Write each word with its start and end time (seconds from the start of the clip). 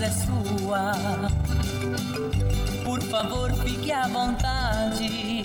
casa 0.00 0.04
é 0.04 0.10
sua. 0.10 1.30
Por 2.84 3.02
favor, 3.02 3.52
fique 3.52 3.92
à 3.92 4.08
vontade. 4.08 5.44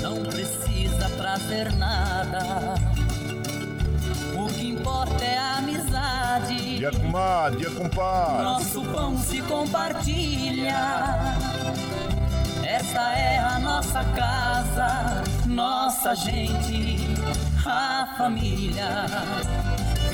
Não 0.00 0.22
precisa 0.24 1.08
trazer 1.16 1.72
nada. 1.74 2.74
O 4.36 4.46
que 4.48 4.70
importa 4.70 5.24
é 5.24 5.38
a 5.38 5.58
amizade. 5.58 6.78
Dia 6.78 6.90
comadre, 6.90 7.58
dia 7.60 7.70
compadre. 7.70 8.42
Nosso 8.42 8.82
pão 8.84 9.16
se 9.18 9.40
compartilha. 9.42 10.74
Esta 12.64 13.12
é 13.12 13.38
a 13.38 13.58
nossa 13.60 14.02
casa, 14.04 15.22
nossa 15.46 16.14
gente, 16.16 16.98
a 17.64 18.08
família. 18.18 19.06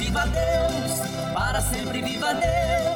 Viva 0.00 0.26
Deus, 0.26 1.32
para 1.32 1.60
sempre 1.60 2.02
viva 2.02 2.32
Deus, 2.34 2.89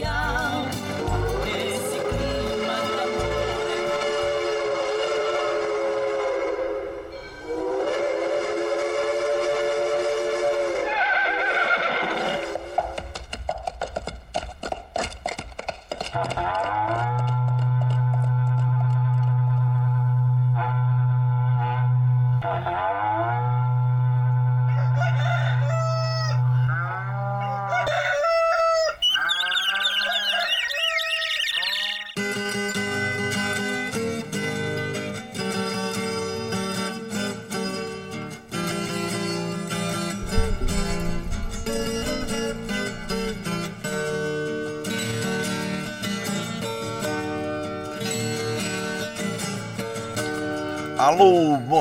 especial. 0.00 0.91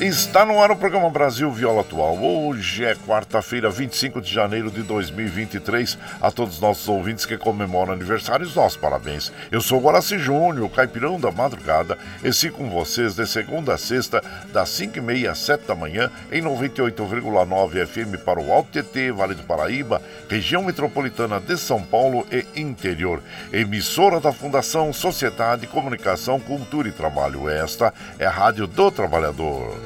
Está 0.00 0.44
no 0.44 0.62
ar 0.62 0.70
o 0.70 0.76
programa 0.76 1.08
Brasil 1.08 1.50
Viola 1.50 1.80
Atual. 1.80 2.22
Hoje 2.22 2.84
é 2.84 2.94
quarta-feira, 2.94 3.70
25 3.70 4.20
de 4.20 4.30
janeiro 4.30 4.70
de 4.70 4.82
2023. 4.82 5.96
A 6.20 6.30
todos 6.30 6.56
os 6.56 6.60
nossos 6.60 6.86
ouvintes 6.86 7.24
que 7.24 7.38
comemoram 7.38 7.94
aniversários, 7.94 8.54
nossos 8.54 8.76
parabéns. 8.76 9.32
Eu 9.50 9.62
sou 9.62 9.80
Guaraci 9.80 10.18
Júnior, 10.18 10.68
caipirão 10.68 11.18
da 11.18 11.30
madrugada, 11.30 11.96
e 12.22 12.30
sigo 12.30 12.58
com 12.58 12.68
vocês 12.68 13.14
de 13.14 13.26
segunda 13.26 13.72
a 13.72 13.78
sexta, 13.78 14.22
das 14.52 14.68
5h30 14.68 15.30
às 15.30 15.38
7 15.38 15.66
da 15.66 15.74
manhã, 15.74 16.10
em 16.30 16.42
98,9 16.42 17.86
FM 17.86 18.22
para 18.22 18.38
o 18.38 18.52
Alto 18.52 18.70
TT, 18.70 19.12
Vale 19.12 19.34
do 19.34 19.44
Paraíba, 19.44 20.02
região 20.28 20.62
metropolitana 20.62 21.40
de 21.40 21.56
São 21.56 21.82
Paulo 21.82 22.26
e 22.30 22.60
interior. 22.60 23.22
Emissora 23.50 24.20
da 24.20 24.30
Fundação 24.30 24.92
Sociedade, 24.92 25.66
Comunicação, 25.66 26.38
Cultura 26.38 26.86
e 26.86 26.92
Trabalho. 26.92 27.48
Esta 27.48 27.94
é 28.18 28.26
a 28.26 28.30
Rádio 28.30 28.66
do 28.66 28.90
Trabalhador. 28.90 29.85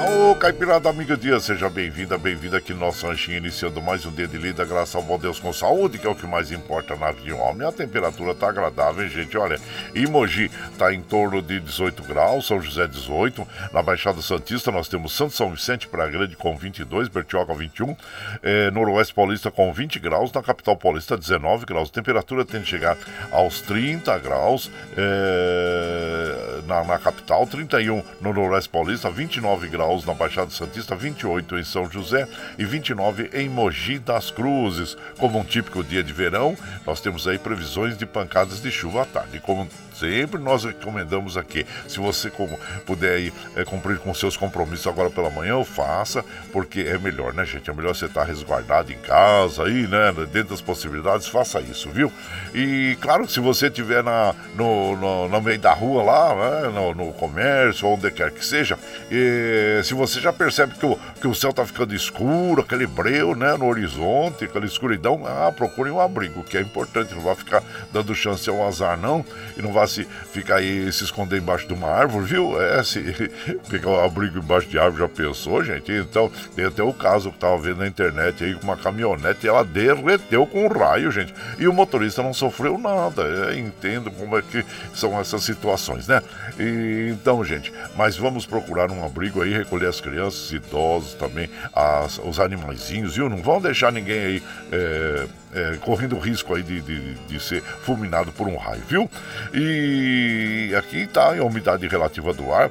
Ô, 0.00 0.32
Caipirada 0.36 0.88
Amiga 0.88 1.16
Dia, 1.16 1.40
seja 1.40 1.68
bem-vinda, 1.68 2.16
bem-vinda 2.16 2.58
aqui 2.58 2.72
no 2.72 2.78
nosso 2.78 3.04
ranchinho, 3.04 3.38
iniciando 3.38 3.82
mais 3.82 4.06
um 4.06 4.12
dia 4.12 4.28
de 4.28 4.38
lida, 4.38 4.64
graças 4.64 4.94
ao 4.94 5.02
bom 5.02 5.18
Deus 5.18 5.40
com 5.40 5.52
saúde, 5.52 5.98
que 5.98 6.06
é 6.06 6.10
o 6.10 6.14
que 6.14 6.24
mais 6.24 6.52
importa 6.52 6.94
na 6.94 7.10
vida 7.10 7.24
de 7.24 7.32
homem. 7.32 7.66
A 7.66 7.72
temperatura 7.72 8.32
tá 8.32 8.48
agradável, 8.48 9.02
hein, 9.02 9.10
gente? 9.10 9.36
Olha, 9.36 9.58
Imogi 9.96 10.52
tá 10.78 10.94
em 10.94 11.02
torno 11.02 11.42
de 11.42 11.58
18 11.58 12.04
graus, 12.04 12.46
São 12.46 12.62
José 12.62 12.86
18, 12.86 13.44
na 13.72 13.82
Baixada 13.82 14.22
Santista 14.22 14.70
nós 14.70 14.86
temos 14.86 15.12
Santo 15.12 15.34
São 15.34 15.50
Vicente 15.50 15.88
para 15.88 16.06
Grande 16.06 16.36
com 16.36 16.56
22, 16.56 17.08
Bertioga 17.08 17.52
21, 17.52 17.96
é, 18.40 18.70
Noroeste 18.70 19.12
Paulista 19.12 19.50
com 19.50 19.72
20 19.72 19.98
graus, 19.98 20.30
na 20.30 20.42
Capital 20.42 20.76
Paulista 20.76 21.16
19 21.16 21.66
graus. 21.66 21.88
A 21.88 21.92
temperatura 21.92 22.44
tende 22.44 22.62
a 22.62 22.66
chegar 22.66 22.96
aos 23.32 23.60
30 23.62 24.16
graus 24.18 24.70
é, 24.96 26.60
na, 26.68 26.84
na 26.84 26.98
capital, 27.00 27.48
31 27.48 28.04
no 28.20 28.32
Noroeste 28.32 28.68
Paulista, 28.68 29.10
29 29.10 29.66
graus 29.66 29.87
graus 29.88 30.04
na 30.04 30.12
Baixada 30.12 30.50
Santista, 30.50 30.94
28 30.94 31.58
em 31.58 31.64
São 31.64 31.90
José 31.90 32.28
e 32.58 32.64
29 32.64 33.30
em 33.32 33.48
Mogi 33.48 33.98
das 33.98 34.30
Cruzes. 34.30 34.96
Como 35.18 35.38
um 35.38 35.44
típico 35.44 35.82
dia 35.82 36.02
de 36.02 36.12
verão, 36.12 36.56
nós 36.86 37.00
temos 37.00 37.26
aí 37.26 37.38
previsões 37.38 37.96
de 37.96 38.04
pancadas 38.04 38.60
de 38.60 38.70
chuva 38.70 39.02
à 39.02 39.04
tarde. 39.06 39.40
Como 39.40 39.66
sempre 39.98 40.40
nós 40.40 40.64
recomendamos 40.64 41.36
aqui, 41.36 41.66
se 41.86 41.98
você 41.98 42.30
como, 42.30 42.58
puder 42.86 43.32
é, 43.56 43.64
cumprir 43.64 43.98
com 43.98 44.14
seus 44.14 44.36
compromissos 44.36 44.86
agora 44.86 45.10
pela 45.10 45.30
manhã, 45.30 45.62
faça, 45.64 46.24
porque 46.52 46.80
é 46.80 46.98
melhor, 46.98 47.34
né, 47.34 47.44
gente? 47.44 47.68
É 47.68 47.72
melhor 47.72 47.94
você 47.94 48.06
estar 48.06 48.24
resguardado 48.24 48.92
em 48.92 48.98
casa 48.98 49.64
aí, 49.64 49.86
né? 49.86 50.12
Dentro 50.32 50.50
das 50.50 50.60
possibilidades, 50.60 51.26
faça 51.26 51.60
isso, 51.60 51.90
viu? 51.90 52.12
E 52.54 52.96
claro, 53.00 53.28
se 53.28 53.40
você 53.40 53.66
estiver 53.66 54.02
na, 54.02 54.34
no, 54.54 54.96
no, 54.96 55.28
no 55.28 55.40
meio 55.40 55.58
da 55.58 55.72
rua 55.72 56.02
lá, 56.02 56.34
né, 56.34 56.68
no, 56.68 56.94
no 56.94 57.12
comércio, 57.12 57.88
onde 57.88 58.10
quer 58.10 58.30
que 58.30 58.44
seja, 58.44 58.78
e 59.10 59.80
se 59.84 59.94
você 59.94 60.20
já 60.20 60.32
percebe 60.32 60.74
que 60.74 60.86
o, 60.86 60.98
que 61.20 61.26
o 61.26 61.34
céu 61.34 61.52
tá 61.52 61.66
ficando 61.66 61.94
escuro, 61.94 62.62
aquele 62.62 62.86
breu, 62.86 63.34
né, 63.34 63.56
no 63.56 63.66
horizonte, 63.66 64.44
aquela 64.44 64.66
escuridão, 64.66 65.22
ah, 65.26 65.52
procure 65.52 65.90
um 65.90 66.00
abrigo, 66.00 66.44
que 66.44 66.56
é 66.56 66.60
importante, 66.60 67.14
não 67.14 67.22
vai 67.22 67.34
ficar 67.34 67.62
dando 67.92 68.14
chance 68.14 68.48
ao 68.48 68.66
azar, 68.66 68.96
não, 68.96 69.24
e 69.56 69.62
não 69.62 69.72
vai 69.72 69.87
se 69.88 70.06
ficar 70.32 70.56
aí 70.56 70.92
se 70.92 71.04
esconder 71.04 71.38
embaixo 71.38 71.66
de 71.66 71.74
uma 71.74 71.88
árvore, 71.88 72.26
viu? 72.26 72.60
É, 72.60 72.82
se 72.82 73.00
pegar 73.68 73.90
um 73.90 74.04
abrigo 74.04 74.38
embaixo 74.38 74.68
de 74.68 74.78
árvore, 74.78 75.02
já 75.02 75.08
pensou, 75.08 75.64
gente? 75.64 75.90
Então, 75.90 76.30
tem 76.54 76.66
até 76.66 76.82
o 76.82 76.92
caso 76.92 77.32
que 77.32 77.38
tava 77.38 77.58
vendo 77.58 77.78
na 77.78 77.86
internet 77.86 78.44
aí, 78.44 78.54
com 78.54 78.64
uma 78.64 78.76
caminhonete, 78.76 79.48
ela 79.48 79.64
derreteu 79.64 80.46
com 80.46 80.66
um 80.66 80.68
raio, 80.68 81.10
gente, 81.10 81.34
e 81.58 81.66
o 81.66 81.72
motorista 81.72 82.22
não 82.22 82.34
sofreu 82.34 82.78
nada, 82.78 83.22
é, 83.50 83.58
entendo 83.58 84.10
como 84.10 84.36
é 84.38 84.42
que 84.42 84.64
são 84.94 85.18
essas 85.18 85.42
situações, 85.42 86.06
né? 86.06 86.22
E, 86.58 87.10
então, 87.12 87.44
gente, 87.44 87.72
mas 87.96 88.16
vamos 88.16 88.46
procurar 88.46 88.90
um 88.90 89.04
abrigo 89.04 89.42
aí, 89.42 89.52
recolher 89.52 89.86
as 89.86 90.00
crianças, 90.00 90.52
idosos 90.52 91.14
também, 91.14 91.48
as, 91.74 92.18
os 92.18 92.38
animaizinhos, 92.38 93.16
viu? 93.16 93.28
Não 93.28 93.42
vão 93.42 93.60
deixar 93.60 93.92
ninguém 93.92 94.18
aí. 94.18 94.42
É, 94.72 95.26
é, 95.54 95.76
correndo 95.80 96.18
risco 96.18 96.54
aí 96.54 96.62
de, 96.62 96.80
de, 96.80 97.14
de, 97.14 97.40
ser 97.40 97.62
fulminado 97.62 98.32
por 98.32 98.46
um 98.48 98.56
raio, 98.56 98.82
viu? 98.88 99.10
E 99.54 100.74
aqui 100.76 101.02
está 101.02 101.38
a 101.38 101.44
umidade 101.44 101.86
relativa 101.86 102.32
do 102.32 102.52
ar, 102.52 102.70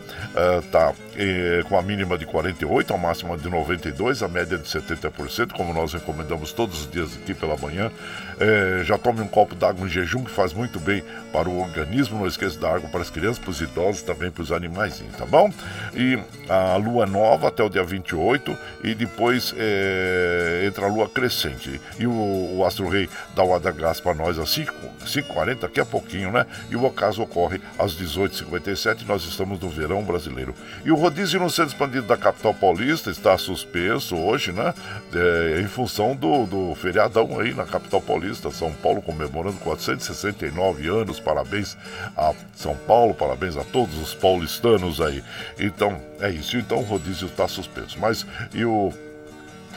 está 0.63 0.93
é, 1.17 1.63
com 1.67 1.77
a 1.77 1.81
mínima 1.81 2.17
de 2.17 2.25
48, 2.25 2.93
a 2.93 2.97
máxima 2.97 3.35
de 3.37 3.49
92, 3.49 4.21
a 4.21 4.27
média 4.27 4.57
de 4.57 4.67
70%, 4.67 5.51
como 5.53 5.73
nós 5.73 5.93
recomendamos 5.93 6.53
todos 6.53 6.81
os 6.81 6.91
dias 6.91 7.17
aqui 7.21 7.33
pela 7.33 7.57
manhã. 7.57 7.91
É, 8.39 8.83
já 8.83 8.97
tome 8.97 9.21
um 9.21 9.27
copo 9.27 9.55
d'água 9.55 9.85
em 9.85 9.89
jejum, 9.89 10.23
que 10.23 10.31
faz 10.31 10.53
muito 10.53 10.79
bem 10.79 11.03
para 11.33 11.49
o 11.49 11.59
organismo. 11.59 12.19
Não 12.19 12.27
esqueça 12.27 12.59
da 12.59 12.75
água 12.75 12.87
para 12.89 13.01
as 13.01 13.09
crianças, 13.09 13.39
para 13.39 13.49
os 13.49 13.59
idosos, 13.59 14.03
também 14.03 14.29
para 14.29 14.43
os 14.43 14.51
animais, 14.51 15.03
tá 15.17 15.25
bom? 15.25 15.51
E 15.95 16.19
a 16.47 16.75
lua 16.75 17.05
nova 17.05 17.47
até 17.47 17.63
o 17.63 17.69
dia 17.69 17.83
28 17.83 18.55
e 18.83 18.93
depois 18.93 19.55
é, 19.57 20.65
entra 20.67 20.85
a 20.85 20.89
lua 20.89 21.09
crescente. 21.09 21.81
E 21.97 22.05
o, 22.05 22.57
o 22.57 22.65
Astro 22.65 22.87
Rei 22.87 23.09
dá 23.35 23.43
o 23.43 23.55
Adagas 23.55 23.99
para 23.99 24.13
nós 24.13 24.37
às 24.37 24.49
5h40, 24.49 25.59
daqui 25.61 25.79
a 25.79 25.85
pouquinho, 25.85 26.31
né? 26.31 26.45
E 26.69 26.75
o 26.75 26.83
ocaso 26.85 27.23
ocorre 27.23 27.59
às 27.79 27.95
18h57, 27.95 29.05
nós 29.07 29.23
estamos 29.23 29.59
no 29.59 29.69
verão 29.69 30.03
brasileiro. 30.03 30.53
E 30.85 30.91
o 30.91 31.06
rodízio 31.07 31.39
no 31.39 31.49
centro 31.49 31.71
expandido 31.71 32.05
da 32.05 32.17
capital 32.17 32.53
paulista 32.53 33.09
está 33.09 33.37
suspenso 33.37 34.17
hoje, 34.17 34.51
né? 34.51 34.73
É, 35.13 35.61
em 35.61 35.67
função 35.67 36.13
do, 36.13 36.45
do 36.45 36.75
feriadão 36.75 37.39
aí 37.39 37.53
na 37.53 37.63
capital 37.63 38.01
paulista, 38.01 38.51
São 38.51 38.73
Paulo 38.73 39.01
comemorando 39.01 39.55
469 39.59 40.89
anos. 40.89 41.17
Parabéns 41.17 41.77
a 42.15 42.33
São 42.53 42.75
Paulo, 42.75 43.13
parabéns 43.13 43.55
a 43.55 43.63
todos 43.63 43.97
os 43.97 44.13
paulistanos 44.13 44.99
aí. 44.99 45.23
Então, 45.57 45.97
é 46.19 46.29
isso. 46.29 46.57
Então 46.57 46.79
o 46.79 46.83
rodízio 46.83 47.27
está 47.27 47.47
suspenso. 47.47 47.97
Mas 47.97 48.25
e 48.53 48.65
o 48.65 48.91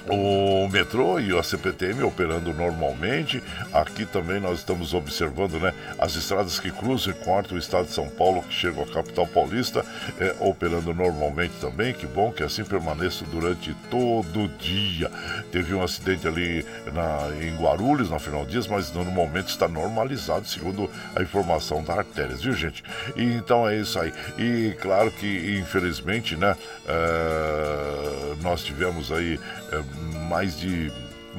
o 0.09 0.69
metrô 0.69 1.19
e 1.19 1.37
a 1.37 1.43
CPTM 1.43 2.03
operando 2.03 2.53
normalmente. 2.53 3.43
Aqui 3.73 4.05
também 4.05 4.41
nós 4.41 4.59
estamos 4.59 4.95
observando 4.95 5.61
né, 5.61 5.75
as 5.99 6.15
estradas 6.15 6.59
que 6.59 6.71
cruzam 6.71 7.13
e 7.13 7.25
cortam 7.25 7.57
o 7.57 7.59
estado 7.59 7.87
de 7.87 7.93
São 7.93 8.09
Paulo, 8.09 8.43
que 8.43 8.55
chegam 8.55 8.83
à 8.83 8.87
capital 8.87 9.27
paulista, 9.27 9.85
é, 10.19 10.35
operando 10.41 10.95
normalmente 10.95 11.55
também. 11.61 11.93
Que 11.93 12.07
bom 12.07 12.33
que 12.33 12.43
assim 12.43 12.65
permaneça 12.65 13.25
durante 13.27 13.75
todo 13.91 14.45
o 14.45 14.49
dia. 14.49 15.11
Teve 15.53 15.75
um 15.75 15.83
acidente 15.83 16.27
ali 16.27 16.65
na, 16.93 17.45
em 17.45 17.55
Guarulhos, 17.57 18.11
na 18.11 18.19
Final 18.19 18.45
Dias, 18.47 18.67
mas 18.67 18.93
no 18.93 19.05
momento 19.05 19.49
está 19.49 19.69
normalizado, 19.69 20.47
segundo 20.47 20.91
a 21.15 21.23
informação 21.23 21.83
da 21.83 21.95
Artérias, 21.95 22.43
viu 22.43 22.55
gente? 22.55 22.83
E, 23.17 23.23
então 23.23 23.69
é 23.69 23.77
isso 23.77 23.99
aí. 23.99 24.13
E 24.39 24.75
claro 24.81 25.11
que, 25.11 25.59
infelizmente, 25.61 26.37
né, 26.37 26.57
é, 26.87 28.35
nós 28.43 28.63
tivemos 28.63 29.13
aí. 29.13 29.39
É, 29.73 29.90
mais 30.29 30.57
de 30.57 30.91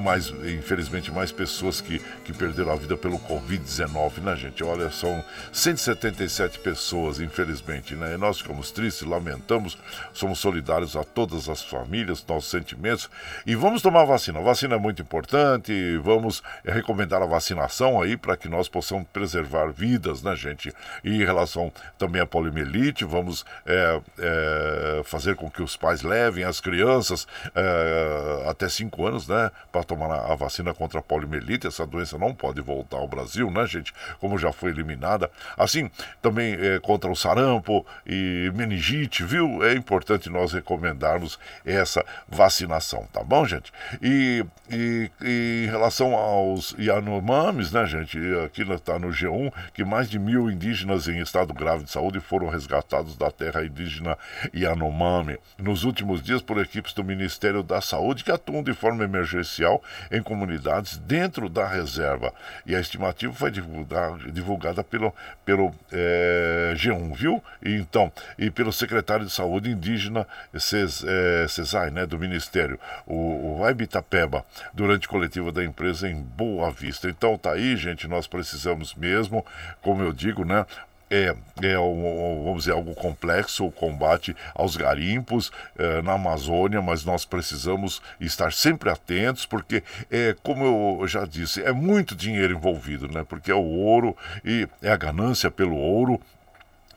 mais, 0.01 0.29
infelizmente, 0.29 1.11
mais 1.11 1.31
pessoas 1.31 1.79
que, 1.79 1.99
que 2.25 2.33
perderam 2.33 2.71
a 2.71 2.75
vida 2.75 2.97
pelo 2.97 3.19
Covid-19, 3.19 4.17
né, 4.17 4.35
gente? 4.35 4.63
Olha, 4.63 4.89
são 4.89 5.23
177 5.51 6.59
pessoas, 6.59 7.19
infelizmente, 7.19 7.95
né? 7.95 8.15
E 8.15 8.17
nós 8.17 8.39
ficamos 8.39 8.71
tristes, 8.71 9.07
lamentamos, 9.07 9.77
somos 10.13 10.39
solidários 10.39 10.95
a 10.95 11.03
todas 11.03 11.47
as 11.47 11.63
famílias, 11.63 12.25
nossos 12.27 12.49
sentimentos. 12.49 13.09
E 13.45 13.55
vamos 13.55 13.81
tomar 13.81 14.03
vacina. 14.05 14.39
A 14.39 14.43
vacina 14.43 14.75
é 14.75 14.79
muito 14.79 15.01
importante, 15.01 15.97
vamos 15.97 16.41
recomendar 16.65 17.21
a 17.21 17.25
vacinação 17.25 18.01
aí 18.01 18.17
para 18.17 18.35
que 18.35 18.49
nós 18.49 18.67
possamos 18.67 19.07
preservar 19.13 19.71
vidas, 19.71 20.21
né, 20.21 20.35
gente? 20.35 20.73
E 21.03 21.21
em 21.21 21.25
relação 21.25 21.71
também 21.97 22.21
à 22.21 22.25
poliomielite, 22.25 23.05
vamos 23.05 23.45
é, 23.65 24.01
é, 24.19 25.01
fazer 25.03 25.35
com 25.35 25.49
que 25.49 25.61
os 25.61 25.77
pais 25.77 26.01
levem 26.01 26.43
as 26.43 26.59
crianças 26.59 27.27
é, 27.55 28.49
até 28.49 28.67
5 28.67 29.05
anos, 29.05 29.27
né? 29.27 29.51
para 29.71 29.83
tomar 29.91 30.31
a 30.31 30.35
vacina 30.35 30.73
contra 30.73 30.99
a 30.99 31.03
poliomielite. 31.03 31.67
Essa 31.67 31.85
doença 31.85 32.17
não 32.17 32.33
pode 32.33 32.61
voltar 32.61 32.97
ao 32.97 33.07
Brasil, 33.07 33.51
né, 33.51 33.65
gente? 33.65 33.93
Como 34.19 34.37
já 34.37 34.53
foi 34.53 34.71
eliminada. 34.71 35.29
Assim, 35.57 35.91
também 36.21 36.53
é, 36.53 36.79
contra 36.79 37.11
o 37.11 37.15
sarampo 37.15 37.85
e 38.07 38.49
meningite, 38.55 39.23
viu? 39.23 39.61
É 39.63 39.73
importante 39.73 40.29
nós 40.29 40.53
recomendarmos 40.53 41.37
essa 41.65 42.05
vacinação, 42.27 43.05
tá 43.11 43.21
bom, 43.21 43.45
gente? 43.45 43.73
E, 44.01 44.45
e, 44.71 45.11
e 45.21 45.65
em 45.65 45.69
relação 45.69 46.15
aos 46.15 46.73
Yanomamis, 46.79 47.73
né, 47.73 47.85
gente? 47.85 48.17
Aqui 48.45 48.61
está 48.61 48.97
no 48.97 49.09
G1 49.09 49.51
que 49.73 49.83
mais 49.83 50.09
de 50.09 50.17
mil 50.17 50.49
indígenas 50.49 51.07
em 51.07 51.19
estado 51.19 51.53
grave 51.53 51.83
de 51.83 51.91
saúde 51.91 52.21
foram 52.21 52.47
resgatados 52.47 53.17
da 53.17 53.29
terra 53.29 53.65
indígena 53.65 54.17
Yanomami 54.55 55.37
nos 55.57 55.83
últimos 55.83 56.21
dias 56.21 56.41
por 56.41 56.57
equipes 56.59 56.93
do 56.93 57.03
Ministério 57.03 57.61
da 57.61 57.81
Saúde 57.81 58.23
que 58.23 58.31
atuam 58.31 58.63
de 58.63 58.73
forma 58.73 59.03
emergencial 59.03 59.70
em 60.11 60.21
comunidades 60.21 60.97
dentro 60.97 61.47
da 61.47 61.67
reserva. 61.67 62.33
E 62.65 62.75
a 62.75 62.79
estimativa 62.79 63.31
foi 63.33 63.51
divulgada, 63.51 64.83
pelo, 64.83 65.13
pelo 65.45 65.73
é, 65.91 66.73
G1, 66.75 67.15
viu? 67.15 67.43
E, 67.63 67.75
então, 67.75 68.11
e 68.37 68.49
pelo 68.49 68.73
secretário 68.73 69.25
de 69.25 69.31
Saúde 69.31 69.69
indígena 69.69 70.27
Ces, 70.57 71.03
é, 71.05 71.47
Cesai, 71.47 71.91
né, 71.91 72.05
do 72.05 72.17
Ministério, 72.17 72.79
o, 73.05 73.59
o 73.61 73.69
Itapeba, 73.81 74.45
durante 74.73 75.07
coletiva 75.07 75.51
da 75.51 75.63
empresa 75.63 76.09
em 76.09 76.21
Boa 76.21 76.71
Vista. 76.71 77.09
Então 77.09 77.37
tá 77.37 77.53
aí, 77.53 77.75
gente, 77.75 78.07
nós 78.07 78.27
precisamos 78.27 78.95
mesmo, 78.95 79.45
como 79.81 80.01
eu 80.01 80.11
digo, 80.13 80.43
né, 80.43 80.65
é, 81.11 81.35
é 81.61 81.77
um, 81.77 82.43
vamos 82.45 82.59
dizer, 82.59 82.71
algo 82.71 82.95
complexo 82.95 83.65
o 83.65 83.71
combate 83.71 84.35
aos 84.55 84.77
garimpos 84.77 85.51
é, 85.77 86.01
na 86.01 86.13
Amazônia, 86.13 86.81
mas 86.81 87.03
nós 87.03 87.25
precisamos 87.25 88.01
estar 88.19 88.53
sempre 88.53 88.89
atentos, 88.89 89.45
porque, 89.45 89.83
é, 90.09 90.35
como 90.41 91.01
eu 91.01 91.07
já 91.07 91.25
disse, 91.25 91.61
é 91.61 91.73
muito 91.73 92.15
dinheiro 92.15 92.53
envolvido, 92.53 93.07
né? 93.09 93.25
Porque 93.27 93.51
é 93.51 93.55
o 93.55 93.63
ouro 93.63 94.15
e 94.45 94.67
é 94.81 94.89
a 94.89 94.97
ganância 94.97 95.51
pelo 95.51 95.75
ouro 95.75 96.19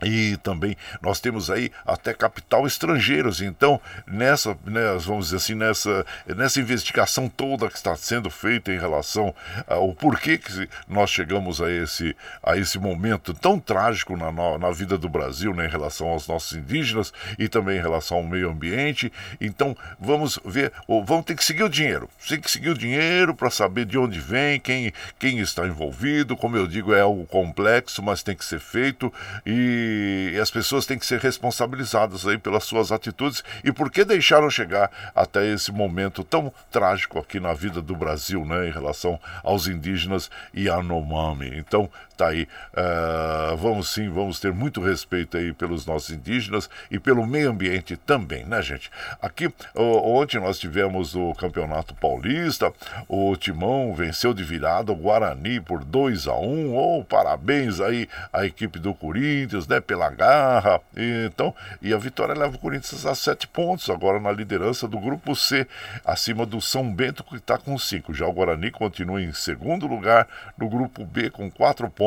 e 0.03 0.37
também 0.37 0.75
nós 1.01 1.19
temos 1.19 1.49
aí 1.49 1.71
até 1.85 2.13
capital 2.13 2.67
estrangeiros. 2.67 3.41
Então, 3.41 3.79
nessa, 4.05 4.57
né, 4.65 4.81
vamos 4.99 5.25
dizer 5.25 5.37
assim, 5.37 5.55
nessa, 5.55 6.05
nessa 6.35 6.59
investigação 6.59 7.29
toda 7.29 7.69
que 7.69 7.77
está 7.77 7.95
sendo 7.95 8.29
feita 8.29 8.71
em 8.71 8.79
relação 8.79 9.33
ao 9.67 9.93
porquê 9.93 10.37
que 10.37 10.67
nós 10.87 11.09
chegamos 11.09 11.61
a 11.61 11.71
esse, 11.71 12.15
a 12.43 12.57
esse 12.57 12.77
momento 12.77 13.33
tão 13.33 13.59
trágico 13.59 14.17
na, 14.17 14.31
na 14.57 14.71
vida 14.71 14.97
do 14.97 15.07
Brasil, 15.07 15.53
né, 15.53 15.65
em 15.65 15.69
relação 15.69 16.07
aos 16.07 16.27
nossos 16.27 16.57
indígenas 16.57 17.13
e 17.39 17.47
também 17.47 17.77
em 17.77 17.81
relação 17.81 18.17
ao 18.17 18.23
meio 18.23 18.49
ambiente. 18.49 19.11
Então, 19.39 19.75
vamos 19.99 20.39
ver, 20.43 20.71
vamos 20.87 21.25
ter 21.25 21.35
que 21.35 21.43
seguir 21.43 21.63
o 21.63 21.69
dinheiro. 21.69 22.09
Tem 22.27 22.39
que 22.39 22.51
seguir 22.51 22.69
o 22.69 22.77
dinheiro 22.77 23.33
para 23.33 23.49
saber 23.49 23.85
de 23.85 23.97
onde 23.97 24.19
vem, 24.19 24.59
quem, 24.59 24.91
quem 25.17 25.39
está 25.39 25.65
envolvido. 25.65 26.35
Como 26.35 26.57
eu 26.57 26.67
digo, 26.67 26.93
é 26.93 27.01
algo 27.01 27.25
complexo, 27.25 28.01
mas 28.01 28.23
tem 28.23 28.35
que 28.35 28.43
ser 28.43 28.59
feito. 28.59 29.11
E 29.45 29.94
e 30.33 30.39
as 30.39 30.51
pessoas 30.51 30.85
têm 30.85 30.97
que 30.97 31.05
ser 31.05 31.19
responsabilizadas 31.19 32.25
aí 32.27 32.37
pelas 32.37 32.63
suas 32.63 32.91
atitudes 32.91 33.43
e 33.63 33.71
por 33.71 33.91
que 33.91 34.03
deixaram 34.03 34.49
chegar 34.49 34.91
até 35.15 35.45
esse 35.47 35.71
momento 35.71 36.23
tão 36.23 36.51
trágico 36.71 37.19
aqui 37.19 37.39
na 37.39 37.53
vida 37.53 37.81
do 37.81 37.95
Brasil, 37.95 38.45
né, 38.45 38.67
em 38.67 38.71
relação 38.71 39.19
aos 39.43 39.67
indígenas 39.67 40.29
e 40.53 40.69
a 40.69 40.75
Anomami. 40.75 41.57
Então, 41.57 41.89
tá 42.15 42.27
aí, 42.29 42.47
uh, 42.73 43.57
vamos 43.57 43.89
sim, 43.89 44.09
vamos 44.09 44.39
ter 44.39 44.51
muito 44.53 44.81
respeito 44.81 45.37
aí 45.37 45.53
pelos 45.53 45.85
nossos 45.85 46.09
indígenas 46.09 46.69
e 46.89 46.99
pelo 46.99 47.25
meio 47.25 47.49
ambiente 47.49 47.97
também, 47.97 48.45
né, 48.45 48.61
gente? 48.61 48.89
Aqui, 49.21 49.51
ontem 49.75 50.39
nós 50.39 50.59
tivemos 50.59 51.15
o 51.15 51.33
Campeonato 51.33 51.93
Paulista, 51.95 52.71
o 53.07 53.35
Timão 53.35 53.93
venceu 53.93 54.33
de 54.33 54.43
virada 54.43 54.91
o 54.91 54.95
Guarani 54.95 55.59
por 55.59 55.83
2 55.83 56.27
a 56.27 56.35
1 56.35 56.45
um, 56.45 56.75
oh, 56.75 57.03
parabéns 57.03 57.79
aí 57.79 58.07
à 58.31 58.45
equipe 58.45 58.79
do 58.79 58.93
Corinthians, 58.93 59.67
né? 59.67 59.79
Pela 59.79 60.09
garra. 60.09 60.81
E, 60.95 61.25
então, 61.25 61.53
e 61.81 61.93
a 61.93 61.97
vitória 61.97 62.33
leva 62.33 62.55
o 62.55 62.59
Corinthians 62.59 63.05
a 63.05 63.15
sete 63.15 63.47
pontos, 63.47 63.89
agora 63.89 64.19
na 64.19 64.31
liderança 64.31 64.87
do 64.87 64.99
grupo 64.99 65.35
C, 65.35 65.67
acima 66.03 66.45
do 66.45 66.61
São 66.61 66.91
Bento, 66.91 67.23
que 67.23 67.35
está 67.35 67.57
com 67.57 67.77
cinco. 67.77 68.13
Já 68.13 68.25
o 68.25 68.33
Guarani 68.33 68.71
continua 68.71 69.21
em 69.21 69.33
segundo 69.33 69.87
lugar 69.87 70.27
no 70.57 70.69
grupo 70.69 71.05
B 71.05 71.29
com 71.29 71.49
quatro 71.49 71.89
pontos, 71.89 72.04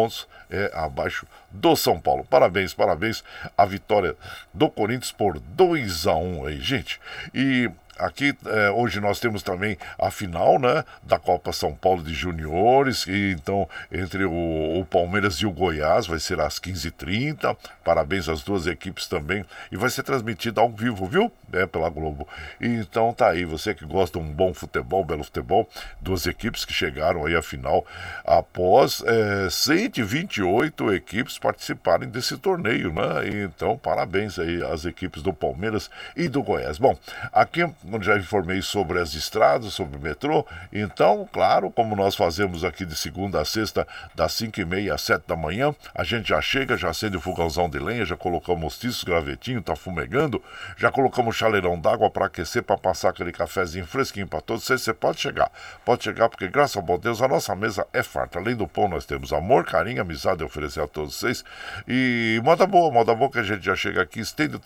é, 0.50 0.70
abaixo 0.74 1.26
do 1.50 1.74
São 1.76 2.00
Paulo. 2.00 2.24
Parabéns, 2.24 2.74
parabéns. 2.74 3.24
A 3.56 3.64
vitória 3.64 4.16
do 4.52 4.68
Corinthians 4.70 5.12
por 5.12 5.38
2 5.38 6.06
a 6.06 6.14
1 6.14 6.46
aí, 6.46 6.60
gente. 6.60 7.00
E 7.34 7.70
Aqui 7.98 8.36
é, 8.46 8.70
hoje 8.70 9.00
nós 9.00 9.18
temos 9.18 9.42
também 9.42 9.76
a 9.98 10.10
final 10.10 10.58
né, 10.58 10.84
da 11.02 11.18
Copa 11.18 11.52
São 11.52 11.74
Paulo 11.74 12.02
de 12.02 12.14
Juniores, 12.14 13.06
e 13.06 13.32
então 13.32 13.68
entre 13.90 14.24
o, 14.24 14.78
o 14.78 14.84
Palmeiras 14.84 15.36
e 15.36 15.46
o 15.46 15.50
Goiás 15.50 16.06
vai 16.06 16.18
ser 16.18 16.40
às 16.40 16.58
15h30. 16.58 17.56
Parabéns 17.84 18.28
às 18.28 18.42
duas 18.42 18.66
equipes 18.66 19.06
também. 19.06 19.44
E 19.72 19.76
vai 19.76 19.90
ser 19.90 20.02
transmitido 20.02 20.60
ao 20.60 20.70
vivo, 20.70 21.06
viu? 21.06 21.32
É 21.52 21.66
pela 21.66 21.88
Globo. 21.88 22.28
E, 22.60 22.66
então 22.66 23.12
tá 23.12 23.30
aí, 23.30 23.44
você 23.44 23.74
que 23.74 23.84
gosta 23.84 24.18
de 24.18 24.24
um 24.24 24.28
bom 24.30 24.52
futebol, 24.54 25.04
belo 25.04 25.24
futebol, 25.24 25.68
duas 26.00 26.26
equipes 26.26 26.64
que 26.64 26.72
chegaram 26.72 27.26
aí 27.26 27.34
à 27.34 27.42
final 27.42 27.84
após 28.24 29.02
é, 29.06 29.48
128 29.50 30.92
equipes 30.94 31.38
participarem 31.38 32.08
desse 32.08 32.36
torneio, 32.36 32.92
né? 32.92 33.28
E, 33.28 33.42
então, 33.44 33.76
parabéns 33.76 34.38
aí 34.38 34.62
às 34.62 34.84
equipes 34.84 35.22
do 35.22 35.32
Palmeiras 35.32 35.90
e 36.16 36.28
do 36.28 36.42
Goiás. 36.42 36.78
Bom, 36.78 36.96
aqui 37.32 37.62
já 38.02 38.16
informei 38.16 38.62
sobre 38.62 39.00
as 39.00 39.14
estradas, 39.14 39.72
sobre 39.72 39.96
o 39.96 40.00
metrô. 40.00 40.46
Então, 40.72 41.28
claro, 41.32 41.70
como 41.70 41.96
nós 41.96 42.14
fazemos 42.14 42.64
aqui 42.64 42.84
de 42.84 42.94
segunda 42.94 43.40
a 43.40 43.44
sexta, 43.44 43.86
das 44.14 44.32
5 44.34 44.60
e 44.60 44.64
meia 44.64 44.94
às 44.94 45.02
7 45.02 45.24
da 45.26 45.34
manhã, 45.34 45.74
a 45.94 46.04
gente 46.04 46.28
já 46.28 46.40
chega, 46.40 46.76
já 46.76 46.90
acende 46.90 47.16
o 47.16 47.20
fogãozão 47.20 47.68
de 47.68 47.78
lenha, 47.78 48.04
já 48.04 48.16
colocamos 48.16 48.78
tiços, 48.78 49.02
gravetinho, 49.02 49.62
tá 49.62 49.74
fumegando, 49.74 50.42
já 50.76 50.90
colocamos 50.90 51.36
chaleirão 51.36 51.80
d'água 51.80 52.10
para 52.10 52.26
aquecer, 52.26 52.62
para 52.62 52.76
passar 52.76 53.10
aquele 53.10 53.32
cafezinho 53.32 53.86
fresquinho 53.86 54.26
para 54.26 54.40
todos 54.40 54.64
vocês. 54.64 54.82
Você 54.82 54.92
pode 54.92 55.20
chegar, 55.20 55.50
pode 55.84 56.04
chegar, 56.04 56.28
porque 56.28 56.48
graças 56.48 56.76
a 56.76 56.80
bom 56.80 56.98
Deus 56.98 57.22
a 57.22 57.28
nossa 57.28 57.54
mesa 57.54 57.86
é 57.92 58.02
farta. 58.02 58.38
Além 58.38 58.54
do 58.54 58.68
pão, 58.68 58.88
nós 58.88 59.06
temos 59.06 59.32
amor, 59.32 59.64
carinho, 59.64 60.02
amizade 60.02 60.42
a 60.42 60.46
oferecer 60.46 60.80
a 60.80 60.86
todos 60.86 61.14
vocês. 61.14 61.44
E 61.86 62.40
moda 62.44 62.66
boa, 62.66 62.92
moda 62.92 63.14
boa 63.14 63.30
que 63.30 63.38
a 63.38 63.42
gente 63.42 63.64
já 63.64 63.74
chega 63.74 64.02
aqui, 64.02 64.20
estende 64.20 64.56
o, 64.56 64.60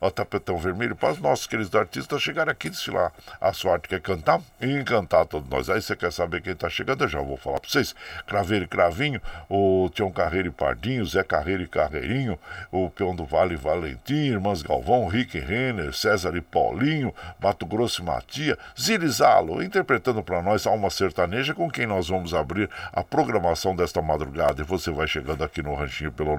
o 0.00 0.10
tapetão 0.10 0.58
vermelho 0.58 0.96
para 0.96 1.12
os 1.12 1.18
nossos 1.18 1.46
queridos 1.46 1.74
artistas 1.74 2.22
chegarem 2.22 2.50
aqui 2.50 2.63
aqui 2.64 2.70
desfilar 2.70 3.12
a 3.40 3.52
sorte 3.52 3.88
quer 3.88 4.00
cantar 4.00 4.40
e 4.60 4.66
encantar 4.66 5.26
todos 5.26 5.48
nós. 5.48 5.68
Aí 5.68 5.82
você 5.82 5.94
quer 5.94 6.10
saber 6.12 6.40
quem 6.40 6.52
está 6.52 6.68
chegando? 6.68 7.04
Eu 7.04 7.08
já 7.08 7.20
vou 7.20 7.36
falar 7.36 7.60
para 7.60 7.68
vocês. 7.68 7.94
Craveiro 8.26 8.64
e 8.64 8.68
Cravinho, 8.68 9.20
o 9.48 9.88
Tião 9.92 10.10
Carreiro 10.10 10.48
e 10.48 10.50
Pardinho, 10.50 11.04
Zé 11.04 11.22
Carreiro 11.22 11.62
e 11.62 11.68
Carreirinho, 11.68 12.38
o 12.72 12.88
Peão 12.88 13.14
do 13.14 13.26
Vale 13.26 13.56
Valentim, 13.56 14.14
Irmãs 14.14 14.62
Galvão, 14.62 15.06
Rick 15.06 15.38
Renner, 15.38 15.92
César 15.92 16.34
e 16.36 16.40
Paulinho, 16.40 17.14
Mato 17.40 17.66
Grosso 17.66 18.00
e 18.02 18.04
Matia, 18.04 18.56
Zirizalo, 18.78 19.62
interpretando 19.62 20.22
para 20.22 20.40
nós 20.42 20.66
Alma 20.66 20.88
Sertaneja, 20.88 21.52
com 21.54 21.70
quem 21.70 21.86
nós 21.86 22.08
vamos 22.08 22.32
abrir 22.32 22.70
a 22.92 23.04
programação 23.04 23.76
desta 23.76 24.00
madrugada. 24.00 24.62
E 24.62 24.64
você 24.64 24.90
vai 24.90 25.06
chegando 25.06 25.44
aqui 25.44 25.62
no 25.62 25.74
Ranchinho 25.74 26.12
pelo 26.12 26.34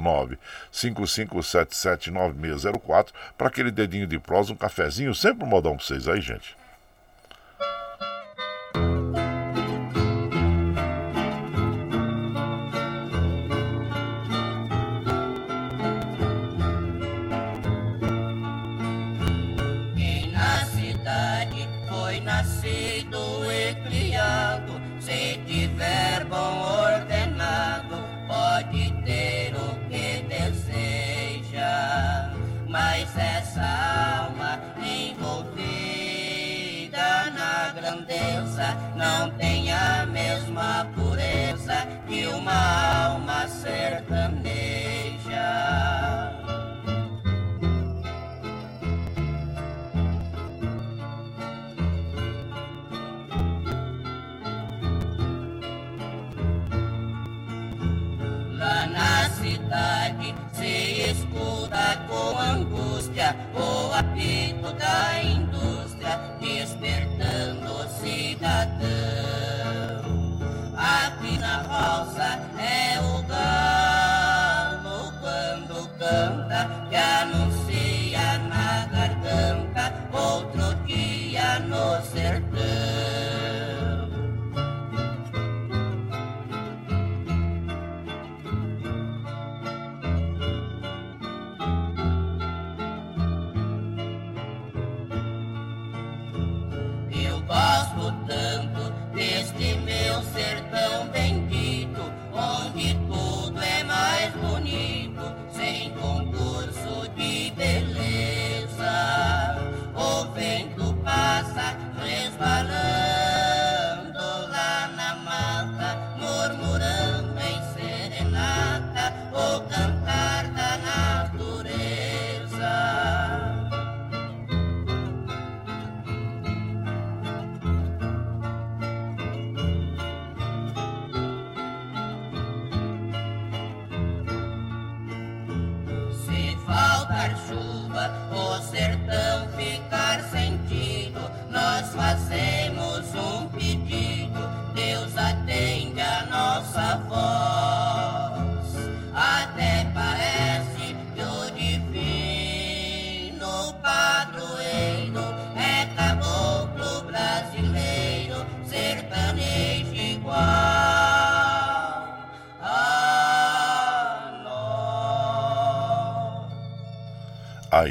955779604 0.71 3.09
para 3.37 3.47
aquele 3.47 3.69
dedinho 3.71 4.07
de 4.07 4.17
prosa, 4.17 4.53
um 4.53 4.55
cafezinho, 4.55 5.13
sempre 5.13 5.45
um 5.45 5.47
modão 5.47 5.75
para 5.75 5.85
vocês 5.85 6.07
aí 6.07 6.14
aí, 6.15 6.21
gente. 6.21 6.55
Grandeza 38.05 38.77
não 38.95 39.29
tem 39.31 39.71
a 39.71 40.05
mesma 40.05 40.87
pureza 40.95 41.87
que 42.07 42.25
uma 42.27 43.07
alma 43.07 43.47
sertaneja. 43.47 44.45
Lá 58.57 58.87
na 58.87 59.29
cidade 59.29 60.35
se 60.53 61.11
escuta 61.11 61.97
com 62.07 62.37
angústia 62.37 63.35
o 63.53 63.93
apito 63.93 64.71
da 64.73 65.23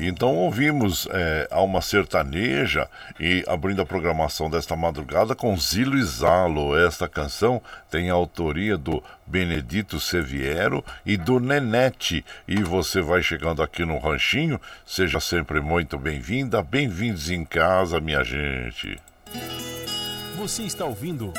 então 0.07 0.35
ouvimos 0.35 1.07
é, 1.11 1.49
Alma 1.51 1.81
Sertaneja 1.81 2.89
e 3.19 3.45
abrindo 3.47 3.83
a 3.83 3.87
programação 3.87 4.51
desta 4.51 4.77
madrugada 4.77 5.35
com 5.35 5.57
Zilo 5.57 5.97
e 5.97 6.03
Zalo. 6.03 6.77
Esta 6.77 7.09
canção 7.09 7.63
tem 7.91 8.11
a 8.11 8.15
autoria 8.15 8.77
do 8.77 9.03
Benedito 9.27 10.01
Seviero 10.01 10.85
e 11.07 11.17
do 11.17 11.39
Nenete. 11.41 12.25
E 12.47 12.63
você 12.63 13.01
vai 13.01 13.23
chegando 13.23 13.63
aqui 13.63 13.85
no 13.85 13.99
Ranchinho, 13.99 14.61
seja 14.85 15.21
sempre 15.21 15.61
muito 15.61 15.99
bem-vinda, 15.99 16.63
bem-vindos 16.63 17.31
em 17.31 17.45
casa, 17.45 18.01
minha 18.01 18.23
gente. 18.25 18.99
Você 20.37 20.63
está 20.65 20.85
ouvindo. 20.85 21.33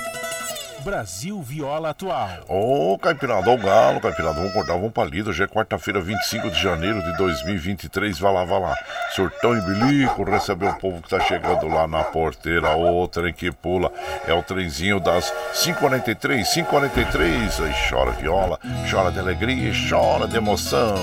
Brasil 0.86 1.42
Viola 1.42 1.89
Atual. 1.89 2.46
Ô, 2.48 2.94
oh, 2.94 3.00
Caipirada, 3.00 3.56
galo, 3.58 4.00
Caipirada, 4.00 4.36
vamos 4.36 4.54
cortar, 4.54 4.74
vamos 4.74 4.92
palida. 4.92 5.32
Hoje 5.32 5.42
é 5.42 5.48
quarta-feira, 5.48 6.00
25 6.00 6.51
de 6.51 6.62
janeiro 6.62 7.01
de 7.01 7.18
2023. 7.18 8.20
Vai 8.20 8.32
lá, 8.32 8.46
vai 8.46 8.62
lá. 8.62 8.75
Surtão 9.15 9.58
e 9.58 9.62
bilico, 9.62 10.24
recebeu 10.24 10.70
o 10.70 10.75
povo 10.75 11.01
que 11.01 11.10
tá 11.10 11.20
chegando 11.22 11.68
lá 11.68 11.88
na 11.88 12.04
porteira. 12.04 12.77
O 12.77 13.08
trem 13.08 13.34
que 13.34 13.51
pula 13.51 13.92
é 14.27 14.34
o 14.36 14.44
trenzinho 14.44 15.00
das 15.00 15.34
5h43, 15.56 16.44
5h43. 16.44 17.65
Aí 17.65 17.89
chora 17.89 18.12
viola, 18.12 18.60
chora 18.88 19.12
de 19.12 19.18
alegria 19.18 19.72
e 19.72 19.89
chora 19.89 20.27
de 20.27 20.38
emoção. 20.38 20.94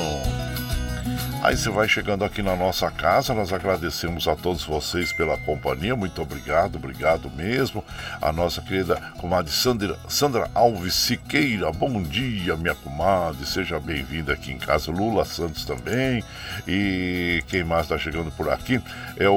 Aí 1.43 1.57
você 1.57 1.71
vai 1.71 1.89
chegando 1.89 2.25
aqui 2.25 2.41
na 2.41 2.55
nossa 2.55 2.89
casa, 2.89 3.35
nós 3.35 3.53
agradecemos 3.53 4.29
a 4.29 4.37
todos 4.37 4.63
vocês 4.63 5.13
pela 5.13 5.37
companhia, 5.39 5.97
muito 5.97 6.23
obrigado, 6.23 6.77
obrigado 6.77 7.29
mesmo. 7.31 7.85
A 8.21 8.31
nossa 8.31 8.63
querida 8.63 8.95
comadre 9.19 9.51
Sandra, 9.51 9.99
Sandra 10.09 10.49
Alves 10.55 10.95
Siqueira, 10.95 11.73
bom 11.73 12.01
dia, 12.01 12.57
minha 12.57 12.77
comadre, 12.77 13.45
seja 13.45 13.81
bem-vinda 13.81 14.35
aqui 14.35 14.53
em 14.53 14.57
casa. 14.57 14.93
Lula 14.93 15.25
Santos 15.25 15.65
também. 15.65 16.23
E 16.67 17.43
quem 17.49 17.65
mais 17.65 17.87
está 17.87 17.99
chegando 17.99 18.31
por 18.31 18.49
aqui 18.49 18.81
é 19.17 19.29
o, 19.29 19.33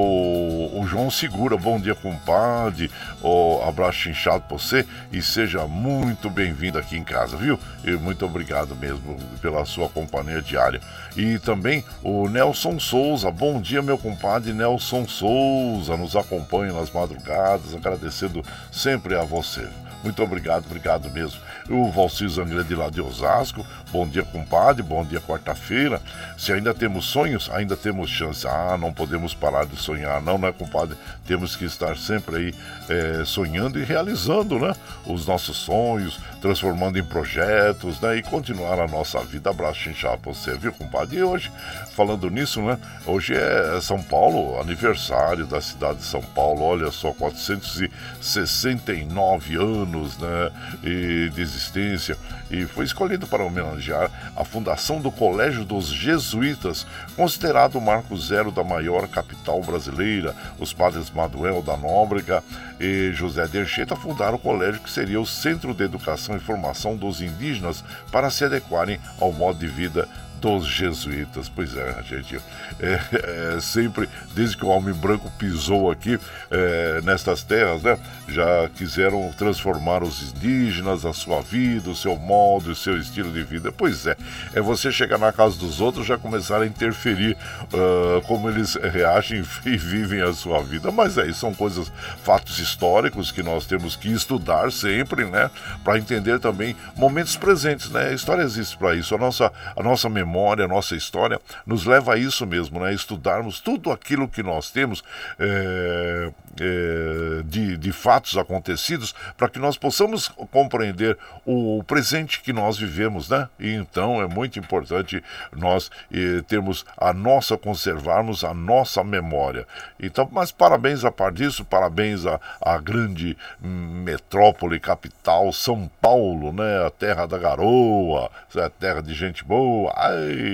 o 0.75 0.85
João 0.87 1.09
Segura, 1.09 1.57
bom 1.57 1.79
dia, 1.79 1.95
compadre. 1.95 2.91
O 3.23 3.63
abraço 3.67 4.09
inchado 4.09 4.43
para 4.43 4.57
você 4.57 4.85
e 5.11 5.23
seja 5.23 5.65
muito 5.65 6.29
bem-vindo 6.29 6.77
aqui 6.77 6.97
em 6.97 7.03
casa, 7.03 7.35
viu? 7.35 7.59
E 7.83 7.93
muito 7.93 8.23
obrigado 8.27 8.75
mesmo 8.75 9.17
pela 9.41 9.65
sua 9.65 9.89
companhia 9.89 10.39
diária. 10.39 10.79
E 11.17 11.39
também 11.39 11.83
o 12.03 12.27
Nelson 12.27 12.79
Souza, 12.79 13.31
bom 13.31 13.59
dia, 13.59 13.81
meu 13.81 13.97
compadre 13.97 14.53
Nelson 14.53 15.07
Souza, 15.07 15.97
nos 15.97 16.15
acompanha 16.15 16.73
nas 16.73 16.91
madrugadas, 16.91 17.73
agradecendo 17.73 18.43
sempre 18.71 19.15
a 19.15 19.23
você. 19.23 19.67
Muito 20.05 20.21
obrigado, 20.21 20.67
obrigado 20.67 21.09
mesmo. 21.09 21.41
O 21.67 21.89
Valci 21.89 22.29
Zangrande 22.29 22.75
lá 22.75 22.91
de 22.91 23.01
Osasco, 23.01 23.65
bom 23.91 24.07
dia, 24.07 24.21
compadre, 24.21 24.83
bom 24.83 25.03
dia, 25.03 25.19
quarta-feira. 25.19 25.99
Se 26.37 26.53
ainda 26.53 26.75
temos 26.75 27.05
sonhos, 27.05 27.49
ainda 27.51 27.75
temos 27.75 28.11
chance. 28.11 28.47
Ah, 28.47 28.77
não 28.79 28.93
podemos 28.93 29.33
parar 29.33 29.65
de 29.65 29.75
sonhar, 29.75 30.21
não, 30.21 30.37
né, 30.37 30.51
compadre? 30.51 30.95
Temos 31.25 31.55
que 31.55 31.65
estar 31.65 31.97
sempre 31.97 32.35
aí 32.35 32.53
é, 32.87 33.25
sonhando 33.25 33.79
e 33.79 33.83
realizando, 33.83 34.59
né? 34.59 34.75
Os 35.07 35.25
nossos 35.25 35.57
sonhos, 35.57 36.19
transformando 36.39 36.99
em 36.99 37.03
projetos, 37.03 37.99
né? 37.99 38.17
E 38.17 38.21
continuar 38.21 38.79
a 38.79 38.87
nossa 38.87 39.19
vida. 39.21 39.49
Abraço, 39.49 39.79
chinchá 39.79 40.15
pra 40.17 40.31
você, 40.31 40.55
viu, 40.55 40.71
compadre? 40.71 41.17
E 41.17 41.23
hoje, 41.23 41.51
falando 41.95 42.29
nisso, 42.29 42.61
né? 42.61 42.77
Hoje 43.07 43.33
é 43.33 43.81
São 43.81 43.99
Paulo, 44.03 44.61
aniversário 44.61 45.47
da 45.47 45.59
cidade 45.59 45.97
de 45.97 46.05
São 46.05 46.21
Paulo. 46.21 46.61
Olha 46.61 46.91
só, 46.91 47.11
469 47.11 49.55
anos, 49.55 49.94
né? 50.17 50.51
E 50.83 51.29
de 51.29 51.41
existência. 51.41 52.17
E 52.49 52.65
foi 52.65 52.85
escolhido 52.85 53.27
para 53.27 53.43
homenagear 53.43 54.11
a 54.35 54.43
fundação 54.43 55.01
do 55.01 55.11
Colégio 55.11 55.65
dos 55.65 55.87
Jesuítas, 55.87 56.85
considerado 57.15 57.75
o 57.75 57.81
marco 57.81 58.17
zero 58.17 58.51
da 58.51 58.63
maior 58.63 59.07
capital 59.07 59.61
brasileira. 59.61 60.35
Os 60.59 60.73
padres 60.73 61.09
Manuel 61.09 61.61
da 61.61 61.75
Nóbrega 61.75 62.43
e 62.79 63.11
José 63.13 63.47
de 63.47 63.65
fundaram 63.95 64.35
o 64.35 64.39
colégio 64.39 64.81
que 64.81 64.89
seria 64.89 65.19
o 65.19 65.25
centro 65.25 65.73
de 65.73 65.83
educação 65.83 66.35
e 66.35 66.39
formação 66.39 66.95
dos 66.95 67.21
indígenas 67.21 67.83
para 68.11 68.29
se 68.29 68.45
adequarem 68.45 68.99
ao 69.19 69.31
modo 69.31 69.59
de 69.59 69.67
vida 69.67 70.07
dos 70.45 70.67
jesuítas. 70.67 71.49
Pois 71.49 71.75
é, 71.75 72.03
gente, 72.03 72.39
é, 72.79 73.55
é, 73.55 73.59
sempre, 73.59 74.07
desde 74.35 74.55
que 74.55 74.63
o 74.63 74.67
homem 74.67 74.93
branco 74.93 75.31
pisou 75.39 75.89
aqui 75.89 76.19
é, 76.51 77.01
nestas 77.01 77.41
terras, 77.41 77.81
né, 77.81 77.97
já 78.27 78.69
quiseram 78.75 79.33
transformar 79.35 80.03
os 80.03 80.21
indígenas, 80.21 81.03
a 81.03 81.13
sua 81.13 81.41
vida, 81.41 81.89
o 81.89 81.95
seu 81.95 82.15
modo, 82.15 82.69
o 82.69 82.75
seu 82.75 82.95
estilo 82.99 83.31
de 83.31 83.41
vida. 83.41 83.71
Pois 83.71 84.05
é, 84.05 84.15
é 84.53 84.61
você 84.61 84.91
chegar 84.91 85.17
na 85.17 85.33
casa 85.33 85.57
dos 85.57 85.81
outros 85.81 86.05
já 86.05 86.15
começar 86.15 86.61
a 86.61 86.67
interferir 86.67 87.35
uh, 87.73 88.21
como 88.27 88.47
eles 88.47 88.75
reagem 88.75 89.43
e 89.65 89.77
vivem 89.77 90.21
a 90.21 90.31
sua 90.31 90.61
vida. 90.61 90.91
Mas 90.91 91.17
é, 91.17 91.31
são 91.33 91.55
coisas, 91.55 91.91
fatos 92.23 92.59
históricos 92.59 93.31
que 93.31 93.41
nós 93.41 93.65
temos 93.65 93.95
que 93.95 94.11
estudar 94.11 94.71
sempre, 94.71 95.25
né, 95.25 95.49
para 95.83 95.97
entender 95.97 96.39
também 96.39 96.75
momentos 96.95 97.35
presentes, 97.35 97.89
né? 97.89 98.09
A 98.09 98.13
história 98.13 98.43
existe 98.43 98.77
para 98.77 98.93
isso, 98.93 99.15
a 99.15 99.17
nossa, 99.17 99.51
a 99.75 99.81
nossa 99.81 100.07
memória 100.07 100.34
memória, 100.35 100.65
a 100.65 100.67
nossa 100.67 100.95
história, 100.95 101.39
nos 101.65 101.85
leva 101.85 102.13
a 102.13 102.17
isso 102.17 102.45
mesmo, 102.45 102.79
né? 102.81 102.93
Estudarmos 102.93 103.61
tudo 103.61 103.91
aquilo 103.91 104.27
que 104.27 104.43
nós 104.43 104.69
temos 104.69 105.01
é, 105.39 106.31
é, 106.59 107.43
de, 107.45 107.77
de 107.77 107.91
fatos 107.91 108.37
acontecidos 108.37 109.15
para 109.37 109.47
que 109.47 109.57
nós 109.57 109.77
possamos 109.77 110.27
compreender 110.51 111.17
o 111.45 111.81
presente 111.83 112.41
que 112.41 112.51
nós 112.51 112.77
vivemos, 112.77 113.29
né? 113.29 113.47
E 113.57 113.73
então 113.73 114.21
é 114.21 114.27
muito 114.27 114.59
importante 114.59 115.23
nós 115.55 115.89
é, 116.11 116.41
termos 116.41 116.85
a 116.97 117.13
nossa, 117.13 117.57
conservarmos 117.57 118.43
a 118.43 118.53
nossa 118.53 119.03
memória. 119.03 119.65
Então, 119.99 120.27
mas 120.31 120.51
parabéns 120.51 121.05
a 121.05 121.11
par 121.11 121.31
disso, 121.31 121.63
parabéns 121.63 122.25
à, 122.25 122.39
à 122.61 122.77
grande 122.77 123.37
metrópole, 123.61 124.79
capital, 124.79 125.53
São 125.53 125.89
Paulo, 126.01 126.51
né? 126.51 126.85
A 126.85 126.89
terra 126.89 127.25
da 127.25 127.37
garoa, 127.37 128.29
a 128.55 128.69
terra 128.69 129.01
de 129.01 129.13
gente 129.13 129.43
boa. 129.43 129.93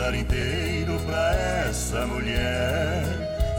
Dar 0.08 0.14
inteiro 0.14 0.98
pra 1.04 1.34
essa 1.68 2.06
mulher. 2.06 3.04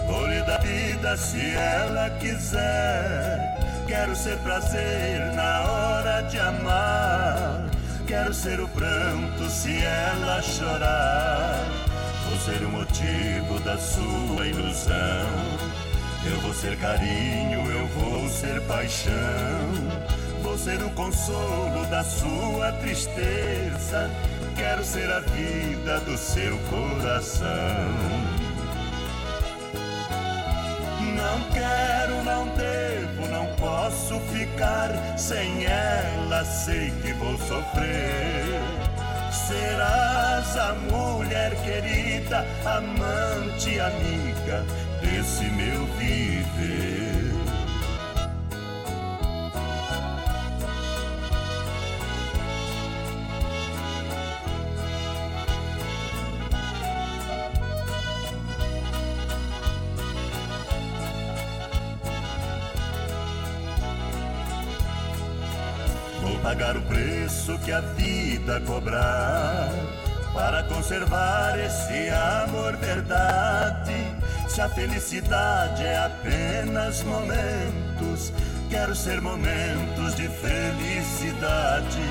Vou 0.08 0.26
lhe 0.28 0.42
dar 0.42 0.60
vida 0.62 1.16
se 1.16 1.40
ela 1.56 2.10
quiser. 2.20 3.86
Quero 3.88 4.16
ser 4.16 4.38
prazer 4.40 5.32
na 5.36 5.62
hora 5.62 6.22
de 6.22 6.40
amar. 6.40 7.70
Quero 8.08 8.34
ser 8.34 8.60
o 8.60 8.68
pranto 8.70 9.48
se 9.50 9.78
ela 9.84 10.42
chorar. 10.42 11.66
Vou 12.28 12.40
ser 12.40 12.66
o 12.66 12.70
motivo 12.70 13.60
da 13.64 13.78
sua 13.78 14.48
ilusão. 14.48 15.30
Eu 16.26 16.42
vou 16.42 16.54
ser 16.54 16.76
carinho, 16.78 17.72
eu 17.72 17.88
vou 17.90 18.28
ser 18.28 18.60
paixão. 18.62 19.14
Vou 20.42 20.58
ser 20.58 20.82
o 20.82 20.90
consolo 20.92 21.86
da 21.92 22.04
sua 22.04 22.72
tristeza 22.82 24.10
quero 24.60 24.84
ser 24.84 25.10
a 25.10 25.22
vida 25.22 26.02
do 26.02 26.18
seu 26.18 26.58
coração. 26.70 27.48
Não 31.16 31.42
quero, 31.54 32.24
não 32.26 32.46
devo, 32.56 33.28
não 33.30 33.46
posso 33.56 34.20
ficar 34.34 35.18
sem 35.18 35.66
ela, 35.66 36.44
sei 36.44 36.92
que 37.02 37.14
vou 37.14 37.38
sofrer. 37.38 38.60
Serás 39.32 40.58
a 40.58 40.74
mulher 40.74 41.56
querida, 41.64 42.46
amante, 42.66 43.80
amiga 43.80 44.66
desse 45.02 45.46
meu 45.46 45.79
que 67.70 67.74
a 67.74 67.82
vida 67.82 68.60
cobrar 68.62 69.70
para 70.34 70.64
conservar 70.64 71.60
esse 71.60 72.10
amor 72.44 72.76
verdade. 72.78 73.94
Se 74.48 74.60
a 74.60 74.68
felicidade 74.68 75.84
é 75.84 75.98
apenas 75.98 77.04
momentos, 77.04 78.34
quero 78.72 78.96
ser 78.96 79.22
momentos 79.22 80.16
de 80.16 80.28
felicidade. 80.30 82.02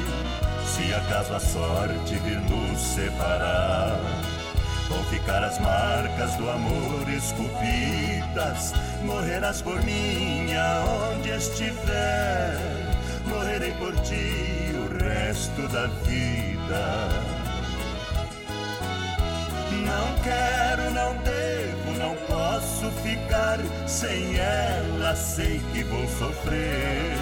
Se 0.65 0.95
acaso 0.95 1.35
a 1.35 1.41
sorte 1.41 2.15
vir 2.19 2.41
nos 2.43 2.79
separar, 2.81 3.99
Vão 4.89 5.05
ficar 5.11 5.45
as 5.45 5.59
marcas 5.59 6.35
do 6.37 6.49
amor 6.49 7.07
esculpidas. 7.11 8.73
Morrerás 9.03 9.61
por 9.61 9.83
mim 9.83 10.55
aonde 10.55 11.29
estiver. 11.31 12.57
Morrerei 13.27 13.73
por 13.73 13.95
ti 14.01 14.58
resto 15.29 15.69
da 15.69 15.87
vida. 16.07 17.11
Não 19.85 20.23
quero, 20.23 20.91
não 20.91 21.15
devo, 21.19 21.99
não 21.99 22.17
posso 22.27 22.91
ficar 23.03 23.59
sem 23.87 24.39
ela. 24.39 25.15
Sei 25.15 25.61
que 25.73 25.85
vou 25.85 26.09
sofrer. 26.09 27.19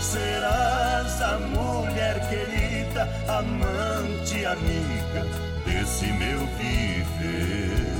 Serás 0.00 1.22
a 1.22 1.38
mulher 1.38 2.28
querida, 2.28 3.08
amante, 3.28 4.44
amiga 4.44 5.24
desse 5.64 6.06
meu 6.06 6.40
viver. 6.58 7.91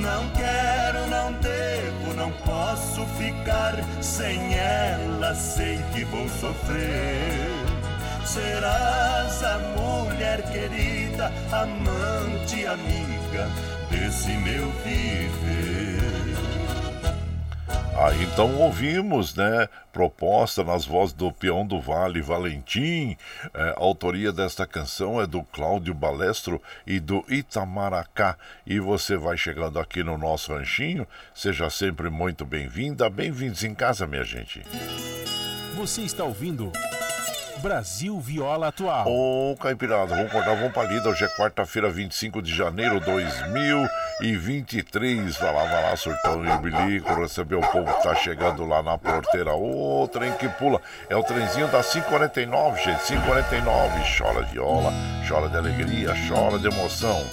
Não 0.00 0.28
quero, 0.30 1.06
não 1.08 1.32
devo, 1.34 2.14
não 2.14 2.30
posso 2.44 3.04
ficar 3.18 3.74
sem 4.00 4.54
ela. 4.54 5.34
Sei 5.34 5.78
que 5.92 6.04
vou 6.04 6.28
sofrer. 6.28 7.48
Serás 8.24 9.42
a 9.42 9.58
mulher 9.76 10.42
querida, 10.50 11.32
amante, 11.50 12.66
amiga 12.66 13.48
desse 13.90 14.30
meu 14.32 14.70
viver. 14.84 15.87
Ah, 18.00 18.14
então 18.14 18.54
ouvimos, 18.60 19.34
né? 19.34 19.68
Proposta 19.92 20.62
nas 20.62 20.84
vozes 20.84 21.12
do 21.12 21.32
Peão 21.32 21.66
do 21.66 21.80
Vale 21.80 22.22
Valentim. 22.22 23.16
É, 23.52 23.70
a 23.70 23.80
autoria 23.80 24.30
desta 24.30 24.64
canção 24.64 25.20
é 25.20 25.26
do 25.26 25.42
Cláudio 25.42 25.92
Balestro 25.92 26.62
e 26.86 27.00
do 27.00 27.24
Itamaracá. 27.28 28.36
E 28.64 28.78
você 28.78 29.16
vai 29.16 29.36
chegando 29.36 29.80
aqui 29.80 30.04
no 30.04 30.16
nosso 30.16 30.54
ranchinho. 30.54 31.08
Seja 31.34 31.68
sempre 31.70 32.08
muito 32.08 32.44
bem-vinda. 32.44 33.10
Bem-vindos 33.10 33.64
em 33.64 33.74
casa, 33.74 34.06
minha 34.06 34.22
gente. 34.22 34.62
Você 35.74 36.02
está 36.02 36.22
ouvindo. 36.22 36.70
Brasil 37.60 38.20
Viola 38.20 38.68
Atual. 38.68 39.08
Ô, 39.08 39.56
Caipirada, 39.56 40.14
vamos 40.14 40.30
acordar, 40.30 40.54
vamos 40.54 40.72
pra 40.72 40.84
lida. 40.84 41.08
Hoje 41.08 41.24
é 41.24 41.28
quarta-feira, 41.36 41.90
25 41.90 42.40
de 42.40 42.54
janeiro 42.54 43.00
de 43.00 43.06
2023. 43.06 44.07
Vai 44.20 45.54
lá, 45.54 45.62
vai 45.62 45.82
lá, 45.82 45.96
surtão 45.96 46.44
e 46.44 46.58
bilico, 46.58 47.14
receber 47.14 47.54
o 47.54 47.60
povo 47.60 47.84
que 47.84 48.02
tá 48.02 48.16
chegando 48.16 48.64
lá 48.64 48.82
na 48.82 48.98
porteira. 48.98 49.54
Ô, 49.54 50.08
trem 50.08 50.32
que 50.32 50.48
pula. 50.48 50.80
É 51.08 51.16
o 51.16 51.22
trenzinho 51.22 51.68
da 51.68 51.84
549, 51.84 52.82
gente, 52.82 53.00
549. 53.06 54.18
Chora 54.18 54.42
viola, 54.46 54.92
chora 55.28 55.48
de 55.48 55.56
alegria, 55.56 56.14
chora 56.28 56.58
de 56.58 56.66
emoção. 56.66 57.24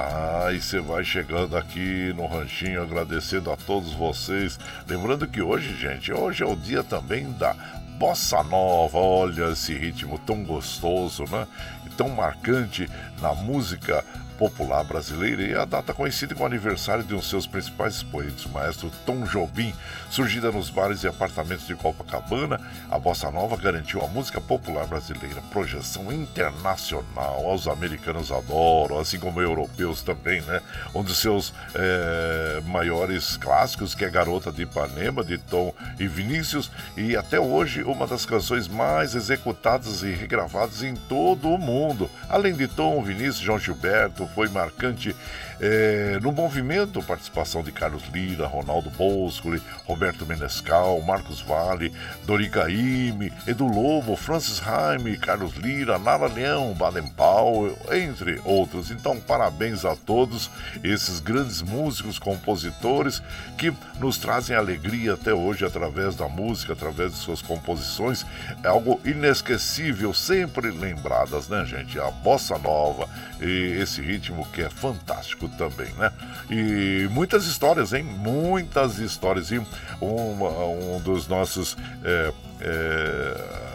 Ah, 0.00 0.50
e 0.52 0.60
você 0.60 0.80
vai 0.80 1.04
chegando 1.04 1.54
aqui 1.54 2.14
no 2.16 2.26
ranchinho 2.26 2.82
agradecendo 2.82 3.52
a 3.52 3.56
todos 3.56 3.92
vocês. 3.92 4.58
Lembrando 4.88 5.26
que 5.26 5.42
hoje, 5.42 5.76
gente, 5.76 6.10
hoje 6.10 6.42
é 6.42 6.46
o 6.46 6.56
dia 6.56 6.82
também 6.82 7.30
da 7.32 7.52
bossa 7.98 8.42
nova. 8.42 8.96
Olha 8.96 9.50
esse 9.52 9.74
ritmo 9.74 10.18
tão 10.20 10.42
gostoso, 10.44 11.24
né? 11.24 11.46
E 11.84 11.90
tão 11.90 12.08
marcante 12.08 12.88
na 13.20 13.34
música 13.34 14.02
popular 14.38 14.84
brasileira 14.84 15.42
e 15.42 15.54
a 15.54 15.64
data 15.64 15.92
coincide 15.92 16.34
com 16.34 16.44
o 16.44 16.46
aniversário 16.46 17.02
de 17.02 17.14
um 17.14 17.18
de 17.18 17.26
seus 17.26 17.46
principais 17.46 17.96
expoentes, 17.96 18.44
o 18.44 18.50
maestro 18.50 18.90
Tom 19.04 19.24
Jobim. 19.24 19.74
Surgida 20.08 20.52
nos 20.52 20.70
bares 20.70 21.02
e 21.02 21.08
apartamentos 21.08 21.66
de 21.66 21.74
Copacabana, 21.74 22.60
a 22.90 22.98
bossa 22.98 23.30
nova 23.30 23.56
garantiu 23.56 24.00
a 24.02 24.06
música 24.06 24.40
popular 24.40 24.86
brasileira 24.86 25.42
projeção 25.50 26.12
internacional. 26.12 27.52
Os 27.52 27.66
americanos 27.66 28.30
adoram, 28.30 28.98
assim 28.98 29.18
como 29.18 29.40
europeus 29.40 30.02
também, 30.02 30.40
né? 30.42 30.62
Um 30.94 31.02
dos 31.02 31.18
seus 31.18 31.52
é, 31.74 32.62
maiores 32.66 33.36
clássicos, 33.36 33.94
que 33.94 34.04
é 34.04 34.10
Garota 34.10 34.52
de 34.52 34.62
Ipanema, 34.62 35.24
de 35.24 35.36
Tom 35.38 35.74
e 35.98 36.06
Vinícius, 36.06 36.70
e 36.96 37.16
até 37.16 37.40
hoje 37.40 37.82
uma 37.82 38.06
das 38.06 38.24
canções 38.24 38.68
mais 38.68 39.14
executadas 39.14 40.02
e 40.02 40.12
regravadas 40.12 40.82
em 40.82 40.94
todo 40.94 41.48
o 41.48 41.58
mundo. 41.58 42.08
Além 42.28 42.54
de 42.54 42.68
Tom, 42.68 43.02
Vinícius, 43.02 43.38
João 43.38 43.58
Gilberto, 43.58 44.27
foi 44.34 44.48
marcante 44.48 45.14
é, 45.60 46.18
no 46.22 46.30
movimento, 46.32 47.02
participação 47.02 47.62
de 47.62 47.72
Carlos 47.72 48.04
Lira, 48.12 48.46
Ronaldo 48.46 48.90
Boscoli, 48.90 49.60
Roberto 49.84 50.24
Menescal, 50.24 51.00
Marcos 51.02 51.40
Vale, 51.40 51.92
Dori 52.24 52.48
Caymmi, 52.48 53.32
Edu 53.46 53.66
Lobo, 53.66 54.14
Francis 54.16 54.58
Raime, 54.58 55.16
Carlos 55.16 55.54
Lira, 55.56 55.98
Nara 55.98 56.26
Leão, 56.26 56.72
Baden 56.74 57.08
Powell, 57.08 57.76
entre 57.90 58.40
outros. 58.44 58.90
Então, 58.90 59.18
parabéns 59.18 59.84
a 59.84 59.96
todos 59.96 60.50
esses 60.84 61.18
grandes 61.20 61.62
músicos, 61.62 62.18
compositores 62.18 63.22
que 63.56 63.72
nos 63.98 64.18
trazem 64.18 64.56
alegria 64.56 65.14
até 65.14 65.34
hoje 65.34 65.64
através 65.64 66.14
da 66.14 66.28
música, 66.28 66.72
através 66.72 67.12
de 67.12 67.18
suas 67.18 67.42
composições. 67.42 68.24
É 68.62 68.68
algo 68.68 69.00
inesquecível, 69.04 70.14
sempre 70.14 70.70
lembradas, 70.70 71.48
né, 71.48 71.64
gente? 71.64 71.98
A 71.98 72.10
bossa 72.10 72.56
nova 72.58 73.08
e 73.40 73.78
esse 73.80 74.00
ritmo 74.00 74.46
que 74.52 74.62
é 74.62 74.70
fantástico 74.70 75.47
também, 75.56 75.92
né? 75.94 76.12
E 76.50 77.08
muitas 77.10 77.46
histórias, 77.46 77.92
hein? 77.92 78.04
Muitas 78.04 78.98
histórias. 78.98 79.50
E 79.50 79.58
um, 79.58 80.94
um 80.96 81.00
dos 81.00 81.26
nossos. 81.28 81.76
É, 82.04 82.32
é, 82.60 83.68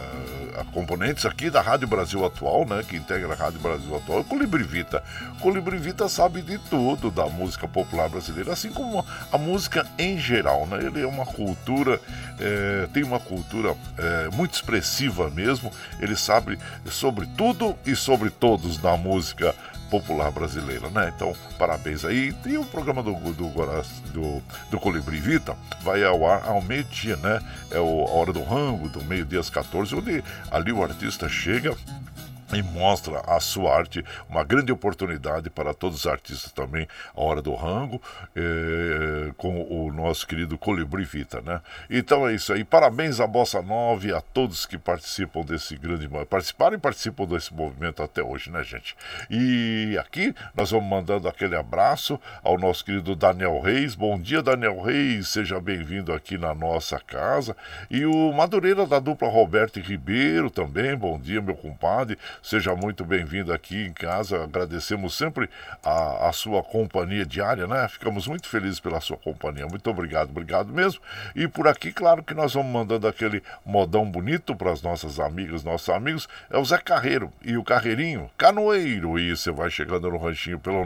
componentes 0.74 1.24
aqui 1.24 1.48
da 1.50 1.62
Rádio 1.62 1.86
Brasil 1.86 2.24
Atual, 2.24 2.66
né, 2.66 2.82
que 2.86 2.96
integra 2.96 3.32
a 3.32 3.36
Rádio 3.36 3.60
Brasil 3.60 3.96
Atual, 3.96 4.18
é 4.18 4.20
o 4.20 4.24
Colibri 4.24 4.64
Vita. 4.64 5.02
Colibri 5.40 5.78
Vita 5.78 6.08
sabe 6.08 6.42
de 6.42 6.58
tudo 6.58 7.10
da 7.10 7.26
música 7.26 7.66
popular 7.68 8.08
brasileira, 8.08 8.52
assim 8.52 8.70
como 8.70 9.04
a 9.32 9.38
música 9.38 9.86
em 9.96 10.18
geral, 10.18 10.66
né? 10.66 10.84
Ele 10.84 11.02
é 11.02 11.06
uma 11.06 11.24
cultura, 11.24 12.00
é, 12.38 12.88
tem 12.92 13.04
uma 13.04 13.20
cultura 13.20 13.76
é, 13.96 14.28
muito 14.34 14.54
expressiva 14.54 15.30
mesmo. 15.30 15.70
Ele 16.00 16.16
sabe 16.16 16.58
sobre 16.86 17.26
tudo 17.36 17.76
e 17.86 17.94
sobre 17.94 18.30
todos 18.30 18.80
na 18.82 18.96
música 18.96 19.54
popular 20.00 20.32
brasileira, 20.32 20.90
né? 20.90 21.12
Então, 21.14 21.32
parabéns 21.56 22.04
aí. 22.04 22.34
E 22.44 22.58
o 22.58 22.64
programa 22.64 23.00
do, 23.00 23.14
do, 23.14 23.32
do, 24.12 24.42
do 24.70 24.80
Colibri 24.80 25.20
Vita 25.20 25.56
vai 25.82 26.02
ao 26.02 26.26
ar 26.26 26.44
ao 26.48 26.60
meio-dia, 26.60 27.16
né? 27.16 27.40
É 27.70 27.78
o, 27.78 28.04
a 28.04 28.10
hora 28.10 28.32
do 28.32 28.42
rango, 28.42 28.88
do 28.88 29.04
meio-dia 29.04 29.38
às 29.38 29.48
14, 29.48 29.94
onde 29.94 30.24
ali 30.50 30.72
o 30.72 30.82
artista 30.82 31.28
chega 31.28 31.76
e 32.56 32.62
mostra 32.62 33.20
a 33.26 33.40
sua 33.40 33.76
arte, 33.76 34.04
uma 34.28 34.44
grande 34.44 34.72
oportunidade 34.72 35.50
para 35.50 35.74
todos 35.74 36.00
os 36.00 36.06
artistas 36.06 36.52
também, 36.52 36.86
a 37.14 37.20
hora 37.20 37.42
do 37.42 37.54
rango, 37.54 38.00
eh, 38.34 39.32
com 39.36 39.62
o 39.62 39.92
nosso 39.92 40.26
querido 40.26 40.56
Colibri 40.56 41.04
Vita, 41.04 41.40
né? 41.40 41.60
Então 41.90 42.28
é 42.28 42.34
isso 42.34 42.52
aí, 42.52 42.64
parabéns 42.64 43.20
à 43.20 43.26
Bossa 43.26 43.60
Nova 43.60 44.06
e 44.06 44.12
a 44.12 44.20
todos 44.20 44.66
que 44.66 44.78
participam 44.78 45.42
desse 45.42 45.76
grande, 45.76 46.08
participaram 46.28 46.76
e 46.76 46.78
participam 46.78 47.24
desse 47.26 47.52
movimento 47.52 48.02
até 48.02 48.22
hoje, 48.22 48.50
né, 48.50 48.62
gente? 48.62 48.96
E 49.30 49.96
aqui 49.98 50.34
nós 50.54 50.70
vamos 50.70 50.88
mandando 50.88 51.28
aquele 51.28 51.56
abraço 51.56 52.20
ao 52.42 52.58
nosso 52.58 52.84
querido 52.84 53.14
Daniel 53.14 53.60
Reis, 53.60 53.94
bom 53.94 54.18
dia 54.18 54.42
Daniel 54.42 54.80
Reis, 54.80 55.28
seja 55.28 55.60
bem-vindo 55.60 56.12
aqui 56.12 56.38
na 56.38 56.54
nossa 56.54 56.98
casa, 57.00 57.56
e 57.90 58.04
o 58.04 58.32
Madureira 58.32 58.86
da 58.86 58.98
dupla 58.98 59.28
Roberto 59.28 59.80
Ribeiro 59.80 60.50
também, 60.50 60.96
bom 60.96 61.18
dia 61.18 61.40
meu 61.40 61.54
compadre, 61.54 62.18
Seja 62.44 62.76
muito 62.76 63.04
bem-vindo 63.06 63.54
aqui 63.54 63.86
em 63.86 63.92
casa. 63.94 64.44
Agradecemos 64.44 65.16
sempre 65.16 65.48
a, 65.82 66.28
a, 66.28 66.32
sua 66.32 66.62
companhia 66.62 67.24
diária, 67.24 67.66
né? 67.66 67.88
Ficamos 67.88 68.26
muito 68.26 68.50
felizes 68.50 68.78
pela 68.78 69.00
sua 69.00 69.16
companhia. 69.16 69.66
Muito 69.66 69.88
obrigado, 69.88 70.28
obrigado 70.28 70.70
mesmo. 70.70 71.00
E 71.34 71.48
por 71.48 71.66
aqui, 71.66 71.90
claro 71.90 72.22
que 72.22 72.34
nós 72.34 72.52
vamos 72.52 72.70
mandando 72.70 73.08
aquele 73.08 73.42
modão 73.64 74.04
bonito 74.04 74.54
para 74.54 74.70
as 74.70 74.82
nossas 74.82 75.18
amigas, 75.18 75.64
nossos 75.64 75.88
amigos. 75.88 76.28
É 76.50 76.58
o 76.58 76.64
Zé 76.66 76.76
Carreiro 76.76 77.32
e 77.42 77.56
o 77.56 77.64
Carreirinho 77.64 78.30
Canoeiro. 78.36 79.18
E 79.18 79.34
você 79.34 79.50
vai 79.50 79.70
chegando 79.70 80.10
no 80.10 80.18
ranchinho 80.18 80.60
pelo 80.60 80.84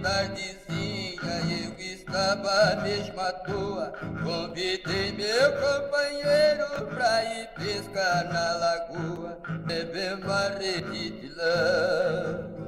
Tardezinha 0.03 1.21
eu 1.51 1.79
estava 1.79 2.81
mesmo 2.83 3.21
à 3.21 3.33
toa. 3.33 3.93
Convidei 4.23 5.13
meu 5.13 5.53
companheiro 5.53 6.87
pra 6.95 7.25
ir 7.25 7.49
pescar 7.59 8.25
na 8.33 8.53
lagoa. 8.55 9.39
Beber 9.67 10.15
uma 10.15 10.49
rede 10.59 11.11
de 11.11 11.29
lanço. 11.29 12.61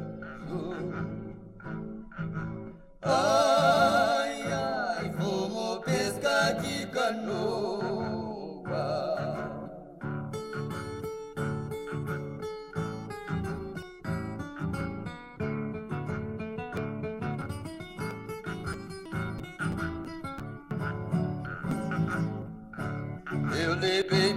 Ai, 3.02 4.42
ai, 4.52 5.12
vamos 5.18 5.84
pescar 5.84 6.54
de 6.60 6.86
canoa 6.86 7.81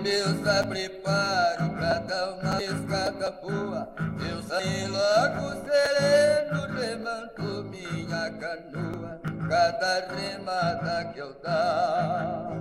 levei 0.05 0.23
meus 0.23 0.47
apreparo 0.47 1.69
pra 1.71 1.99
dar 1.99 2.33
uma 2.33 2.63
escada 2.63 3.31
boa. 3.41 3.89
Eu 4.29 4.41
saí 4.43 4.87
logo 4.87 5.65
sereno, 5.65 6.67
remando 6.79 7.63
minha 7.65 8.29
canoa. 8.39 9.19
Cada 9.49 10.07
remada 10.15 11.05
que 11.11 11.19
eu 11.19 11.33
dava. 11.41 12.55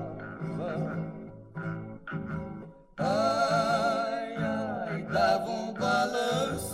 Ai, 2.96 4.36
ai, 4.36 5.02
dava 5.12 5.50
um 5.50 5.72
balanço 5.74 6.73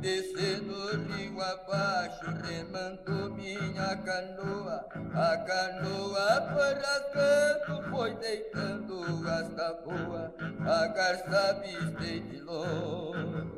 descendo 0.00 0.74
rio 1.06 1.40
abaixo, 1.40 2.24
remando 2.44 3.34
minha 3.34 3.96
canoa. 3.96 4.86
A 5.14 5.36
canoa 5.38 6.48
foi 6.52 6.74
rasgando, 6.74 7.90
foi 7.90 8.14
deitando 8.16 9.28
as 9.28 9.48
taboas. 9.54 10.30
A 10.66 10.86
garça 10.88 11.60
vistei 11.62 12.20
de 12.20 12.40
longe. 12.40 13.48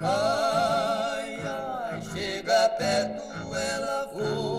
Ai, 0.00 1.40
ai, 1.46 2.02
chega 2.02 2.68
perto, 2.70 3.54
ela 3.54 4.06
voa. 4.12 4.53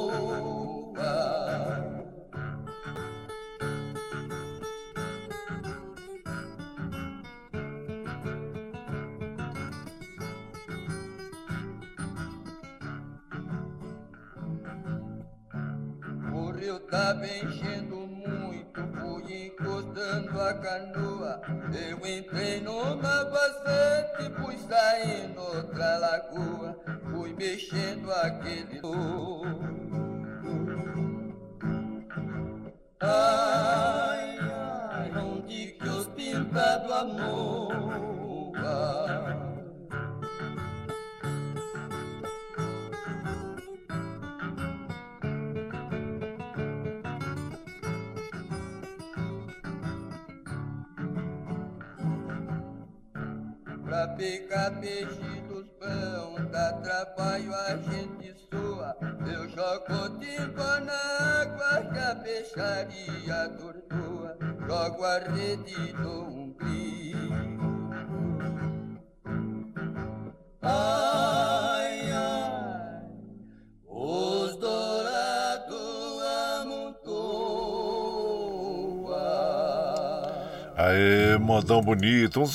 Tava 16.89 17.25
enchendo 17.25 17.95
muito, 17.95 18.81
fui 18.99 19.47
encostando 19.47 20.41
a 20.41 20.53
canoa. 20.53 21.41
Eu 21.89 21.97
entrei 22.05 22.61
numa 22.61 23.23
vazante, 23.25 24.31
fui 24.41 24.57
saindo 24.57 25.41
outra 25.41 25.97
lagoa, 25.97 26.79
fui 27.11 27.33
mexendo 27.33 28.11
aquele 28.11 28.81
Ai, 33.01 34.39
ai, 34.39 35.11
onde 35.17 35.67
que 35.73 35.87
os 35.87 36.07
pintados 36.07 36.91
amor? 36.91 38.15
Pra 53.95 54.09
pegar 54.09 54.71
peixe 54.81 55.41
dos 55.47 55.69
pão, 55.79 56.35
dá 56.51 56.73
trabalho 56.83 57.55
a 57.55 57.77
gente 57.77 58.35
sua. 58.49 58.93
Eu 59.25 59.47
jogo 59.47 60.19
timba 60.19 60.81
na 60.81 60.99
água 61.39 61.81
que 61.93 61.99
a 61.99 62.13
peixaria 62.15 63.49
tortua. 63.57 64.37
Jogo 64.67 65.01
a 65.01 65.19
rede 65.19 65.93
do 65.93 66.23
um 66.27 66.51
grito. 66.51 67.15
Ai, 70.61 72.11
ai, 72.11 73.01
os 73.87 74.57
dourados 74.57 76.21
amontoam. 76.59 77.55
Aê, 80.75 81.37
modão 81.37 81.81
bonito. 81.81 82.41
Um, 82.43 82.45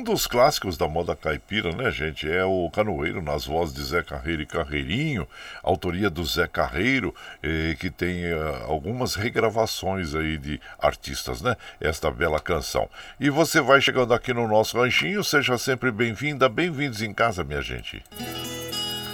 um, 0.00 0.02
dos 0.02 0.26
clássicos 0.26 0.76
da 0.76 0.88
moda 0.88 1.14
caipira, 1.14 1.72
né, 1.72 1.90
gente? 1.90 2.30
É 2.30 2.44
o 2.44 2.70
Canoeiro, 2.70 3.22
nas 3.22 3.44
vozes 3.44 3.74
de 3.74 3.82
Zé 3.82 4.02
Carreiro 4.02 4.42
e 4.42 4.46
Carreirinho, 4.46 5.28
autoria 5.62 6.08
do 6.08 6.24
Zé 6.24 6.46
Carreiro, 6.46 7.14
eh, 7.42 7.76
que 7.78 7.90
tem 7.90 8.24
eh, 8.24 8.64
algumas 8.66 9.14
regravações 9.14 10.14
aí 10.14 10.38
de 10.38 10.60
artistas, 10.78 11.42
né? 11.42 11.56
Esta 11.80 12.10
bela 12.10 12.40
canção. 12.40 12.88
E 13.18 13.28
você 13.30 13.60
vai 13.60 13.80
chegando 13.80 14.14
aqui 14.14 14.32
no 14.32 14.48
nosso 14.48 14.78
ranchinho, 14.78 15.22
seja 15.22 15.58
sempre 15.58 15.90
bem-vinda, 15.92 16.48
bem-vindos 16.48 17.02
em 17.02 17.12
casa, 17.12 17.44
minha 17.44 17.62
gente. 17.62 18.02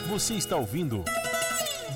Você 0.09 0.35
está 0.35 0.57
ouvindo. 0.57 1.05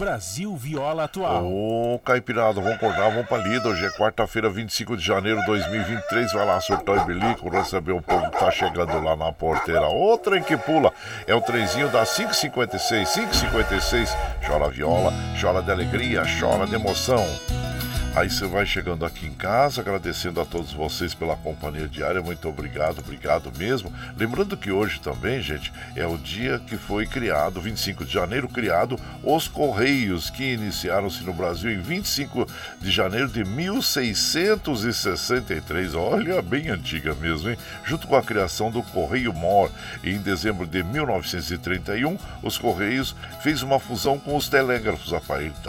Brasil 0.01 0.57
Viola 0.57 1.05
Atual. 1.05 1.45
Ô, 1.45 1.99
Caipirada, 1.99 2.59
vamos 2.59 2.73
acordar, 2.73 3.11
vamos 3.11 3.27
pra 3.27 3.37
lida. 3.37 3.69
Hoje 3.69 3.85
é 3.85 3.91
quarta-feira, 3.91 4.49
25 4.49 4.97
de 4.97 5.05
janeiro 5.05 5.39
de 5.41 5.47
2023. 5.47 6.33
Vai 6.33 6.47
lá, 6.47 6.59
surtou 6.59 6.97
e 6.97 7.05
bilico, 7.05 7.51
receber 7.51 7.93
o 7.93 8.01
povo 8.01 8.31
que 8.31 8.39
tá 8.39 8.51
chegando 8.51 8.99
lá 8.99 9.15
na 9.15 9.31
porteira. 9.31 9.87
O 9.91 10.17
trem 10.17 10.43
que 10.43 10.57
pula 10.57 10.91
é 11.27 11.35
o 11.35 11.43
trenzinho 11.43 11.91
da 11.91 12.07
556. 12.07 13.11
556, 13.11 14.17
chora 14.47 14.71
viola, 14.71 15.13
chora 15.39 15.61
de 15.61 15.71
alegria, 15.71 16.23
chora 16.41 16.67
de 16.67 16.77
emoção. 16.77 17.23
Aí 18.13 18.29
você 18.29 18.45
vai 18.45 18.67
chegando 18.67 19.07
aqui 19.07 19.25
em 19.25 19.33
casa, 19.33 19.81
agradecendo 19.81 20.41
a 20.41 20.45
todos 20.45 20.73
vocês 20.73 21.15
pela 21.15 21.37
companhia 21.37 21.87
diária. 21.87 22.21
Muito 22.21 22.49
obrigado, 22.49 22.99
obrigado 22.99 23.57
mesmo. 23.57 23.95
Lembrando 24.17 24.57
que 24.57 24.73
hoje 24.73 24.99
também, 25.01 25.41
gente, 25.41 25.73
é 25.95 26.05
o 26.05 26.19
dia 26.19 26.59
que 26.59 26.77
foi 26.77 27.07
criado, 27.07 27.61
25 27.61 28.05
de 28.05 28.13
janeiro, 28.13 28.49
criado 28.49 28.99
os 29.23 29.47
Correios, 29.47 30.29
que 30.29 30.55
iniciaram-se 30.55 31.23
no 31.23 31.33
Brasil 31.33 31.71
em 31.71 31.81
25 31.81 32.49
de 32.81 32.91
janeiro 32.91 33.29
de 33.29 33.45
1663. 33.45 35.95
Olha, 35.95 36.43
bem 36.43 36.69
antiga 36.69 37.15
mesmo, 37.15 37.49
hein? 37.49 37.57
Junto 37.85 38.09
com 38.09 38.17
a 38.17 38.23
criação 38.23 38.73
do 38.73 38.83
Correio 38.83 39.33
Mor. 39.33 39.71
Em 40.03 40.19
dezembro 40.19 40.67
de 40.67 40.83
1931, 40.83 42.19
os 42.43 42.59
Correios 42.59 43.15
fez 43.41 43.63
uma 43.63 43.79
fusão 43.79 44.19
com 44.19 44.37
os 44.37 44.49
telégrafos. 44.49 45.15
A 45.15 45.21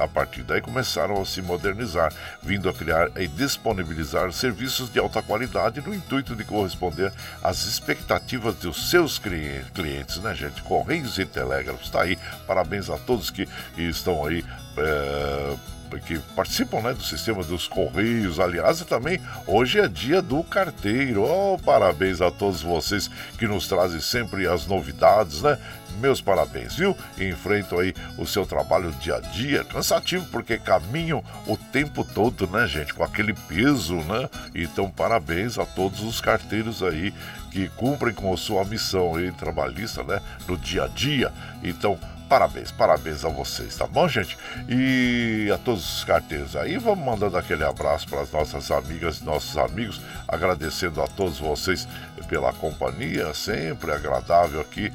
partir 0.08 0.42
daí 0.42 0.60
começaram 0.60 1.22
a 1.22 1.26
se 1.26 1.40
modernizar 1.40 2.12
vindo 2.44 2.70
a 2.70 2.74
criar 2.74 3.10
e 3.16 3.28
disponibilizar 3.28 4.32
serviços 4.32 4.92
de 4.92 5.00
alta 5.00 5.22
qualidade 5.22 5.82
no 5.82 5.94
intuito 5.94 6.36
de 6.36 6.44
corresponder 6.44 7.12
às 7.44 7.66
expectativas 7.66 8.56
dos 8.56 8.90
seus 8.90 9.20
clientes, 9.20 10.18
né, 10.18 10.34
gente? 10.34 10.62
Correios 10.64 11.18
e 11.18 11.26
Telégrafos, 11.26 11.90
tá 11.90 12.02
aí. 12.02 12.18
Parabéns 12.48 12.90
a 12.90 12.98
todos 12.98 13.30
que 13.30 13.48
estão 13.78 14.26
aí. 14.26 14.44
É 14.78 15.82
que 16.00 16.20
participam 16.36 16.82
né, 16.82 16.94
do 16.94 17.04
sistema 17.04 17.44
dos 17.44 17.68
Correios. 17.68 18.40
Aliás, 18.40 18.80
e 18.80 18.86
também 18.86 19.20
hoje 19.46 19.80
é 19.80 19.88
dia 19.88 20.22
do 20.22 20.44
carteiro. 20.44 21.24
Oh, 21.24 21.58
parabéns 21.58 22.22
a 22.22 22.32
todos 22.32 22.62
vocês 22.62 23.10
que 23.38 23.48
nos 23.48 23.68
trazem 23.68 24.00
sempre 24.00 24.48
as 24.48 24.66
novidades, 24.66 25.42
né? 25.42 25.58
Meus 26.02 26.20
parabéns, 26.20 26.76
viu? 26.76 26.98
Enfrentam 27.20 27.78
aí 27.78 27.94
o 28.18 28.26
seu 28.26 28.44
trabalho 28.44 28.92
dia 28.94 29.18
a 29.18 29.20
dia, 29.20 29.64
cansativo, 29.64 30.26
porque 30.32 30.58
caminham 30.58 31.24
o 31.46 31.56
tempo 31.56 32.04
todo, 32.04 32.48
né, 32.48 32.66
gente? 32.66 32.92
Com 32.92 33.04
aquele 33.04 33.34
peso, 33.34 33.98
né? 33.98 34.28
Então, 34.56 34.90
parabéns 34.90 35.60
a 35.60 35.66
todos 35.66 36.02
os 36.02 36.20
carteiros 36.20 36.82
aí 36.82 37.14
que 37.52 37.68
cumprem 37.70 38.16
com 38.16 38.34
a 38.34 38.38
sua 38.38 38.66
missão 38.66 39.16
aí 39.16 39.32
trabalhista, 39.32 40.04
né? 40.04 40.20
No 40.48 40.58
dia 40.58 40.86
a 40.86 40.88
dia. 40.88 41.32
Então, 41.62 42.00
parabéns, 42.32 42.72
parabéns 42.72 43.26
a 43.26 43.28
vocês, 43.28 43.76
tá 43.76 43.86
bom, 43.86 44.08
gente? 44.08 44.38
E 44.70 45.52
a 45.54 45.58
todos 45.58 45.98
os 45.98 46.04
carteiros 46.06 46.56
aí, 46.56 46.78
vamos 46.78 47.04
mandando 47.04 47.36
aquele 47.36 47.66
abraço 47.66 48.08
para 48.08 48.22
as 48.22 48.32
nossas 48.32 48.72
amigas 48.72 49.18
e 49.18 49.26
nossos 49.26 49.58
amigos, 49.58 50.00
agradecendo 50.30 51.02
a 51.02 51.08
todos 51.10 51.40
vocês 51.40 51.86
pela 52.30 52.54
companhia, 52.54 53.34
sempre 53.34 53.92
agradável 53.92 54.62
aqui. 54.62 54.94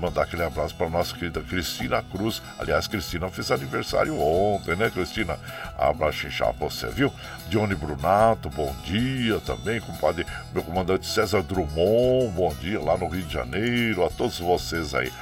Mandar 0.00 0.22
aquele 0.22 0.42
abraço 0.42 0.74
para 0.74 0.88
nossa 0.88 1.14
querida 1.14 1.42
Cristina 1.42 2.02
Cruz. 2.02 2.40
Aliás, 2.58 2.86
Cristina 2.86 3.28
fez 3.28 3.50
aniversário 3.50 4.18
ontem, 4.18 4.74
né, 4.74 4.88
Cristina? 4.88 5.38
Abraço 5.78 6.26
inchado 6.26 6.56
você, 6.58 6.86
viu? 6.86 7.12
Johnny 7.50 7.74
Brunato, 7.74 8.48
bom 8.48 8.74
dia 8.84 9.38
também, 9.40 9.82
compadre, 9.82 10.24
meu 10.54 10.62
comandante 10.62 11.06
César 11.06 11.42
Drummond, 11.42 12.32
bom 12.34 12.54
dia 12.54 12.80
lá 12.80 12.96
no 12.96 13.06
Rio 13.06 13.22
de 13.22 13.34
Janeiro, 13.34 14.02
a 14.02 14.08
todos 14.08 14.38
vocês 14.38 14.94
aí. 14.94 15.12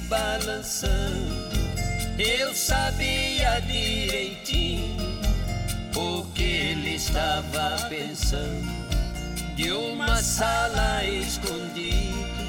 Balançando. 0.09 1.57
Eu 2.19 2.55
sabia 2.55 3.61
direitinho 3.61 4.97
o 5.95 6.25
que 6.35 6.43
ele 6.43 6.95
estava 6.95 7.87
pensando. 7.89 8.77
De 9.55 9.71
uma 9.73 10.17
sala 10.17 11.05
escondida, 11.05 12.45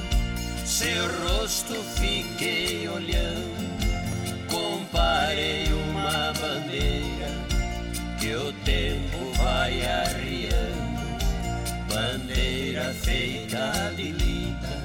seu 0.65 1.07
rosto 1.23 1.73
fiquei 1.95 2.87
olhando. 2.89 3.67
Comparei 4.49 5.67
uma 5.71 6.33
bandeira 6.33 7.31
que 8.19 8.35
o 8.35 8.51
tempo 8.63 9.31
vai 9.37 9.85
arriando 9.85 10.87
bandeira 11.97 12.93
feita 12.93 13.91
de 13.95 14.11
lida, 14.11 14.83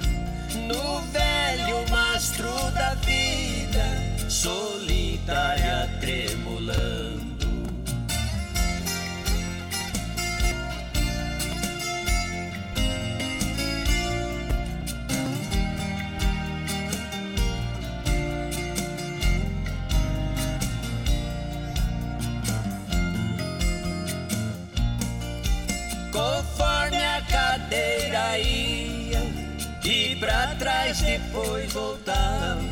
no 0.67 1.03
mastro 2.23 2.71
da 2.71 2.95
vida, 3.05 4.31
solitária 4.31 5.89
trás 30.63 31.01
depois 31.01 31.73
voltava. 31.73 32.63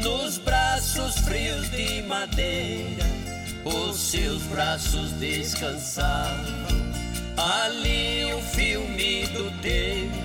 Nos 0.00 0.38
braços 0.38 1.18
frios 1.18 1.68
de 1.70 2.02
madeira, 2.02 3.04
os 3.64 3.98
seus 3.98 4.42
braços 4.44 5.10
descansavam. 5.12 6.70
Ali 7.36 8.32
o 8.32 8.40
filme 8.40 9.26
do 9.28 9.50
tempo 9.60 10.16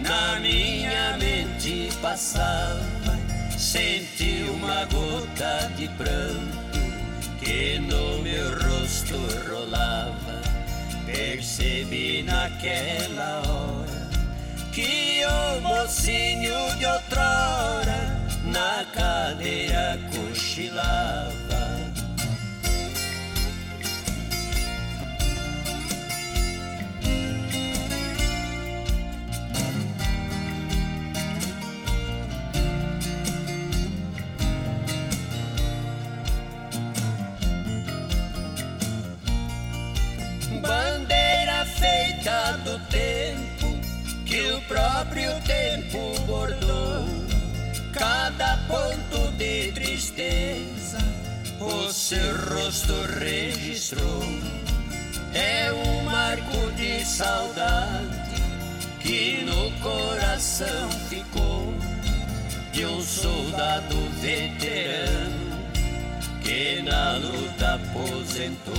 na 0.00 0.40
minha 0.40 1.18
mente 1.18 1.90
passava. 2.00 3.18
Senti 3.58 4.46
uma 4.48 4.86
gota 4.86 5.70
de 5.76 5.88
pranto 5.88 6.78
que 7.42 7.78
no 7.80 8.22
meu 8.22 8.50
rosto 8.52 9.16
rolava 9.50 10.40
Percebi 11.04 12.22
naquela 12.22 13.42
hora 13.48 13.87
que 14.78 15.24
o 15.26 15.60
mocinho 15.60 16.76
de 16.76 16.86
outrora 16.86 18.16
na 18.44 18.84
cadeira 18.94 19.98
cochilava. 20.12 21.47
É 55.32 55.72
um 55.72 56.02
marco 56.04 56.70
de 56.72 57.02
saudade 57.04 58.42
que 59.00 59.42
no 59.44 59.70
coração 59.80 60.90
ficou 61.08 61.72
de 62.70 62.84
um 62.84 63.00
soldado 63.00 63.96
veterano 64.20 65.56
que 66.42 66.82
na 66.82 67.16
luta 67.16 67.74
aposentou 67.76 68.74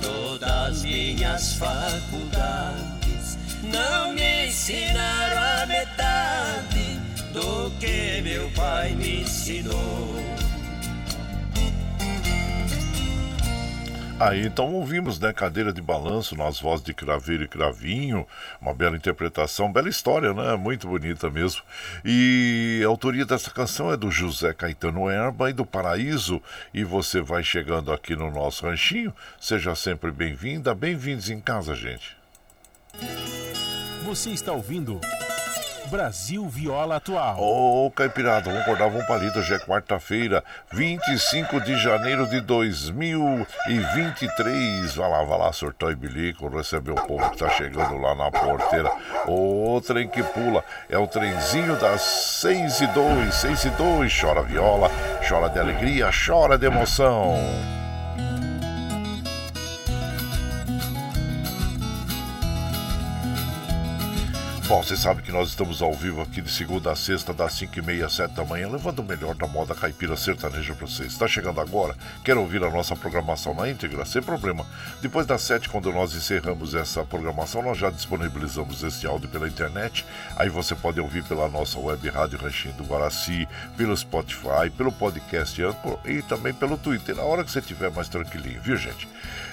todas 0.00 0.82
minhas 0.82 1.54
faculdades 1.54 2.86
não 3.62 4.14
me 4.14 4.46
ensinaram 4.46 5.62
a 5.62 5.66
metade 5.66 6.98
do 7.32 7.70
que 7.78 8.22
meu 8.22 8.50
pai 8.52 8.94
me 8.94 9.20
ensinou. 9.20 10.25
Aí 14.18 14.46
então 14.46 14.72
ouvimos, 14.72 15.18
né, 15.18 15.30
Cadeira 15.30 15.70
de 15.70 15.82
Balanço 15.82 16.34
nas 16.34 16.58
vozes 16.58 16.82
de 16.82 16.94
Craveiro 16.94 17.44
e 17.44 17.48
Cravinho, 17.48 18.26
uma 18.58 18.72
bela 18.72 18.96
interpretação, 18.96 19.70
bela 19.70 19.90
história, 19.90 20.32
né, 20.32 20.56
muito 20.56 20.88
bonita 20.88 21.28
mesmo. 21.28 21.60
E 22.02 22.80
a 22.82 22.88
autoria 22.88 23.26
dessa 23.26 23.50
canção 23.50 23.92
é 23.92 23.96
do 23.96 24.10
José 24.10 24.54
Caetano 24.54 25.10
Erba 25.10 25.50
e 25.50 25.52
do 25.52 25.66
Paraíso. 25.66 26.40
E 26.72 26.82
você 26.82 27.20
vai 27.20 27.44
chegando 27.44 27.92
aqui 27.92 28.16
no 28.16 28.30
nosso 28.30 28.64
ranchinho, 28.64 29.14
seja 29.38 29.74
sempre 29.74 30.10
bem-vinda, 30.10 30.74
bem-vindos 30.74 31.28
em 31.28 31.38
casa, 31.38 31.74
gente. 31.74 32.16
Você 34.02 34.30
está 34.30 34.52
ouvindo 34.52 34.98
Brasil 35.86 36.46
Viola 36.48 36.96
Atual. 36.96 37.38
Ô, 37.38 37.86
oh, 37.86 37.90
Caipirada, 37.90 38.50
vamos 38.50 38.62
acordar, 38.62 38.88
vamos 38.88 39.06
palito. 39.06 39.38
Hoje 39.38 39.52
é 39.54 39.58
quarta-feira, 39.58 40.42
25 40.72 41.60
de 41.60 41.76
janeiro 41.76 42.26
de 42.26 42.40
2023. 42.40 44.94
Vai 44.94 45.10
lá, 45.10 45.22
vai 45.22 45.38
lá, 45.38 45.52
surtou 45.52 45.90
e 45.90 45.94
bilico, 45.94 46.48
receber 46.48 46.92
o 46.92 47.06
povo 47.06 47.30
que 47.30 47.36
tá 47.38 47.50
chegando 47.50 47.98
lá 47.98 48.14
na 48.14 48.30
porteira. 48.30 48.90
O 49.26 49.78
trem 49.80 50.08
que 50.08 50.22
pula 50.22 50.64
é 50.88 50.98
o 50.98 51.06
trenzinho 51.06 51.76
das 51.76 52.00
6 52.02 52.80
e 52.80 52.86
2, 52.88 53.34
6 53.34 53.64
e 53.64 53.70
2. 53.70 54.20
Chora 54.20 54.42
viola, 54.42 54.90
chora 55.26 55.48
de 55.48 55.58
alegria, 55.58 56.10
chora 56.26 56.58
de 56.58 56.66
emoção. 56.66 57.36
Bom, 64.68 64.82
você 64.82 64.96
sabe 64.96 65.22
que 65.22 65.30
nós 65.30 65.50
estamos 65.50 65.80
ao 65.80 65.94
vivo 65.94 66.20
aqui 66.20 66.40
de 66.40 66.50
segunda 66.50 66.90
a 66.90 66.96
sexta, 66.96 67.32
das 67.32 67.52
5 67.52 67.78
e 67.78 67.82
meia 67.82 68.06
às 68.06 68.14
7 68.14 68.34
da 68.34 68.44
manhã, 68.44 68.68
levando 68.68 68.98
o 68.98 69.04
melhor 69.04 69.32
da 69.36 69.46
moda 69.46 69.76
caipira 69.76 70.16
sertaneja 70.16 70.74
para 70.74 70.88
vocês. 70.88 71.12
Está 71.12 71.28
chegando 71.28 71.60
agora? 71.60 71.96
Quer 72.24 72.36
ouvir 72.36 72.64
a 72.64 72.68
nossa 72.68 72.96
programação 72.96 73.54
na 73.54 73.70
íntegra? 73.70 74.04
Sem 74.04 74.20
problema. 74.20 74.66
Depois 75.00 75.24
das 75.24 75.42
7, 75.42 75.68
quando 75.68 75.92
nós 75.92 76.16
encerramos 76.16 76.74
essa 76.74 77.04
programação, 77.04 77.62
nós 77.62 77.78
já 77.78 77.90
disponibilizamos 77.90 78.82
este 78.82 79.06
áudio 79.06 79.28
pela 79.28 79.46
internet. 79.46 80.04
Aí 80.34 80.48
você 80.48 80.74
pode 80.74 81.00
ouvir 81.00 81.22
pela 81.22 81.48
nossa 81.48 81.78
web 81.78 82.08
Rádio 82.08 82.40
Ranchinho 82.40 82.74
do 82.74 82.82
Guaraci, 82.82 83.46
pelo 83.76 83.96
Spotify, 83.96 84.68
pelo 84.76 84.90
podcast 84.90 85.62
e 86.04 86.22
também 86.22 86.52
pelo 86.52 86.76
Twitter, 86.76 87.14
na 87.14 87.22
hora 87.22 87.44
que 87.44 87.52
você 87.52 87.60
estiver 87.60 87.92
mais 87.92 88.08
tranquilinho, 88.08 88.60
viu 88.60 88.76
gente? 88.76 89.06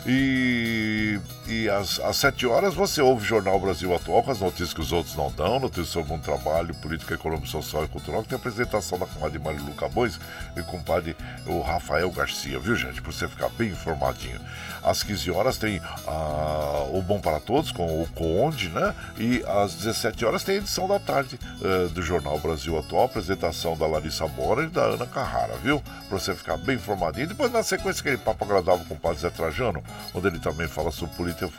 E, 0.05 1.17
e 1.47 1.69
às, 1.69 1.99
às 1.99 2.17
7 2.17 2.45
horas 2.45 2.73
você 2.73 3.01
ouve 3.01 3.23
o 3.23 3.27
Jornal 3.27 3.59
Brasil 3.59 3.93
Atual 3.95 4.21
com 4.21 4.31
as 4.31 4.39
notícias 4.39 4.73
que 4.73 4.81
os 4.81 4.91
outros 4.91 5.02
não 5.15 5.31
dão, 5.31 5.59
notícias 5.59 5.89
sobre 5.89 6.13
um 6.13 6.19
trabalho, 6.19 6.73
política, 6.75 7.13
econômica, 7.13 7.47
social 7.47 7.83
e 7.83 7.87
cultural, 7.87 8.23
que 8.23 8.29
tem 8.29 8.37
apresentação 8.37 8.97
da 8.97 9.05
comadre 9.05 9.39
Marilu 9.39 9.73
Cabões 9.73 10.19
e 10.55 10.59
o 10.59 10.63
compadre 10.63 11.15
o 11.45 11.61
Rafael 11.61 12.09
Garcia, 12.11 12.59
viu 12.59 12.75
gente? 12.75 13.01
Para 13.01 13.11
você 13.11 13.27
ficar 13.27 13.49
bem 13.49 13.69
informadinho. 13.69 14.39
Às 14.83 15.03
15 15.03 15.31
horas 15.31 15.57
tem 15.57 15.81
ah, 16.07 16.85
o 16.91 17.01
Bom 17.01 17.19
para 17.19 17.39
Todos 17.39 17.71
com 17.71 18.01
o 18.01 18.07
Conde, 18.07 18.69
né? 18.69 18.93
E 19.17 19.43
às 19.47 19.75
17 19.75 20.25
horas 20.25 20.43
tem 20.43 20.55
a 20.55 20.57
edição 20.59 20.87
da 20.87 20.99
tarde 20.99 21.39
uh, 21.61 21.89
do 21.89 22.01
Jornal 22.01 22.39
Brasil 22.39 22.77
Atual, 22.77 23.05
apresentação 23.05 23.77
da 23.77 23.87
Larissa 23.87 24.27
Bora 24.27 24.63
e 24.63 24.67
da 24.67 24.81
Ana 24.81 25.05
Carrara, 25.07 25.55
viu? 25.63 25.81
Para 26.09 26.19
você 26.19 26.35
ficar 26.35 26.57
bem 26.57 26.75
informadinho. 26.75 27.27
Depois, 27.27 27.51
na 27.51 27.63
sequência, 27.63 28.01
aquele 28.01 28.17
papo 28.17 28.43
agradável 28.43 28.85
com 28.85 28.93
o 28.93 28.99
padre 28.99 29.19
Zé 29.19 29.29
Trajano, 29.29 29.83
onde 30.13 30.27
ele 30.27 30.39
também 30.39 30.67
fala 30.67 30.91
sobre 30.91 31.15
política, 31.15 31.49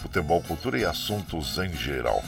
futebol, 0.00 0.42
cultura 0.42 0.78
e 0.78 0.84
assuntos 0.84 1.56
em 1.58 1.72
geral. 1.72 2.22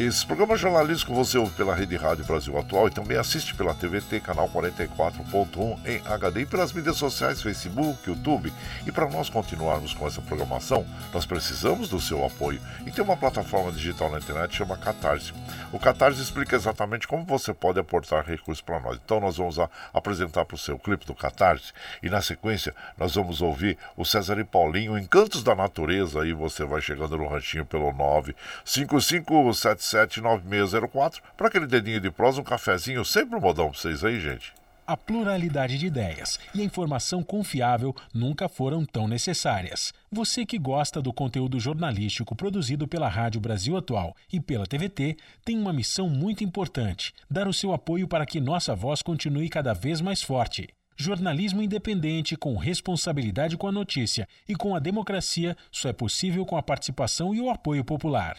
Esse 0.00 0.24
programa 0.24 0.56
jornalístico 0.56 1.12
você 1.12 1.36
ouve 1.36 1.52
pela 1.56 1.74
Rede 1.74 1.96
Rádio 1.96 2.24
Brasil 2.24 2.56
Atual 2.56 2.86
e 2.86 2.90
também 2.92 3.18
assiste 3.18 3.52
pela 3.52 3.74
TVT, 3.74 4.20
canal 4.20 4.48
44.1 4.48 5.76
em 5.84 6.00
HD 6.06 6.42
e 6.42 6.46
pelas 6.46 6.72
mídias 6.72 6.94
sociais, 6.94 7.42
Facebook, 7.42 8.08
YouTube. 8.08 8.52
E 8.86 8.92
para 8.92 9.08
nós 9.08 9.28
continuarmos 9.28 9.92
com 9.94 10.06
essa 10.06 10.22
programação, 10.22 10.86
nós 11.12 11.26
precisamos 11.26 11.88
do 11.88 12.00
seu 12.00 12.24
apoio. 12.24 12.60
E 12.86 12.92
tem 12.92 13.02
uma 13.02 13.16
plataforma 13.16 13.72
digital 13.72 14.08
na 14.08 14.18
internet 14.18 14.54
chama 14.54 14.76
Catarse. 14.76 15.32
O 15.72 15.80
Catarse 15.80 16.22
explica 16.22 16.54
exatamente 16.54 17.08
como 17.08 17.24
você 17.24 17.52
pode 17.52 17.80
aportar 17.80 18.24
recursos 18.24 18.62
para 18.62 18.78
nós. 18.78 19.00
Então 19.04 19.18
nós 19.18 19.36
vamos 19.36 19.58
apresentar 19.92 20.44
para 20.44 20.54
o 20.54 20.58
seu 20.58 20.78
clipe 20.78 21.06
do 21.06 21.14
Catarse 21.14 21.72
e 22.00 22.08
na 22.08 22.22
sequência 22.22 22.72
nós 22.96 23.16
vamos 23.16 23.42
ouvir 23.42 23.76
o 23.96 24.04
César 24.04 24.38
e 24.38 24.44
Paulinho, 24.44 24.96
Encantos 24.96 25.42
da 25.42 25.56
Natureza. 25.56 26.22
Aí 26.22 26.32
você 26.32 26.64
vai 26.64 26.80
chegando 26.80 27.18
no 27.18 27.26
ranchinho 27.26 27.66
pelo 27.66 27.92
95577 27.92 29.87
9979604 29.96 31.20
para 31.36 31.48
aquele 31.48 31.66
dedinho 31.66 32.00
de 32.00 32.10
prosa, 32.10 32.40
um 32.40 32.44
cafezinho, 32.44 33.04
sempre 33.04 33.36
um 33.36 33.40
modão 33.40 33.70
para 33.70 33.78
vocês 33.78 34.04
aí, 34.04 34.20
gente. 34.20 34.52
A 34.88 34.96
pluralidade 34.96 35.76
de 35.76 35.86
ideias 35.86 36.40
e 36.54 36.62
a 36.62 36.64
informação 36.64 37.22
confiável 37.22 37.94
nunca 38.14 38.48
foram 38.48 38.86
tão 38.86 39.06
necessárias. 39.06 39.92
Você 40.10 40.46
que 40.46 40.58
gosta 40.58 41.02
do 41.02 41.12
conteúdo 41.12 41.60
jornalístico 41.60 42.34
produzido 42.34 42.88
pela 42.88 43.06
Rádio 43.06 43.38
Brasil 43.38 43.76
Atual 43.76 44.16
e 44.32 44.40
pela 44.40 44.66
TVT 44.66 45.18
tem 45.44 45.58
uma 45.58 45.74
missão 45.74 46.08
muito 46.08 46.42
importante: 46.42 47.12
dar 47.30 47.46
o 47.46 47.52
seu 47.52 47.74
apoio 47.74 48.08
para 48.08 48.24
que 48.24 48.40
nossa 48.40 48.74
voz 48.74 49.02
continue 49.02 49.50
cada 49.50 49.74
vez 49.74 50.00
mais 50.00 50.22
forte. 50.22 50.70
Jornalismo 50.96 51.60
independente, 51.60 52.34
com 52.34 52.56
responsabilidade 52.56 53.58
com 53.58 53.68
a 53.68 53.72
notícia 53.72 54.26
e 54.48 54.56
com 54.56 54.74
a 54.74 54.78
democracia, 54.78 55.54
só 55.70 55.90
é 55.90 55.92
possível 55.92 56.46
com 56.46 56.56
a 56.56 56.62
participação 56.62 57.34
e 57.34 57.42
o 57.42 57.50
apoio 57.50 57.84
popular. 57.84 58.38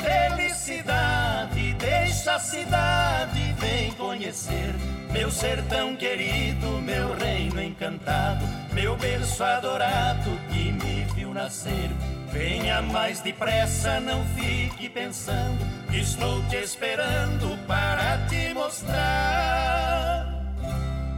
Felicidade, 0.00 1.74
deixa 1.74 2.34
a 2.34 2.38
cidade, 2.38 3.54
vem 3.58 3.92
conhecer 3.92 4.74
meu 5.12 5.28
sertão 5.30 5.96
querido, 5.96 6.80
meu 6.82 7.16
reino 7.16 7.60
encantado, 7.60 8.46
meu 8.72 8.96
berço 8.96 9.42
adorado 9.42 10.30
que 10.48 10.70
me 10.72 11.04
viu 11.14 11.34
nascer. 11.34 11.90
Venha 12.30 12.80
mais 12.80 13.20
depressa, 13.20 13.98
não 13.98 14.24
fique 14.36 14.88
pensando, 14.88 15.58
estou 15.92 16.42
te 16.44 16.56
esperando 16.56 17.58
para 17.66 18.18
te 18.28 18.54
mostrar. 18.54 20.28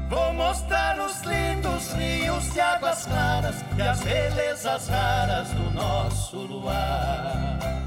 Vou 0.09 0.33
mostrar 0.33 0.99
os 0.99 1.21
lindos 1.23 1.93
rios 1.93 2.51
de 2.53 2.61
águas 2.61 3.05
claras 3.05 3.63
e 3.77 3.83
as 3.83 4.01
belezas 4.01 4.89
raras 4.89 5.49
do 5.51 5.71
nosso 5.71 6.37
luar. 6.39 7.82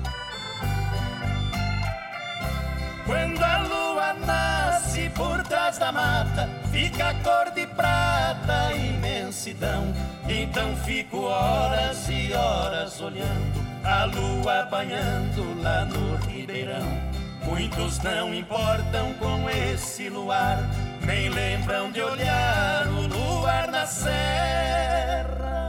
Quando 3.05 3.43
a 3.43 3.57
lua 3.59 4.13
nasce 4.25 5.09
por 5.11 5.43
trás 5.43 5.77
da 5.77 5.91
mata, 5.91 6.49
fica 6.71 7.09
a 7.09 7.13
cor 7.15 7.51
de 7.53 7.67
prata, 7.67 8.73
imensidão. 8.73 9.93
Então 10.27 10.75
fico 10.77 11.21
horas 11.21 12.09
e 12.09 12.33
horas 12.33 12.99
olhando 12.99 13.65
a 13.83 14.05
lua 14.05 14.67
banhando 14.71 15.61
lá 15.61 15.85
no 15.85 16.15
ribeirão. 16.27 17.15
Muitos 17.43 17.99
não 17.99 18.33
importam 18.33 19.13
com 19.19 19.47
esse 19.49 20.09
luar, 20.09 20.57
nem 21.05 21.29
lembram 21.29 21.91
de 21.91 22.01
olhar 22.01 22.87
o 22.87 23.01
luar 23.07 23.67
na 23.69 23.85
serra. 23.85 25.64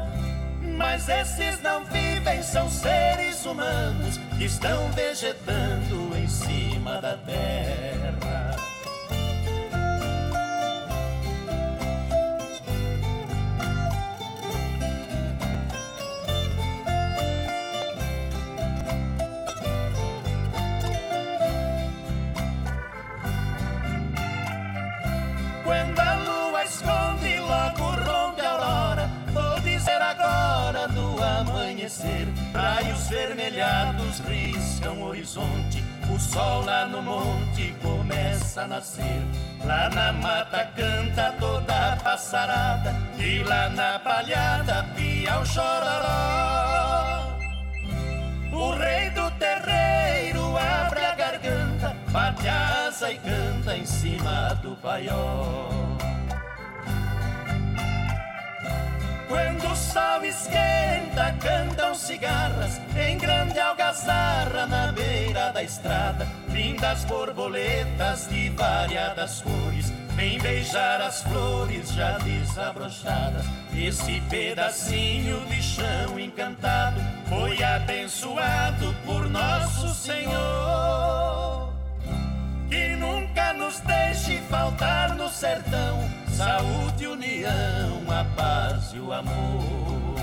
Mas 0.76 1.08
esses 1.08 1.60
não 1.62 1.84
vivem, 1.86 2.42
são 2.42 2.68
seres 2.68 3.44
humanos 3.44 4.18
que 4.36 4.44
estão 4.44 4.90
vegetando 4.92 6.16
em 6.16 6.28
cima 6.28 7.00
da 7.00 7.16
terra. 7.16 8.56
Quando 25.64 25.98
a 25.98 26.25
amanhecer. 31.86 32.26
Raios 32.52 33.08
vermelhados 33.08 34.18
riscam 34.20 35.00
o 35.00 35.08
horizonte. 35.08 35.84
O 36.12 36.18
sol 36.18 36.64
lá 36.64 36.86
no 36.86 37.02
monte 37.02 37.74
começa 37.82 38.62
a 38.62 38.66
nascer. 38.66 39.22
Lá 39.64 39.88
na 39.90 40.12
mata 40.12 40.70
canta 40.76 41.34
toda 41.38 41.92
a 41.92 41.96
passarada. 41.96 42.94
E 43.18 43.42
lá 43.44 43.68
na 43.70 43.98
palhada 44.00 44.84
pia 44.96 45.38
o 45.38 45.46
chororó. 45.46 47.36
O 48.52 48.70
rei 48.72 49.10
do 49.10 49.30
terreiro 49.32 50.56
abre 50.56 51.04
a 51.04 51.14
garganta, 51.14 51.94
bate 52.10 52.48
a 52.48 52.86
asa 52.86 53.12
e 53.12 53.18
canta 53.18 53.76
em 53.76 53.84
cima 53.84 54.54
do 54.62 54.74
paiol. 54.76 55.95
Quando 59.28 59.66
o 59.72 59.74
sol 59.74 60.24
esquenta, 60.24 61.34
cantam 61.40 61.94
cigarras 61.94 62.80
em 62.96 63.18
grande 63.18 63.58
algazarra 63.58 64.66
na 64.66 64.92
beira 64.92 65.50
da 65.52 65.62
estrada. 65.62 66.26
Lindas 66.48 67.04
borboletas 67.04 68.28
de 68.28 68.50
variadas 68.50 69.40
cores 69.40 69.92
vêm 70.14 70.38
beijar 70.38 71.00
as 71.00 71.22
flores 71.22 71.92
já 71.92 72.18
desabrochadas. 72.18 73.44
Esse 73.74 74.20
pedacinho 74.30 75.40
de 75.46 75.60
chão 75.60 76.18
encantado 76.18 77.00
foi 77.28 77.60
abençoado 77.62 78.94
por 79.04 79.28
nosso 79.28 79.92
Senhor. 79.92 81.72
Que 82.70 82.94
nunca 82.96 83.52
nos 83.54 83.80
deixe 83.80 84.38
faltar 84.48 85.16
no 85.16 85.28
sertão 85.28 86.15
saúde, 86.36 87.06
união, 87.06 88.02
a 88.10 88.22
paz 88.36 88.92
e 88.92 88.98
o 88.98 89.10
amor. 89.10 90.16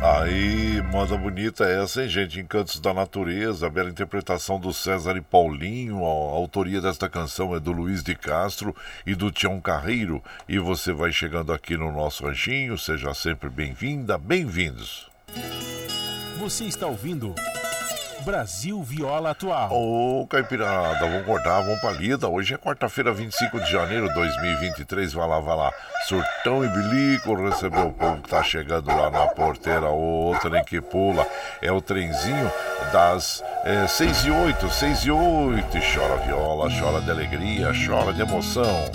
Aí, 0.00 0.80
moda 0.90 1.16
bonita 1.18 1.64
é 1.64 1.82
essa, 1.82 2.02
hein, 2.02 2.08
gente? 2.08 2.40
Encantos 2.40 2.80
da 2.80 2.94
Natureza, 2.94 3.68
bela 3.68 3.90
interpretação 3.90 4.58
do 4.58 4.72
César 4.72 5.16
e 5.16 5.20
Paulinho, 5.20 6.02
a 6.04 6.08
autoria 6.08 6.80
desta 6.80 7.08
canção 7.10 7.54
é 7.54 7.60
do 7.60 7.72
Luiz 7.72 8.02
de 8.02 8.14
Castro 8.14 8.74
e 9.04 9.14
do 9.14 9.30
Tião 9.30 9.60
Carreiro. 9.60 10.22
E 10.48 10.58
você 10.58 10.92
vai 10.92 11.12
chegando 11.12 11.52
aqui 11.52 11.76
no 11.76 11.92
nosso 11.92 12.24
ranchinho, 12.24 12.78
seja 12.78 13.12
sempre 13.12 13.50
bem-vinda, 13.50 14.16
bem-vindos. 14.16 15.10
Você 16.38 16.64
está 16.64 16.86
ouvindo. 16.86 17.34
Brasil 18.28 18.82
Viola 18.82 19.30
Atual. 19.30 19.70
Ô, 19.72 20.26
Caipirada, 20.26 20.98
vamos 20.98 21.22
acordar, 21.22 21.62
vamos 21.62 21.80
pra 21.80 21.92
lida. 21.92 22.28
Hoje 22.28 22.52
é 22.52 22.58
quarta-feira, 22.58 23.10
25 23.10 23.58
de 23.58 23.72
janeiro 23.72 24.06
de 24.06 24.14
2023. 24.14 25.14
Vai 25.14 25.26
lá, 25.26 25.40
vai 25.40 25.56
lá. 25.56 25.72
Surtão 26.06 26.62
e 26.62 26.68
bilico 26.68 27.34
recebeu 27.36 27.86
o 27.86 27.92
povo 27.94 28.20
que 28.20 28.28
tá 28.28 28.42
chegando 28.42 28.88
lá 28.88 29.08
na 29.08 29.28
porteira. 29.28 29.86
O 29.86 30.36
trem 30.42 30.62
que 30.62 30.78
pula 30.78 31.26
é 31.62 31.72
o 31.72 31.80
trenzinho 31.80 32.52
das 32.92 33.42
é, 33.64 33.86
6 33.86 34.26
e 34.26 34.30
8, 34.30 34.70
6 34.72 34.98
e 35.06 35.10
8. 35.10 35.78
Chora 35.94 36.16
viola, 36.18 36.68
chora 36.78 37.00
de 37.00 37.10
alegria, 37.10 37.72
chora 37.86 38.12
de 38.12 38.20
emoção. 38.20 38.90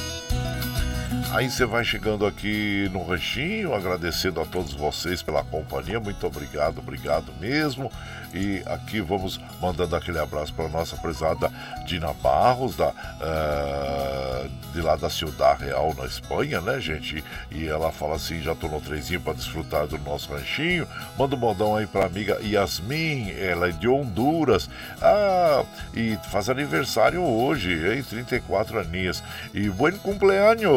Aí 1.33 1.49
você 1.49 1.65
vai 1.65 1.83
chegando 1.83 2.27
aqui 2.27 2.87
no 2.93 3.03
ranchinho, 3.03 3.73
agradecendo 3.73 4.39
a 4.39 4.45
todos 4.45 4.71
vocês 4.73 5.23
pela 5.23 5.43
companhia. 5.43 5.99
Muito 5.99 6.27
obrigado, 6.27 6.77
obrigado 6.77 7.33
mesmo. 7.39 7.91
E 8.33 8.63
aqui 8.65 8.99
vamos 8.99 9.39
mandando 9.61 9.95
aquele 9.95 10.19
abraço 10.19 10.53
para 10.53 10.67
nossa 10.67 10.97
prezada 10.97 11.51
Dina 11.85 12.13
Barros, 12.13 12.75
da, 12.75 12.89
uh, 12.89 14.49
de 14.73 14.81
lá 14.81 14.95
da 14.95 15.09
Ciudad 15.09 15.59
Real, 15.59 15.93
na 15.95 16.05
Espanha, 16.05 16.59
né, 16.59 16.79
gente? 16.79 17.23
E 17.51 17.67
ela 17.67 17.91
fala 17.91 18.15
assim: 18.15 18.41
já 18.41 18.55
tô 18.55 18.67
no 18.67 18.81
trenzinho 18.81 19.21
para 19.21 19.33
desfrutar 19.33 19.85
do 19.85 19.97
nosso 19.99 20.33
ranchinho. 20.33 20.87
Manda 21.17 21.35
um 21.35 21.39
modão 21.39 21.75
aí 21.75 21.85
para 21.85 22.05
amiga 22.05 22.39
Yasmin, 22.41 23.31
ela 23.31 23.69
é 23.69 23.71
de 23.71 23.87
Honduras. 23.87 24.69
Ah, 25.01 25.63
e 25.93 26.17
faz 26.31 26.49
aniversário 26.49 27.21
hoje, 27.21 27.71
hein? 27.93 28.03
34 28.03 28.79
aninhos. 28.79 29.23
E 29.53 29.69
bom 29.69 29.91
cumpleaños, 29.99 30.71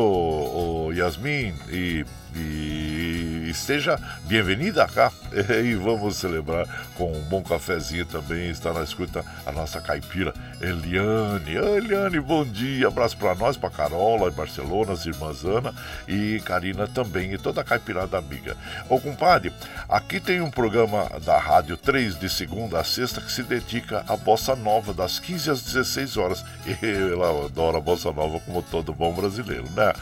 Yasmin. 0.95 1.55
E 1.71 2.05
e 2.37 3.49
esteja 3.49 3.99
bem-vinda 4.25 4.87
cá 4.87 5.11
e 5.65 5.75
vamos 5.75 6.17
celebrar 6.17 6.67
com 6.97 7.11
um 7.11 7.23
bom 7.23 7.43
cafezinho 7.43 8.05
também. 8.05 8.51
Está 8.51 8.73
na 8.73 8.83
escuta 8.83 9.25
a 9.45 9.53
nossa 9.53 9.81
caipira 9.81 10.35
Eliane. 10.61 11.55
Eliane, 11.77 12.21
bom 12.21 12.45
dia, 12.45 12.89
abraço 12.89 13.17
para 13.17 13.35
nós, 13.35 13.57
para 13.57 13.71
Carol 13.71 14.23
lá 14.23 14.29
em 14.29 14.35
Barcelona, 14.35 14.93
as 14.93 15.07
irmãs 15.07 15.45
Ana 15.45 15.75
e 16.07 16.41
Karina 16.45 16.87
também 16.87 17.33
e 17.33 17.39
toda 17.39 17.61
a 17.61 17.65
caipirada 17.65 18.19
amiga. 18.19 18.57
Ô 18.89 19.01
compadre, 19.01 19.53
aqui 19.89 20.21
tem 20.21 20.41
um 20.41 20.51
programa 20.51 21.09
da 21.25 21.39
rádio 21.39 21.77
3 21.77 22.19
de 22.19 22.29
segunda 22.29 22.81
a 22.81 22.85
sexta 22.85 23.21
que 23.21 23.33
se 23.33 23.43
dedica 23.43 24.05
à 24.09 24.17
bossa 24.17 24.55
nova 24.55 24.93
das 24.93 25.19
15 25.19 25.51
às 25.51 25.63
16 25.63 26.17
horas. 26.17 26.45
E 26.67 26.77
ela 27.13 27.47
adora 27.47 27.79
a 27.79 27.81
bossa 27.81 28.13
nova 28.13 28.39
como 28.41 28.63
todo 28.63 28.93
bom 28.93 29.15
brasileiro, 29.15 29.65
né? 29.75 29.93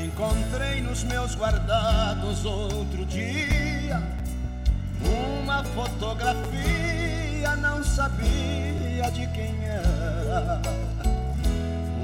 Encontrei 0.03 0.81
nos 0.81 1.03
meus 1.03 1.35
guardados 1.35 2.45
outro 2.45 3.05
dia 3.05 4.01
uma 5.05 5.63
fotografia, 5.63 7.55
não 7.57 7.83
sabia 7.83 9.11
de 9.11 9.27
quem 9.27 9.65
era 9.65 11.12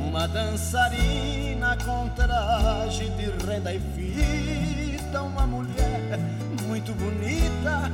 uma 0.09 0.27
dançarina 0.27 1.77
com 1.85 2.09
traje 2.09 3.09
de 3.11 3.29
renda 3.45 3.71
e 3.71 3.79
fita, 3.79 5.21
uma 5.21 5.45
mulher 5.45 6.17
muito 6.63 6.93
bonita, 6.95 7.91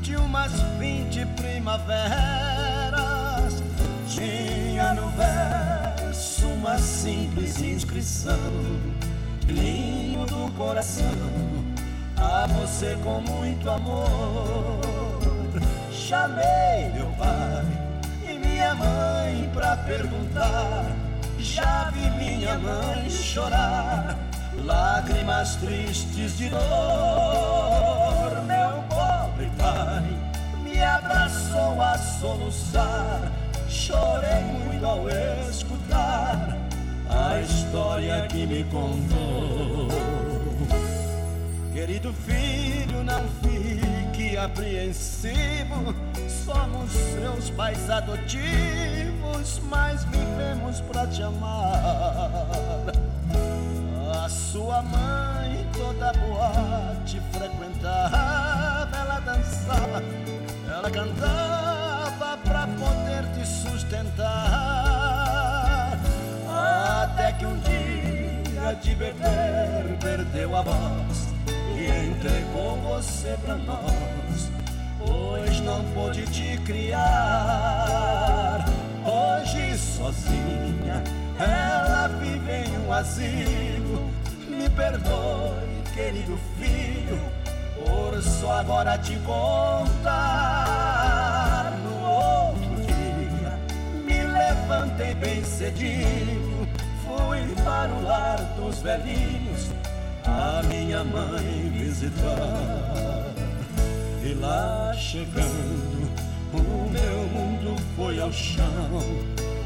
de 0.00 0.16
umas 0.16 0.50
vinte 0.78 1.26
primaveras. 1.36 2.08
Tinha 4.08 4.94
no 4.94 5.10
verso 5.10 6.46
uma 6.46 6.78
simples 6.78 7.60
inscrição, 7.60 8.38
lindo 9.46 10.24
do 10.24 10.50
coração, 10.56 11.04
a 12.16 12.46
você 12.46 12.96
com 13.04 13.20
muito 13.20 13.68
amor. 13.68 14.80
Chamei 15.92 16.90
meu 16.94 17.08
pai 17.18 17.66
e 18.26 18.38
minha 18.38 18.74
mãe 18.74 19.50
pra 19.52 19.76
perguntar 19.76 20.96
já 21.38 21.90
vi 21.90 22.10
minha 22.10 22.58
mãe 22.58 23.08
chorar, 23.08 24.16
lágrimas 24.64 25.56
tristes 25.56 26.36
de 26.36 26.48
dor. 26.48 26.58
Meu 28.46 28.82
pobre 28.88 29.50
pai 29.56 30.04
me 30.62 30.82
abraçou 30.82 31.80
a 31.80 31.96
soluçar. 31.98 33.32
Chorei 33.68 34.42
muito 34.42 34.84
ao 34.84 35.08
escutar 35.48 36.56
a 37.08 37.40
história 37.40 38.26
que 38.28 38.46
me 38.46 38.64
contou. 38.64 39.88
Querido 41.72 42.12
filho, 42.12 43.04
não 43.04 43.22
fique 43.42 44.36
apreensivo. 44.36 45.94
Somos 46.48 46.90
seus 46.92 47.50
pais 47.50 47.90
adotivos, 47.90 49.60
mas 49.68 50.02
vivemos 50.04 50.80
pra 50.80 51.06
te 51.06 51.22
amar. 51.22 52.86
A 54.24 54.28
sua 54.30 54.80
mãe 54.80 55.66
toda 55.74 56.10
boate 56.14 57.20
frequentava, 57.32 58.96
ela 58.96 59.20
dançava, 59.20 60.02
ela 60.74 60.90
cantava 60.90 62.38
pra 62.38 62.66
poder 62.66 63.30
te 63.34 63.46
sustentar. 63.46 64.32
Até 66.48 67.32
que 67.32 67.44
um 67.44 67.58
dia 67.58 68.72
de 68.80 68.94
beber 68.94 69.98
perdeu 70.00 70.56
a 70.56 70.62
voz 70.62 71.28
e 71.76 72.08
entregou 72.08 72.78
você 72.78 73.36
pra 73.44 73.54
nós. 73.54 74.57
Pois 75.08 75.60
não 75.60 75.84
pude 75.92 76.26
te 76.26 76.58
criar. 76.58 78.64
Hoje 79.04 79.76
sozinha, 79.78 81.02
ela 81.38 82.08
vive 82.20 82.52
em 82.52 82.76
um 82.78 82.92
asilo. 82.92 84.10
Me 84.48 84.68
perdoe, 84.70 85.82
querido 85.94 86.38
filho, 86.58 87.20
por 87.74 88.22
só 88.22 88.60
agora 88.60 88.96
te 88.98 89.16
contar. 89.20 90.12
No 91.82 92.06
outro 92.06 92.76
dia, 92.86 93.58
me 94.04 94.22
levantei 94.22 95.14
bem 95.14 95.42
cedinho, 95.42 96.68
fui 97.04 97.54
para 97.64 97.90
o 97.92 98.02
lar 98.02 98.38
dos 98.56 98.80
velhinhos, 98.80 99.70
a 100.24 100.62
minha 100.64 101.02
mãe 101.04 101.70
visitar. 101.72 103.17
Lá 104.40 104.92
chegando, 104.94 106.08
o 106.52 106.88
meu 106.90 107.26
mundo 107.28 107.76
foi 107.96 108.20
ao 108.20 108.32
chão. 108.32 109.02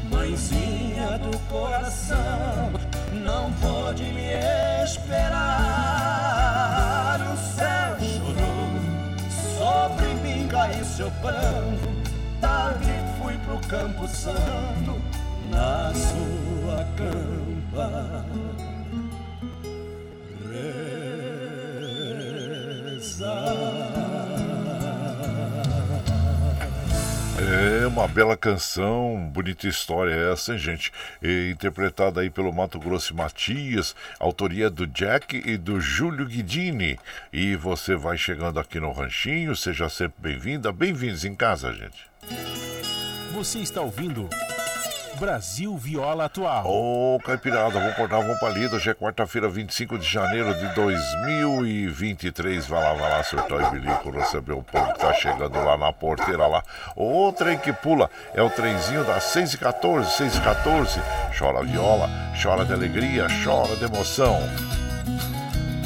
Mãezinha 0.09 1.19
do 1.19 1.37
coração, 1.47 2.71
não 3.23 3.53
pode 3.53 4.03
me 4.03 4.33
esperar. 4.83 5.43
O 7.21 7.37
céu 7.55 7.97
chorou, 7.99 8.81
sobre 9.59 10.07
mim 10.23 10.47
caiu 10.47 10.83
seu 10.83 11.11
pranto. 11.21 11.93
Tarde 12.41 12.93
fui 13.21 13.37
pro 13.45 13.59
Campo 13.67 14.07
Santo, 14.07 14.99
na 15.51 15.93
sua 15.93 16.83
campa. 16.97 18.25
Rezar. 23.13 24.02
É 27.45 27.85
uma 27.85 28.07
bela 28.07 28.37
canção, 28.37 29.29
bonita 29.33 29.67
história 29.67 30.13
essa, 30.31 30.53
hein, 30.53 30.57
gente? 30.59 30.93
E, 31.21 31.51
interpretada 31.51 32.21
aí 32.21 32.29
pelo 32.29 32.53
Mato 32.53 32.79
Grosso 32.79 33.13
Matias, 33.13 33.93
autoria 34.17 34.69
do 34.69 34.87
Jack 34.87 35.43
e 35.45 35.57
do 35.57 35.81
Júlio 35.81 36.25
Guidini. 36.25 36.97
E 37.33 37.55
você 37.57 37.95
vai 37.95 38.17
chegando 38.17 38.59
aqui 38.59 38.79
no 38.79 38.93
Ranchinho, 38.93 39.55
seja 39.55 39.89
sempre 39.89 40.15
bem-vinda, 40.19 40.71
bem-vindos 40.71 41.25
em 41.25 41.35
casa, 41.35 41.73
gente. 41.73 42.09
Você 43.33 43.59
está 43.59 43.81
ouvindo 43.81 44.29
Brasil 45.19 45.75
Viola 45.77 46.25
Atual. 46.25 46.65
Ô, 46.65 47.19
Caipirada, 47.19 47.79
vamos 47.79 47.95
cortar, 47.95 48.19
vamos 48.19 48.39
pra 48.39 48.49
lida. 48.49 48.75
Hoje 48.75 48.89
é 48.89 48.93
quarta-feira, 48.93 49.47
25 49.47 49.97
de 49.97 50.07
janeiro 50.07 50.53
de 50.55 50.67
2023. 50.73 52.65
Vai 52.65 52.81
lá, 52.81 52.93
vai 52.93 53.09
lá, 53.09 53.23
surtou 53.23 53.61
e 53.61 53.69
bilico, 53.71 54.11
receber 54.11 54.53
o 54.53 54.63
povo 54.63 54.93
que 54.93 54.99
tá 54.99 55.13
chegando 55.13 55.57
lá 55.63 55.77
na 55.77 55.93
porteira 55.93 56.47
lá. 56.47 56.63
O 56.95 57.31
trem 57.31 57.57
que 57.57 57.71
pula 57.71 58.09
é 58.33 58.41
o 58.41 58.49
trenzinho 58.49 59.03
das 59.03 59.23
6 59.25 59.53
e 59.53 59.57
14, 59.57 60.11
6 60.11 60.37
e 60.37 60.41
14. 60.41 61.01
Chora 61.37 61.63
viola, 61.63 62.09
chora 62.41 62.65
de 62.65 62.73
alegria, 62.73 63.27
chora 63.43 63.75
de 63.75 63.85
emoção. 63.85 64.39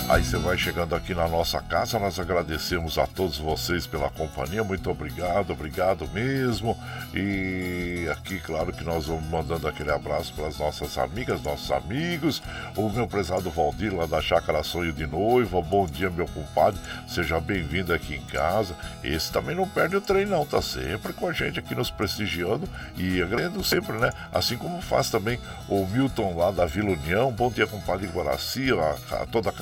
Aí 0.09 0.23
você 0.23 0.37
vai 0.37 0.57
chegando 0.57 0.95
aqui 0.95 1.13
na 1.13 1.27
nossa 1.27 1.61
casa, 1.61 1.99
nós 1.99 2.17
agradecemos 2.17 2.97
a 2.97 3.05
todos 3.05 3.37
vocês 3.37 3.85
pela 3.85 4.09
companhia, 4.09 4.63
muito 4.63 4.89
obrigado, 4.89 5.51
obrigado 5.51 6.07
mesmo. 6.13 6.77
E 7.13 8.07
aqui, 8.09 8.39
claro 8.39 8.71
que 8.71 8.85
nós 8.85 9.07
vamos 9.07 9.29
mandando 9.29 9.67
aquele 9.67 9.91
abraço 9.91 10.33
para 10.33 10.47
as 10.47 10.57
nossas 10.57 10.97
amigas, 10.97 11.41
nossos 11.41 11.69
amigos. 11.71 12.41
O 12.77 12.87
meu 12.87 13.05
prezado 13.05 13.51
Valdir, 13.51 13.93
lá 13.93 14.05
da 14.05 14.21
Chácara 14.21 14.63
Sonho 14.63 14.93
de 14.93 15.05
Noiva, 15.05 15.61
bom 15.61 15.85
dia, 15.85 16.09
meu 16.09 16.25
compadre, 16.27 16.79
seja 17.05 17.41
bem-vindo 17.41 17.93
aqui 17.93 18.15
em 18.15 18.23
casa. 18.27 18.77
Esse 19.03 19.29
também 19.29 19.57
não 19.57 19.67
perde 19.67 19.97
o 19.97 20.01
trem, 20.01 20.25
não, 20.25 20.45
tá 20.45 20.61
sempre 20.61 21.11
com 21.11 21.27
a 21.27 21.33
gente 21.33 21.59
aqui 21.59 21.75
nos 21.75 21.91
prestigiando 21.91 22.65
e 22.95 23.21
agradecendo 23.21 23.61
sempre, 23.61 23.97
né? 23.97 24.13
Assim 24.33 24.55
como 24.55 24.81
faz 24.81 25.09
também 25.09 25.37
o 25.67 25.85
Milton 25.85 26.37
lá 26.37 26.49
da 26.49 26.65
Vila 26.65 26.91
União, 26.91 27.29
bom 27.29 27.51
dia, 27.51 27.67
compadre 27.67 28.07
Guaraci, 28.07 28.69
a, 28.71 29.25
toda 29.25 29.49
a 29.49 29.53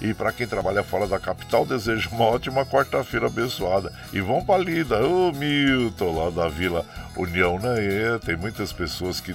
e 0.00 0.14
para 0.14 0.32
quem 0.32 0.46
trabalha 0.46 0.82
fora 0.82 1.06
da 1.06 1.18
capital, 1.18 1.64
desejo 1.64 2.10
uma 2.10 2.24
ótima 2.24 2.64
quarta-feira 2.64 3.26
abençoada. 3.26 3.92
E 4.12 4.20
vão 4.20 4.44
para 4.44 4.62
lida, 4.62 5.06
ô 5.06 5.32
Milton, 5.32 6.24
lá 6.24 6.30
da 6.30 6.48
Vila 6.48 6.84
União? 7.18 7.58
É, 7.64 8.18
tem 8.18 8.36
muitas 8.36 8.72
pessoas 8.72 9.20
que, 9.20 9.34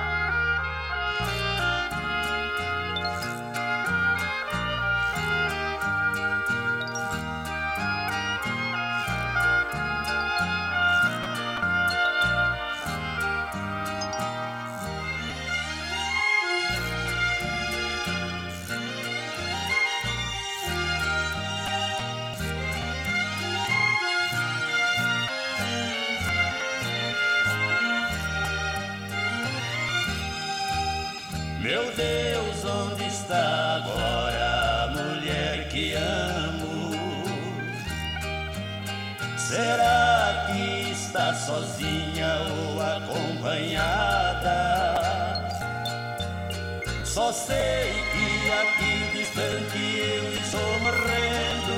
Só 47.19 47.33
sei 47.33 47.91
que 48.13 48.49
aqui 48.49 49.19
distante 49.19 49.83
eu 49.99 50.35
estou 50.35 50.79
morrendo 50.85 51.77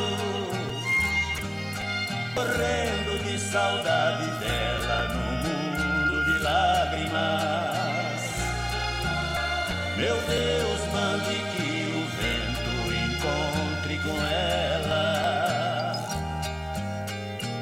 morrendo 2.37 3.25
de 3.25 3.39
saudade 3.39 4.27
dela 4.39 5.09
no 5.09 5.25
mundo 5.49 6.25
de 6.27 6.37
lágrimas. 6.41 8.21
Meu 9.97 10.15
Deus, 10.29 10.81
mande 10.93 11.37
que 11.57 11.71
o 11.97 12.05
vento 12.21 12.75
encontre 13.01 13.97
com 14.01 14.17
ela 14.23 15.95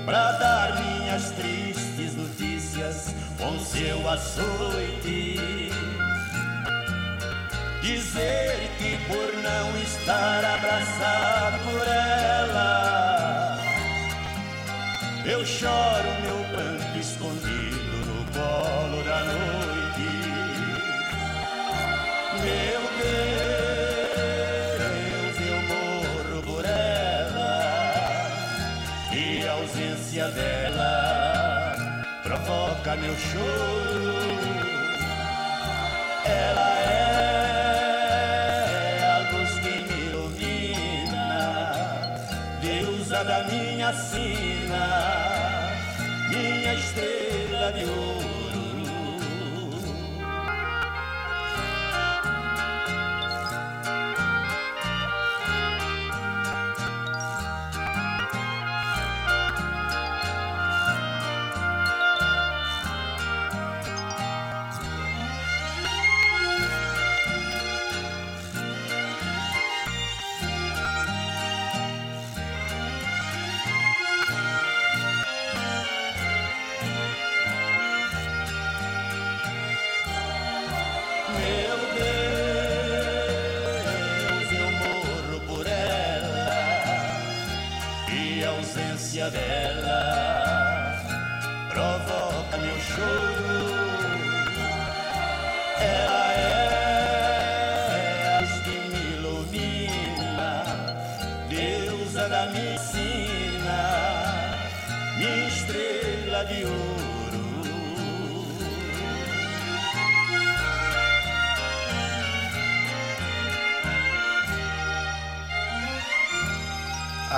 para 0.04 0.32
dar 0.32 0.82
minhas 0.82 1.30
tristes 1.30 2.16
notícias 2.16 3.14
com 3.38 3.56
seu 3.60 4.10
açoite. 4.10 5.57
Dizer 7.80 8.68
que 8.78 8.98
por 9.06 9.32
não 9.40 9.76
estar 9.82 10.44
abraçado 10.44 11.58
por 11.64 11.86
ela, 11.86 13.58
eu 15.24 15.46
choro 15.46 16.08
meu 16.22 16.44
pranto 16.52 16.98
escondido 16.98 17.96
no 18.06 18.24
colo 18.32 19.02
da 19.04 19.20
noite. 19.24 20.08
Meu 22.42 22.82
Deus, 24.78 25.36
eu 25.40 25.58
morro 25.68 26.42
por 26.42 26.64
ela 26.64 27.54
e 29.12 29.46
a 29.46 29.52
ausência 29.52 30.28
dela 30.28 32.04
provoca 32.24 32.96
meu 32.96 33.16
choro. 33.16 34.17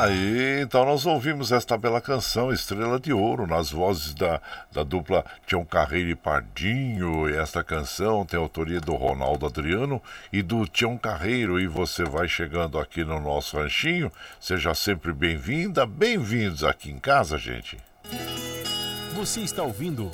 Aí, 0.01 0.62
então 0.62 0.82
nós 0.86 1.05
ouvimos 1.05 1.53
esta 1.53 1.76
bela 1.76 2.01
canção, 2.01 2.51
Estrela 2.51 2.98
de 2.98 3.12
Ouro, 3.12 3.46
nas 3.46 3.70
vozes 3.70 4.14
da, 4.14 4.40
da 4.72 4.82
dupla 4.82 5.22
Tião 5.46 5.62
Carreiro 5.62 6.09
e 6.09 6.14
Pardinho. 6.14 7.28
E 7.28 7.36
esta 7.36 7.62
canção 7.62 8.24
tem 8.24 8.40
autoria 8.40 8.80
do 8.80 8.94
Ronaldo 8.94 9.44
Adriano 9.44 10.03
e 10.32 10.40
do 10.40 10.66
Tião 10.66 10.96
Carreiro. 10.96 11.61
E 11.61 11.66
você 11.66 12.03
vai 12.03 12.26
chegando 12.26 12.78
aqui 12.78 13.05
no 13.05 13.20
nosso 13.20 13.59
ranchinho. 13.59 14.11
Seja 14.40 14.72
sempre 14.72 15.12
bem-vinda, 15.12 15.84
bem-vindos 15.84 16.64
aqui 16.64 16.90
em 16.90 16.98
casa, 16.98 17.36
gente. 17.36 17.76
Você 19.14 19.40
está 19.40 19.62
ouvindo 19.62 20.11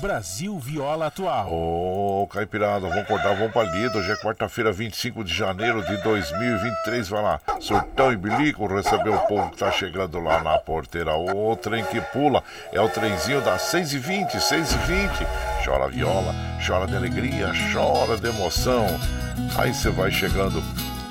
Brasil 0.00 0.58
Viola 0.58 1.08
Atual. 1.08 1.52
Ô, 1.52 2.26
Caipirada, 2.26 2.88
vamos 2.88 3.02
acordar, 3.02 3.36
vamos 3.36 3.52
pra 3.52 3.64
lida. 3.64 3.98
Hoje 3.98 4.10
é 4.10 4.16
quarta-feira, 4.16 4.72
25 4.72 5.22
de 5.22 5.34
janeiro 5.34 5.82
de 5.82 5.96
2023. 6.02 7.08
Vai 7.08 7.22
lá, 7.22 7.40
surtão 7.60 8.10
e 8.10 8.16
bilico, 8.16 8.66
receber 8.66 9.10
o 9.10 9.18
povo 9.26 9.50
que 9.50 9.58
tá 9.58 9.70
chegando 9.70 10.18
lá 10.18 10.42
na 10.42 10.58
porteira. 10.58 11.14
O 11.14 11.54
trem 11.54 11.84
que 11.84 12.00
pula 12.00 12.42
é 12.72 12.80
o 12.80 12.88
trenzinho 12.88 13.42
das 13.42 13.62
6h20, 13.72 14.36
6h20. 14.36 15.26
Chora 15.64 15.88
viola, 15.88 16.34
chora 16.66 16.86
de 16.86 16.96
alegria, 16.96 17.52
chora 17.72 18.16
de 18.16 18.28
emoção. 18.28 18.86
Aí 19.58 19.74
você 19.74 19.90
vai 19.90 20.10
chegando 20.10 20.62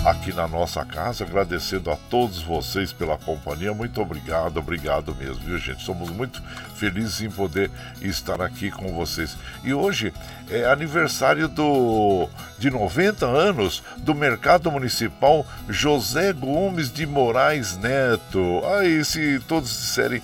aqui 0.05 0.33
na 0.33 0.47
nossa 0.47 0.85
casa, 0.85 1.23
agradecendo 1.23 1.91
a 1.91 1.95
todos 2.09 2.41
vocês 2.41 2.93
pela 2.93 3.17
companhia. 3.17 3.73
Muito 3.73 4.01
obrigado, 4.01 4.57
obrigado 4.57 5.13
mesmo, 5.15 5.43
viu, 5.43 5.57
gente? 5.57 5.83
Somos 5.83 6.09
muito 6.09 6.41
felizes 6.75 7.21
em 7.21 7.29
poder 7.29 7.69
estar 8.01 8.41
aqui 8.41 8.71
com 8.71 8.93
vocês. 8.93 9.37
E 9.63 9.73
hoje 9.73 10.13
é 10.49 10.65
aniversário 10.65 11.47
do 11.47 12.29
de 12.59 12.69
90 12.69 13.25
anos 13.25 13.81
do 13.97 14.13
Mercado 14.13 14.69
Municipal 14.69 15.45
José 15.69 16.33
Gomes 16.33 16.91
de 16.91 17.07
Moraes 17.07 17.77
Neto. 17.77 18.61
Aí, 18.77 19.03
se 19.05 19.39
todos 19.47 19.69
disserem 19.69 20.21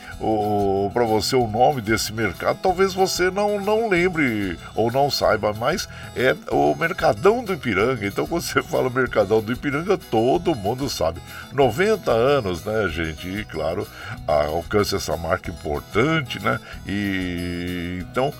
para 0.93 1.05
você 1.05 1.35
o 1.35 1.47
nome 1.47 1.81
desse 1.81 2.11
mercado, 2.11 2.59
talvez 2.61 2.93
você 2.93 3.31
não, 3.31 3.59
não 3.59 3.87
lembre 3.87 4.59
ou 4.75 4.91
não 4.91 5.09
saiba, 5.09 5.53
mas 5.53 5.87
é 6.15 6.35
o 6.51 6.75
Mercadão 6.75 7.43
do 7.43 7.53
Ipiranga. 7.53 8.05
Então, 8.05 8.27
quando 8.27 8.41
você 8.41 8.61
fala 8.63 8.89
Mercadão 8.89 9.41
do 9.41 9.53
Ipiranga, 9.53 9.97
todo 9.97 10.53
mundo 10.53 10.89
sabe. 10.89 11.21
90 11.53 12.11
anos, 12.11 12.65
né, 12.65 12.87
gente? 12.89 13.29
E 13.29 13.45
claro, 13.45 13.87
alcança 14.27 14.97
essa 14.97 15.15
marca 15.15 15.49
importante, 15.49 16.43
né? 16.43 16.59
E 16.85 17.99
então 18.01 18.33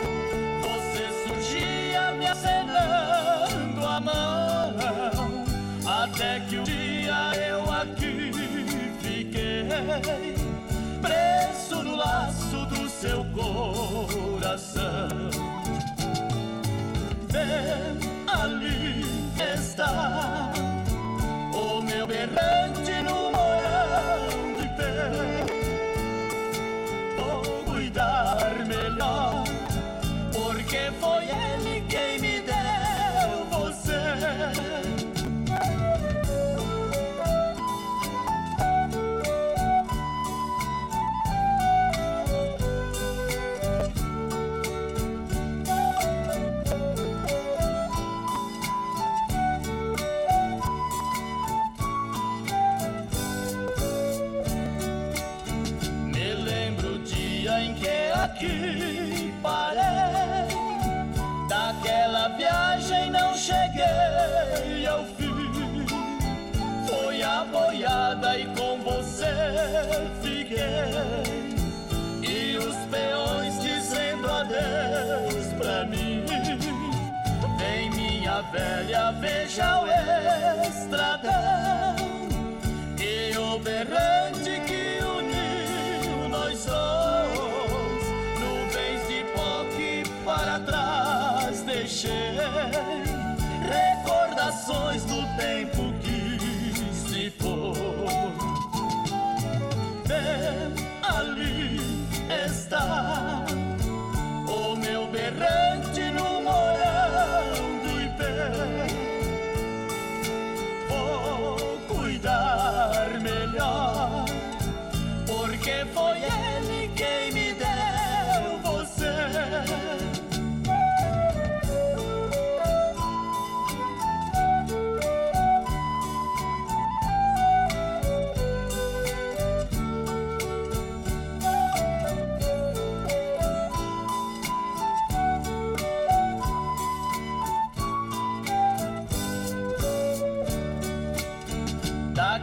coração. 13.33 15.09
Vem, 17.29 17.97
ali 18.27 19.05
está 19.53 20.51
o 21.53 21.81
meu 21.81 22.07
berrante. 22.07 22.80
velha 78.51 79.11
veja 79.13 79.81
o 79.81 79.87
estradão 80.67 81.95
e 82.99 83.37
o 83.37 83.57
berrante 83.59 84.59
que 84.67 84.99
uniu 85.03 86.29
nós 86.29 86.65
dois. 86.65 88.05
No 88.39 88.67
de 88.69 89.07
de 89.07 89.23
poque 89.33 90.03
para 90.25 90.59
trás 90.59 91.61
deixei 91.61 92.35
recordações. 93.69 95.10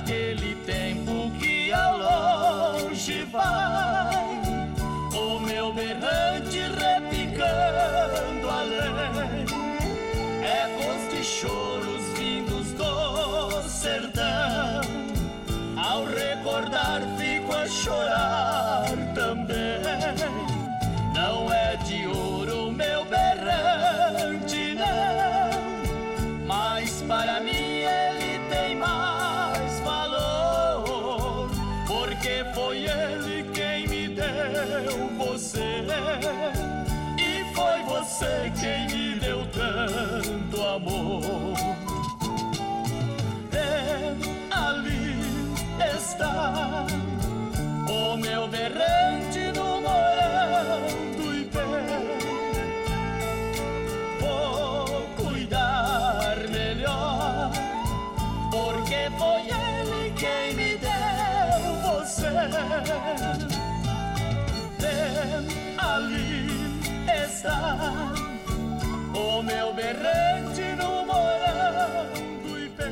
Fico 0.07 1.08
está 67.49 68.13
o 69.15 69.43
meu 69.43 69.73
berrante 69.73 70.63
no 70.77 71.07
morão 71.07 72.43
do 72.43 72.59
Ipê. 72.59 72.85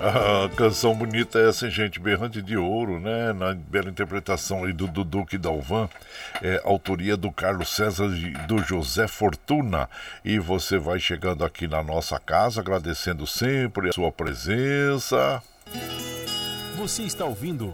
Ah, 0.00 0.48
canção 0.56 0.94
bonita 0.94 1.38
essa, 1.38 1.66
hein, 1.66 1.72
gente? 1.72 1.98
Berrante 1.98 2.40
de 2.42 2.56
Ouro, 2.56 3.00
né? 3.00 3.32
Na 3.32 3.54
bela 3.54 3.88
interpretação 3.88 4.64
aí 4.64 4.72
do 4.72 4.86
Duque 4.86 5.38
Dalvan. 5.38 5.88
É, 6.42 6.60
autoria 6.64 7.16
do 7.16 7.32
Carlos 7.32 7.74
César 7.74 8.06
e 8.06 8.30
do 8.46 8.58
José 8.58 9.08
Fortuna. 9.08 9.88
E 10.24 10.38
você 10.38 10.78
vai 10.78 11.00
chegando 11.00 11.44
aqui 11.44 11.66
na 11.66 11.82
nossa 11.82 12.18
casa, 12.20 12.60
agradecendo 12.60 13.26
sempre 13.26 13.88
a 13.88 13.92
sua 13.92 14.12
presença. 14.12 15.42
Você 16.76 17.02
está 17.02 17.24
ouvindo 17.24 17.72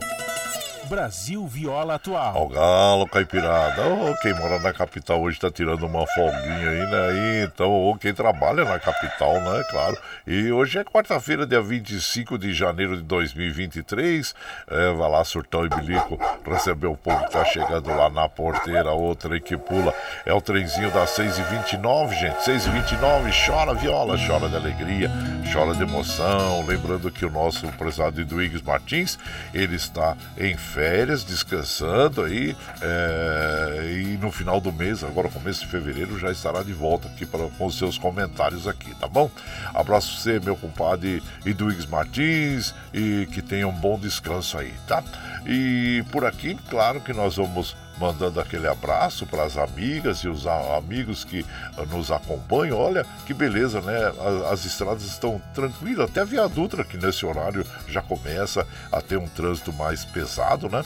Brasil 0.84 1.46
Viola 1.46 1.94
Atual. 1.94 2.36
Ao 2.36 2.48
galo, 2.48 3.06
caipirada. 3.08 3.82
Oh, 3.86 4.14
quem 4.20 4.34
mora 4.34 4.58
na 4.58 4.72
capital 4.72 5.20
hoje 5.20 5.38
tá 5.38 5.50
tirando 5.50 5.84
uma 5.86 6.06
folguinha 6.06 6.70
aí, 6.70 6.86
né? 6.86 7.44
Então, 7.44 7.70
oh, 7.70 7.96
quem 7.96 8.12
trabalha 8.12 8.64
na 8.64 8.78
capital, 8.78 9.40
né? 9.40 9.64
Claro. 9.70 9.96
E 10.26 10.52
hoje 10.52 10.78
é 10.78 10.84
quarta-feira, 10.84 11.46
dia 11.46 11.60
25 11.60 12.38
de 12.38 12.52
janeiro 12.52 12.96
de 12.96 13.02
2023. 13.02 14.34
É, 14.68 14.92
vai 14.92 15.10
lá, 15.10 15.24
surtão 15.24 15.64
e 15.64 15.68
bilico, 15.68 16.18
receber 16.46 16.86
o 16.86 16.96
povo 16.96 17.24
que 17.24 17.32
tá 17.32 17.44
chegando 17.44 17.88
lá 17.88 18.10
na 18.10 18.28
porteira. 18.28 18.92
Outra 18.92 19.34
aí 19.34 19.40
que 19.40 19.56
pula. 19.56 19.92
É 20.26 20.32
o 20.32 20.40
trenzinho 20.40 20.90
das 20.90 21.10
6h29, 21.16 22.10
gente. 22.18 22.36
6h29, 22.36 23.46
chora 23.46 23.74
viola, 23.74 24.16
chora 24.26 24.48
de 24.48 24.56
alegria, 24.56 25.10
chora 25.52 25.74
de 25.74 25.82
emoção. 25.82 26.64
Lembrando 26.66 27.10
que 27.10 27.24
o 27.24 27.30
nosso 27.30 27.66
prezado 27.72 28.20
Eduígues 28.20 28.62
Martins, 28.62 29.18
ele 29.52 29.76
está 29.76 30.16
em 30.38 30.56
férias, 30.74 31.22
descansando 31.22 32.22
aí. 32.22 32.56
é, 32.82 34.02
e 34.02 34.18
no 34.18 34.32
final 34.32 34.60
do 34.60 34.72
mês, 34.72 35.04
agora 35.04 35.28
começo 35.28 35.60
de 35.60 35.68
fevereiro, 35.68 36.18
já 36.18 36.32
estará 36.32 36.62
de 36.64 36.72
volta 36.72 37.06
aqui 37.06 37.24
para, 37.24 37.46
com 37.48 37.66
os 37.66 37.78
seus 37.78 37.96
comentários 37.96 38.66
aqui, 38.66 38.92
tá 38.96 39.06
bom? 39.06 39.30
Abraço 39.72 40.18
você, 40.20 40.40
meu 40.40 40.56
compadre 40.56 41.22
Eduígues 41.46 41.86
Martins, 41.86 42.74
e 42.92 43.26
que 43.32 43.40
tenha 43.40 43.68
um 43.68 43.72
bom 43.72 43.98
descanso 43.98 44.58
aí, 44.58 44.74
tá? 44.88 45.02
E 45.46 46.04
por 46.10 46.24
aqui, 46.24 46.58
claro 46.68 47.00
que 47.00 47.12
nós 47.12 47.36
vamos 47.36 47.76
mandando 47.98 48.40
aquele 48.40 48.66
abraço 48.66 49.26
para 49.26 49.44
as 49.44 49.56
amigas 49.56 50.18
e 50.18 50.28
os 50.28 50.46
amigos 50.46 51.24
que 51.24 51.44
ah, 51.76 51.82
nos 51.86 52.10
acompanham. 52.10 52.78
Olha 52.78 53.04
que 53.26 53.32
beleza, 53.34 53.80
né? 53.80 53.96
A- 54.18 54.52
As, 54.52 54.64
estradas 54.64 55.04
estão 55.04 55.40
tranquilas, 55.54 56.08
até 56.10 56.20
a 56.20 56.24
Via 56.24 56.48
Dutra 56.48 56.84
que 56.84 56.96
nesse 56.96 57.24
horário 57.24 57.64
já 57.88 58.02
começa 58.02 58.66
a 58.90 59.00
ter 59.00 59.16
um 59.16 59.28
trânsito 59.28 59.72
mais 59.72 60.04
pesado, 60.04 60.68
né? 60.68 60.84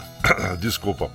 Desculpa. 0.58 1.10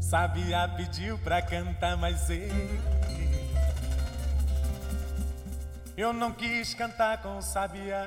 Sabia 0.00 0.68
pediu 0.68 1.18
pra 1.18 1.40
cantar, 1.42 1.96
mas 1.96 2.30
ele. 2.30 2.78
Eu 5.96 6.12
não 6.12 6.32
quis 6.32 6.74
cantar 6.74 7.22
com 7.22 7.38
o 7.38 7.42
Sabiá. 7.42 8.06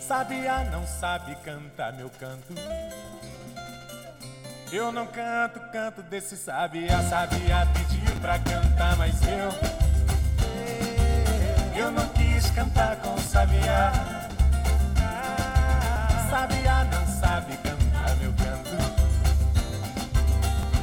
Sabiá 0.00 0.64
não 0.70 0.84
sabe 0.86 1.34
cantar 1.36 1.92
meu 1.92 2.10
canto. 2.10 2.52
Eu 4.72 4.92
não 4.92 5.04
canto, 5.04 5.58
canto 5.72 6.00
desse 6.00 6.36
Sabiá. 6.36 7.02
Sabiá 7.02 7.66
pediu 7.74 8.14
pra 8.20 8.38
cantar, 8.38 8.96
mas 8.96 9.20
eu. 9.22 9.50
Eu 11.76 11.90
não 11.90 12.06
quis 12.10 12.48
cantar 12.50 12.94
com 12.96 13.14
o 13.14 13.20
Sabiá. 13.20 13.92
Sabiá 16.30 16.84
não 16.84 17.04
sabe 17.04 17.56
cantar 17.56 18.16
meu 18.18 18.32
canto. 18.34 18.70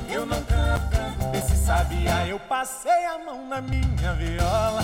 Eu 0.09 0.25
não 0.25 0.43
canto, 0.43 0.89
canto 0.89 1.31
desse 1.31 1.55
sabiá. 1.55 2.27
Eu 2.27 2.39
passei 2.39 3.05
a 3.05 3.17
mão 3.19 3.47
na 3.47 3.61
minha 3.61 4.13
viola. 4.15 4.83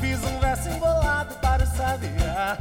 Fiz 0.00 0.20
um 0.24 0.40
verso 0.40 0.68
embolado 0.68 1.32
para 1.36 1.62
o 1.62 1.66
sabiá. 1.76 2.56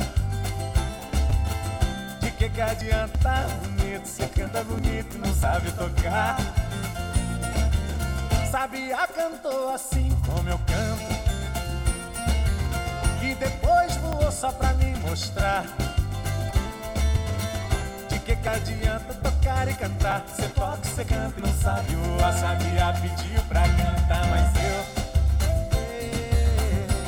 Que 2.38 2.50
que 2.50 2.62
adianta 2.62 3.48
bonito? 3.64 4.08
Você 4.08 4.28
canta 4.28 4.64
bonito 4.64 5.16
e 5.16 5.18
não 5.18 5.34
sabe 5.34 5.72
tocar. 5.72 6.38
Sabiá 8.52 9.08
cantou 9.08 9.74
assim 9.74 10.16
como 10.24 10.48
eu 10.48 10.60
canto. 10.60 11.18
E 13.24 13.34
depois 13.34 13.98
voou 13.98 14.32
só 14.32 14.52
pra 14.52 14.72
me 14.74 14.96
mostrar. 14.98 15.66
De 18.08 18.20
que 18.20 18.36
que 18.36 18.48
adianta 18.48 19.16
tocar 19.16 19.68
e 19.68 19.74
cantar? 19.74 20.24
Cê 20.28 20.48
toca, 20.50 20.84
cê 20.84 21.04
canta 21.06 21.40
e 21.40 21.42
não 21.42 21.54
sabe 21.56 21.96
o 21.96 22.24
A 22.24 22.32
Sabia 22.34 22.94
pediu 23.02 23.42
pra 23.46 23.62
cantar, 23.62 24.28
mas 24.28 24.54
eu 24.64 24.86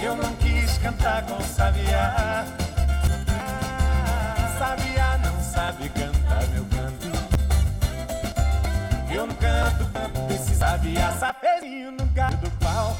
Eu 0.06 0.16
não 0.16 0.34
quis 0.38 0.80
cantar 0.80 1.24
com 1.28 1.38
o 1.38 1.44
Sabiá 1.44 2.46
Sabiá 4.70 5.18
não 5.18 5.42
sabe 5.42 5.90
cantar 5.90 6.46
meu 6.50 6.64
canto 6.66 7.08
Eu 9.12 9.26
não 9.26 9.34
canto, 9.34 9.84
canto 9.92 10.28
desse 10.28 10.54
Sabiá 10.54 11.12
Safezinho 11.14 11.92
no 11.92 12.06
galho 12.06 12.38
do 12.38 12.52
pau 12.60 12.96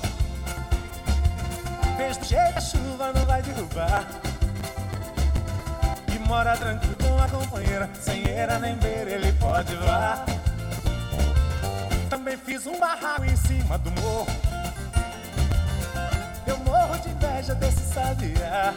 Fez 1.96 2.18
do 2.18 2.26
jeito 2.26 2.58
a 2.58 2.60
chuva 2.60 3.14
não 3.14 3.24
vai 3.24 3.44
derrubar 3.44 4.04
e 6.12 6.18
mora 6.28 6.58
tranquilo 6.58 6.96
com 6.96 7.22
a 7.22 7.30
companheira 7.30 7.88
Sem 8.02 8.28
eira 8.28 8.58
nem 8.58 8.76
beira 8.78 9.12
ele 9.12 9.32
pode 9.34 9.76
voar 9.76 10.26
Também 12.10 12.36
fiz 12.36 12.66
um 12.66 12.80
barraco 12.80 13.26
em 13.26 13.36
cima 13.36 13.78
do 13.78 13.92
morro. 14.02 14.26
Eu 16.48 16.58
morro 16.58 16.98
de 16.98 17.10
inveja 17.10 17.54
desse 17.54 17.94
sabiá. 17.94 18.74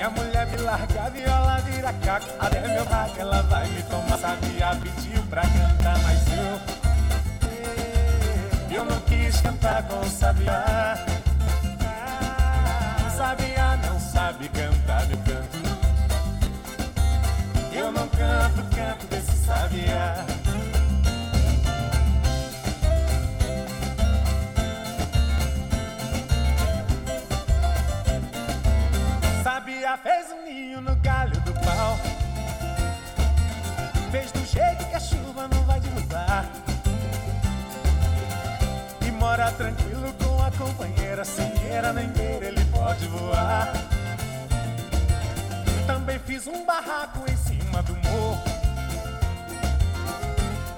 Se 0.00 0.04
a 0.04 0.08
mulher 0.08 0.46
me 0.46 0.56
largar, 0.56 1.08
a 1.08 1.10
viola 1.10 1.60
vira 1.60 1.92
caco. 1.92 2.26
Até 2.38 2.66
meu 2.66 2.84
raco, 2.84 3.16
ela 3.18 3.42
vai 3.42 3.68
me 3.68 3.82
tomar. 3.82 4.16
Sabiá 4.16 4.74
pediu 4.76 5.22
pra 5.24 5.42
cantar, 5.42 5.98
mas 5.98 6.26
eu. 6.38 6.58
Eu 8.78 8.84
não 8.86 8.98
quis 9.00 9.38
cantar 9.42 9.82
com 9.82 10.02
sabiá. 10.04 11.04
Sabiá 13.14 13.76
não 13.76 14.00
sabe 14.00 14.48
cantar 14.48 15.06
meu 15.06 15.18
canto. 15.18 15.58
Eu 17.70 17.92
não 17.92 18.08
canto, 18.08 18.74
canto 18.74 19.06
desse 19.08 19.36
sabiá. 19.44 20.24
No 30.80 30.96
galho 30.96 31.38
do 31.40 31.52
pau. 31.52 31.98
Fez 34.10 34.32
do 34.32 34.44
jeito 34.44 34.84
que 34.86 34.94
a 34.94 35.00
chuva 35.00 35.46
não 35.48 35.62
vai 35.64 35.80
derrubar. 35.80 36.46
E 39.06 39.10
mora 39.12 39.52
tranquilo 39.52 40.12
com 40.14 40.42
a 40.42 40.50
companheira. 40.52 41.24
Sem 41.24 41.50
queira 41.52 41.92
nem 41.92 42.10
queira, 42.12 42.46
ele 42.46 42.64
pode 42.66 43.06
voar. 43.08 43.72
Também 45.86 46.18
fiz 46.20 46.46
um 46.46 46.64
barraco 46.64 47.30
em 47.30 47.36
cima 47.36 47.82
do 47.82 47.94
morro. 48.08 48.42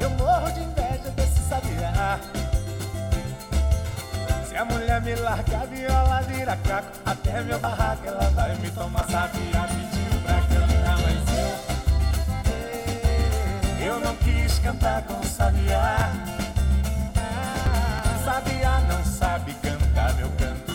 Eu 0.01 0.11
morro 0.11 0.51
de 0.53 0.61
inveja 0.61 1.11
desse 1.15 1.49
sabiá. 1.49 2.19
Se 4.49 4.57
a 4.57 4.65
mulher 4.65 5.01
me 5.01 5.15
largar, 5.15 5.63
a 5.63 5.67
viola 5.67 6.23
vira 6.23 6.57
caco. 6.57 6.89
Até 7.07 7.43
meu 7.43 7.59
barraco 7.59 8.07
ela 8.07 8.31
vai 8.31 8.55
me 8.57 8.71
tomar. 8.71 9.07
Sabia, 9.09 9.63
pediu 9.69 9.89
pra 9.89 9.92
eu. 13.93 14.01
Não 14.01 14.17
quis 14.17 14.59
cantar 14.59 15.03
com 15.03 15.23
sabiá. 15.23 16.13
Sabiá 18.25 18.81
não 18.89 19.05
sabe 19.05 19.55
cantar 19.55 20.15
meu 20.15 20.31
canto. 20.31 20.73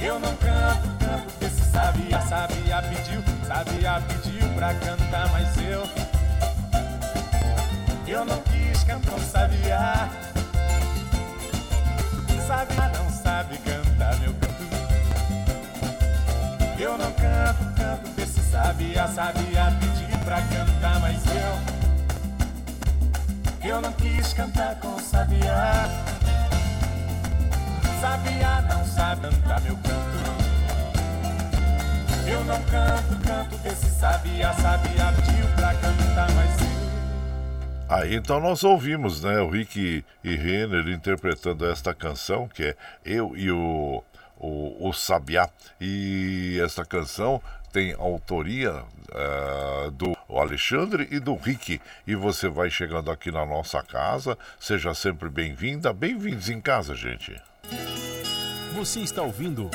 Eu 0.00 0.18
não 0.18 0.34
canto, 0.36 0.88
canto 0.98 1.38
desse 1.38 1.62
sabiá. 1.70 2.20
Sabiá 2.22 2.82
pediu, 2.82 3.22
sabiá 3.46 4.00
pediu 4.00 4.48
pra 4.54 4.74
cantar, 4.74 5.28
mas 5.32 5.56
eu. 5.58 5.88
Eu 8.06 8.24
não 8.24 8.40
quis 8.42 8.84
cantar 8.84 9.10
com 9.10 9.18
sabiá. 9.20 10.08
Sabiá 12.46 12.88
não 12.88 13.10
sabe 13.10 13.56
cantar 13.58 14.18
meu 14.18 14.34
canto. 14.34 14.52
Eu 16.78 16.98
não 16.98 17.12
canto, 17.12 17.74
canto 17.76 18.08
desse 18.16 18.40
sabiá. 18.50 19.08
Sabiá 19.08 19.72
pediu 19.80 20.01
pra 20.24 20.40
cantar, 20.42 21.00
mas 21.00 21.22
eu. 21.26 21.72
Eu 23.68 23.80
não 23.80 23.92
quis 23.92 24.32
cantar 24.32 24.78
com 24.80 24.98
sabiá. 24.98 25.88
Sabiá 28.00 28.62
não 28.62 28.84
sabe 28.84 29.22
cantar 29.22 29.60
meu 29.60 29.76
canto. 29.76 30.22
Eu 32.26 32.44
não 32.44 32.62
canto, 32.64 33.26
canto 33.26 33.56
desse 33.58 33.90
sabiá. 33.90 34.52
Sabiá 34.54 35.12
pediu 35.12 35.46
pra 35.54 35.74
cantar, 35.74 36.30
mas 36.32 36.60
eu. 36.60 36.72
Aí 37.88 38.14
então 38.14 38.40
nós 38.40 38.64
ouvimos, 38.64 39.22
né, 39.22 39.38
o 39.40 39.50
Rick 39.50 40.04
e 40.24 40.36
Renner 40.36 40.88
interpretando 40.88 41.66
esta 41.66 41.92
canção, 41.94 42.48
que 42.48 42.64
é 42.64 42.76
Eu 43.04 43.36
e 43.36 43.50
o, 43.50 44.02
o, 44.38 44.88
o 44.88 44.92
Sabiá. 44.92 45.48
E 45.80 46.58
esta 46.64 46.84
canção 46.84 47.40
tem 47.72 47.92
autoria 47.92 48.82
uh, 49.12 49.90
do 49.90 50.16
Alexandre 50.28 51.08
e 51.10 51.20
do 51.20 51.34
Rick. 51.34 51.80
E 52.06 52.14
você 52.14 52.48
vai 52.48 52.70
chegando 52.70 53.10
aqui 53.10 53.30
na 53.30 53.44
nossa 53.46 53.82
casa, 53.82 54.36
seja 54.58 54.94
sempre 54.94 55.28
bem-vinda. 55.28 55.92
Bem-vindos 55.92 56.48
em 56.48 56.60
casa, 56.60 56.94
gente. 56.94 57.40
Você 58.74 59.00
está 59.00 59.22
ouvindo 59.22 59.70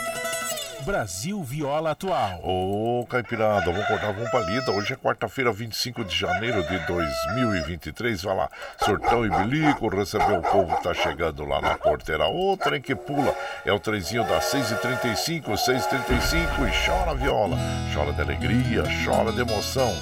Brasil 0.87 1.43
Viola 1.43 1.91
Atual. 1.91 2.39
Ô, 2.41 3.05
Caipirada, 3.09 3.69
vamos 3.69 3.85
cortar 3.87 4.11
uma 4.11 4.31
palida. 4.31 4.71
Hoje 4.71 4.93
é 4.93 4.95
quarta-feira, 4.95 5.51
25 5.51 6.05
de 6.05 6.15
janeiro 6.15 6.65
de 6.65 6.79
2023. 6.87 8.21
Vai 8.23 8.37
lá, 8.37 8.49
Sortão 8.85 9.25
e 9.25 9.29
Bilico, 9.29 9.89
receber 9.89 10.39
o 10.39 10.41
povo 10.41 10.77
que 10.77 10.83
tá 10.83 10.93
chegando 10.93 11.43
lá 11.43 11.59
na 11.59 11.77
porteira. 11.77 12.29
O 12.29 12.55
trem 12.55 12.81
que 12.81 12.95
pula 12.95 13.35
é 13.65 13.73
o 13.73 13.79
trenzinho 13.81 14.23
das 14.29 14.45
6h35, 14.45 15.43
6h35 15.55 16.69
e 16.69 16.87
chora 16.87 17.13
viola. 17.13 17.57
Chora 17.93 18.13
de 18.13 18.21
alegria, 18.21 18.83
chora 19.03 19.33
de 19.33 19.41
emoção. 19.41 19.93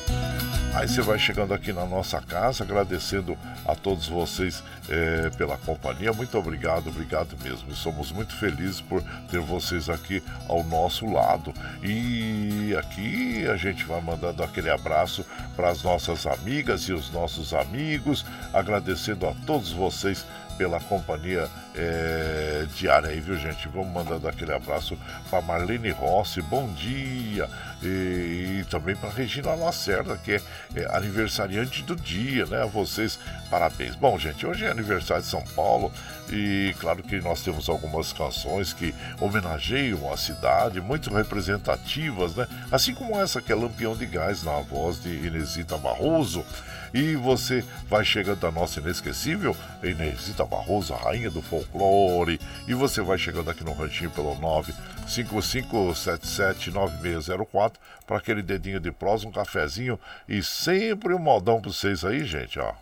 Aí 0.76 0.90
você 0.90 1.02
vai 1.02 1.18
chegando 1.18 1.54
aqui 1.54 1.72
na 1.72 1.86
nossa 1.86 2.20
casa, 2.20 2.66
agradecendo 2.66 3.38
a 3.66 3.74
todos 3.74 4.10
vocês 4.10 4.62
é, 4.90 5.30
pela 5.38 5.56
companhia. 5.56 6.12
Muito 6.12 6.38
obrigado, 6.38 6.90
obrigado 6.90 7.38
mesmo. 7.42 7.74
Somos 7.74 8.12
muito 8.12 8.36
felizes 8.36 8.82
por 8.82 9.02
ter 9.32 9.40
vocês 9.40 9.90
aqui 9.90 10.22
ao 10.50 10.66
nosso 10.66 11.10
lado. 11.10 11.54
E 11.82 12.76
aqui 12.78 13.48
a 13.48 13.56
gente 13.56 13.86
vai 13.86 14.02
mandando 14.02 14.44
aquele 14.44 14.70
abraço 14.70 15.26
para 15.56 15.70
as 15.70 15.82
nossas 15.82 16.28
amigas 16.28 16.82
e 16.90 16.92
os 16.92 17.10
nossos 17.10 17.54
amigos, 17.54 18.26
agradecendo 18.54 19.28
a 19.28 19.34
todos 19.46 19.72
vocês 19.72 20.26
pela 20.58 20.82
companhia 20.82 21.50
é, 21.78 22.66
diária 22.76 23.10
aí, 23.10 23.20
viu 23.20 23.38
gente? 23.38 23.68
Vamos 23.68 23.92
mandando 23.92 24.28
aquele 24.28 24.54
abraço 24.54 24.98
para 25.30 25.42
Marlene 25.42 25.92
Rossi, 25.92 26.42
bom 26.42 26.68
dia! 26.74 27.50
E, 27.84 28.60
e 28.62 28.66
também 28.70 28.96
para 28.96 29.10
Regina 29.10 29.54
Lacerda, 29.54 30.18
que 30.18 30.34
é, 30.34 30.42
é, 30.76 30.96
aniversariante 30.96 31.84
do 31.84 31.96
dia, 31.96 32.46
né? 32.46 32.64
A 32.64 32.66
vocês, 32.66 33.20
parabéns. 33.50 33.96
Bom, 33.96 34.18
gente, 34.18 34.46
hoje 34.46 34.66
é 34.66 34.72
aniversário 34.72 35.24
de 35.24 35.30
São 35.30 35.44
Paulo 35.56 35.92
e 36.30 36.74
claro 36.80 37.04
que 37.04 37.20
nós 37.22 37.42
temos 37.42 37.70
algumas 37.70 38.12
canções 38.12 38.74
que 38.74 38.96
homenageiam 39.20 40.12
a 40.12 40.18
cidade, 40.18 40.82
muito 40.82 41.14
representativas, 41.14 42.36
né? 42.36 42.48
Assim 42.72 42.96
como 42.96 43.20
essa 43.20 43.42
que 43.42 43.52
é 43.52 43.56
Lampião 43.56 43.96
de 43.96 44.06
Gás, 44.06 44.44
na 44.44 44.60
voz 44.62 45.02
de 45.02 45.10
Inesita 45.10 45.78
Barroso. 45.78 46.44
E 46.94 47.16
você 47.16 47.64
vai 47.90 48.06
chegando 48.06 48.48
a 48.48 48.52
nossa 48.52 48.80
inesquecível 48.80 49.56
Inesita 49.84 50.46
Barroso, 50.46 50.94
a 50.94 50.98
rainha 50.98 51.30
do 51.30 51.42
folclore. 51.66 52.40
E 52.68 52.74
você 52.74 53.02
vai 53.02 53.18
chegando 53.18 53.50
aqui 53.50 53.64
no 53.64 53.72
ranchinho 53.74 54.12
pelo 54.12 54.36
955779604 55.08 57.74
para 58.06 58.18
aquele 58.18 58.42
dedinho 58.42 58.80
de 58.80 58.92
prosa, 58.92 59.28
um 59.28 59.32
cafezinho 59.32 60.00
e 60.28 60.44
sempre 60.44 61.14
um 61.14 61.20
modão 61.20 61.62
para 61.62 61.72
vocês 61.72 62.06
aí, 62.06 62.26
gente, 62.26 62.60
ó. 62.60 62.74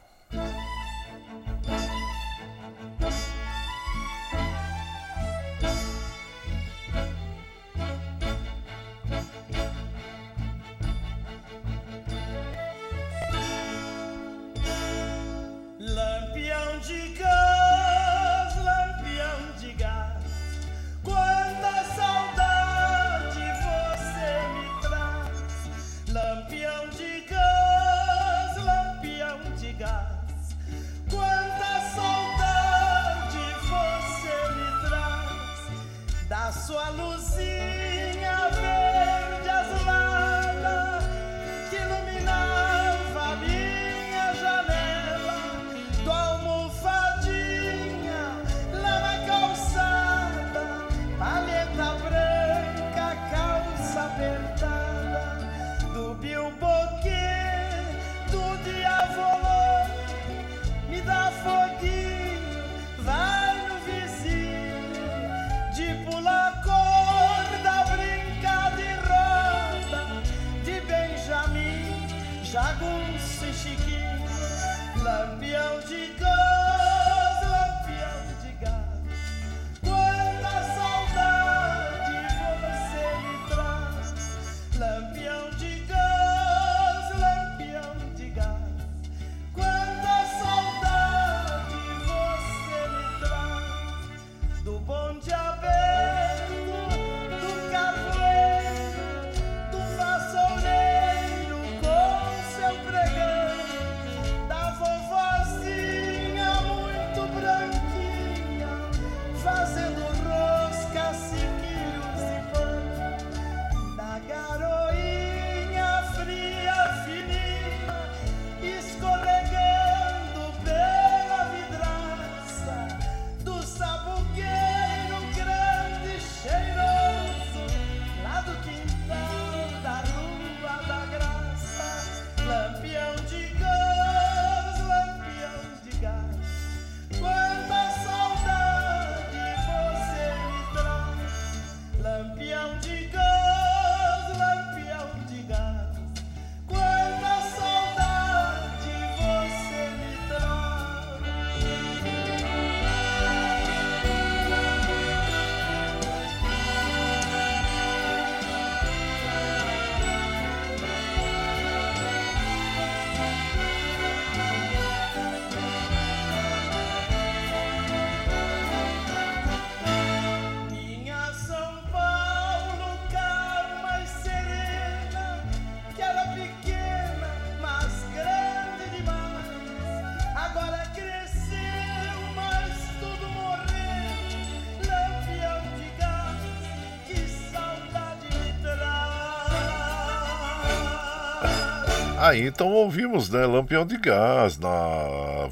Aí 192.23 192.47
então 192.47 192.69
ouvimos, 192.71 193.29
né, 193.29 193.45
Lampião 193.45 193.85
de 193.85 193.97
Gás, 193.97 194.57
na 194.57 194.69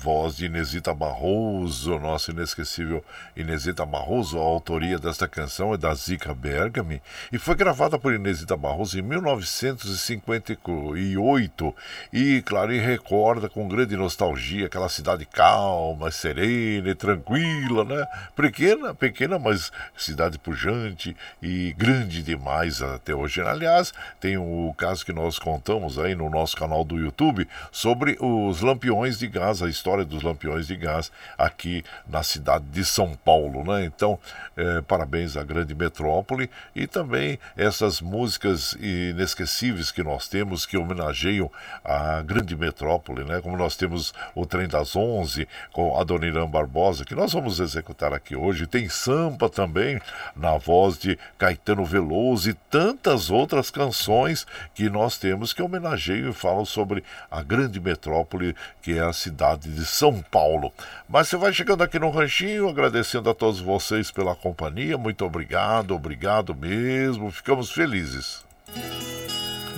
voz 0.02 0.36
de 0.36 0.48
Inesita 0.48 0.94
Barroso, 0.96 2.00
nossa 2.00 2.32
inesquecível 2.32 3.06
Inesita 3.38 3.86
Barroso. 3.86 4.40
A 4.40 4.42
autoria 4.42 4.98
desta 4.98 5.28
canção 5.28 5.76
é 5.76 5.78
da 5.78 5.94
Zica 5.94 6.34
Bergami 6.34 7.00
e 7.32 7.38
foi 7.38 7.54
gravada 7.54 8.00
por 8.00 8.12
Inesita 8.12 8.58
Barroso 8.58 8.98
em 8.98 9.04
1958. 9.04 11.76
E, 12.12 12.42
claro, 12.42 12.74
e 12.74 12.80
recorda 12.80 13.48
com 13.48 13.68
grande 13.68 13.96
nostalgia 13.96 14.66
aquela 14.66 14.90
cidade 14.90 15.24
calma, 15.24 16.10
serena 16.10 16.90
e 16.90 16.96
tranquila, 16.96 17.84
né? 17.84 18.08
Pequena, 18.36 18.96
pequena, 18.96 19.38
mas 19.38 19.72
cidade 19.96 20.40
pujante 20.40 21.16
e 21.44 21.76
grande 21.78 22.24
demais 22.24 22.82
até 22.82 23.14
hoje. 23.14 23.40
Aliás, 23.40 23.94
tem 24.20 24.36
o 24.36 24.74
caso 24.76 25.06
que 25.06 25.14
nós 25.14 25.38
contamos 25.38 26.00
aí 26.00 26.16
no 26.16 26.28
nosso 26.28 26.58
canal 26.58 26.84
do 26.84 26.98
YouTube 26.98 27.48
sobre 27.72 28.18
os 28.20 28.62
lampiões 28.62 29.20
de 29.20 29.28
gás, 29.28 29.62
a 29.62 29.70
história 29.70 29.91
dos 30.06 30.24
lampiões 30.24 30.68
de 30.68 30.76
gás 30.76 31.12
aqui 31.38 31.84
na 32.08 32.24
cidade 32.24 32.66
de 32.66 32.84
São 32.86 33.14
Paulo, 33.14 33.64
né? 33.64 33.86
Então, 33.86 34.18
é, 34.56 34.82
parabéns 34.82 35.36
à 35.38 35.44
grande 35.44 35.76
metrópole 35.76 36.50
e 36.76 36.88
também 36.88 37.38
essas 37.56 38.02
músicas 38.02 38.74
inesquecíveis 38.80 39.92
que 39.92 40.02
nós 40.04 40.28
temos 40.28 40.66
que 40.66 40.78
homenageiam 40.78 41.52
a 41.84 42.22
grande 42.22 42.56
metrópole, 42.56 43.24
né? 43.24 43.42
Como 43.42 43.58
nós 43.58 43.76
temos 43.76 44.14
o 44.34 44.46
Trem 44.46 44.68
das 44.68 44.96
Onze 44.96 45.48
com 45.72 46.00
a 46.00 46.04
Dona 46.04 46.26
Irã 46.26 46.48
Barbosa, 46.48 47.06
que 47.06 47.16
nós 47.16 47.34
vamos 47.34 47.60
executar 47.60 48.14
aqui 48.14 48.36
hoje. 48.36 48.68
Tem 48.68 48.88
Sampa 48.90 49.50
também, 49.50 50.00
na 50.36 50.58
voz 50.58 50.98
de 50.98 51.18
Caetano 51.38 51.86
Veloso 51.86 52.50
e 52.50 52.54
tantas 52.54 53.30
outras 53.30 53.70
canções 53.70 54.46
que 54.74 54.90
nós 54.90 55.18
temos 55.18 55.54
que 55.54 55.62
homenageiam 55.62 56.30
e 56.30 56.34
falam 56.34 56.66
sobre 56.66 57.04
a 57.30 57.42
grande 57.42 57.80
metrópole 57.80 58.56
que 58.82 58.98
é 58.98 59.02
a 59.02 59.14
cidade 59.14 59.70
de 59.70 59.81
São 59.86 60.22
Paulo. 60.22 60.72
Mas 61.08 61.28
você 61.28 61.38
vai 61.38 61.54
chegando 61.54 61.84
aqui 61.84 62.00
no 62.00 62.10
Ranchinho, 62.10 62.70
agradecendo 62.70 63.30
a 63.30 63.34
todos 63.34 63.60
vocês 63.60 64.12
pela 64.12 64.36
companhia. 64.36 64.98
Muito 64.98 65.26
obrigado, 65.26 65.96
obrigado 65.96 66.56
mesmo. 66.56 67.32
Ficamos 67.32 67.72
felizes. 67.72 68.44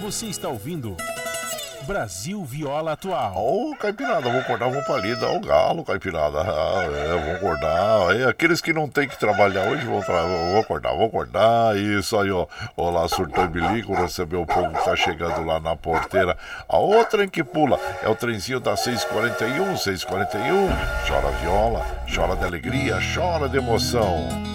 Você 0.01 0.27
está 0.27 0.49
ouvindo. 0.49 0.97
Brasil 1.85 2.43
Viola 2.43 2.93
Atual. 2.93 3.35
Ô, 3.35 3.71
oh, 3.71 3.75
Caipirada, 3.75 4.29
vou 4.29 4.39
acordar, 4.39 4.69
vou 4.69 4.83
palida. 4.83 5.27
Ó, 5.27 5.37
o 5.37 5.39
galo, 5.39 5.83
Caipirada. 5.83 6.41
Ah, 6.41 6.83
é, 6.83 7.25
vou 7.25 7.35
acordar. 7.35 8.29
Aqueles 8.29 8.61
que 8.61 8.71
não 8.71 8.87
tem 8.87 9.07
que 9.07 9.19
trabalhar 9.19 9.69
hoje, 9.69 9.85
vou, 9.85 10.01
tra... 10.01 10.23
vou 10.23 10.59
acordar, 10.59 10.93
vou 10.93 11.07
acordar. 11.07 11.77
Isso 11.77 12.17
aí, 12.17 12.31
ó. 12.31 12.47
Olá, 12.75 13.07
surtão 13.07 13.47
bilico, 13.47 13.93
receber 13.93 14.37
o 14.37 14.45
povo 14.45 14.69
que 14.73 14.85
tá 14.85 14.95
chegando 14.95 15.45
lá 15.45 15.59
na 15.59 15.75
porteira. 15.75 16.37
A 16.67 16.77
outra 16.77 17.23
em 17.25 17.29
que 17.29 17.43
pula 17.43 17.79
é 18.01 18.09
o 18.09 18.15
trenzinho 18.15 18.59
da 18.59 18.75
641, 18.75 19.77
641. 19.77 20.69
Chora 21.07 21.31
viola, 21.41 21.85
chora 22.13 22.35
de 22.35 22.45
alegria, 22.45 22.97
chora 23.13 23.49
de 23.49 23.57
emoção. 23.57 24.53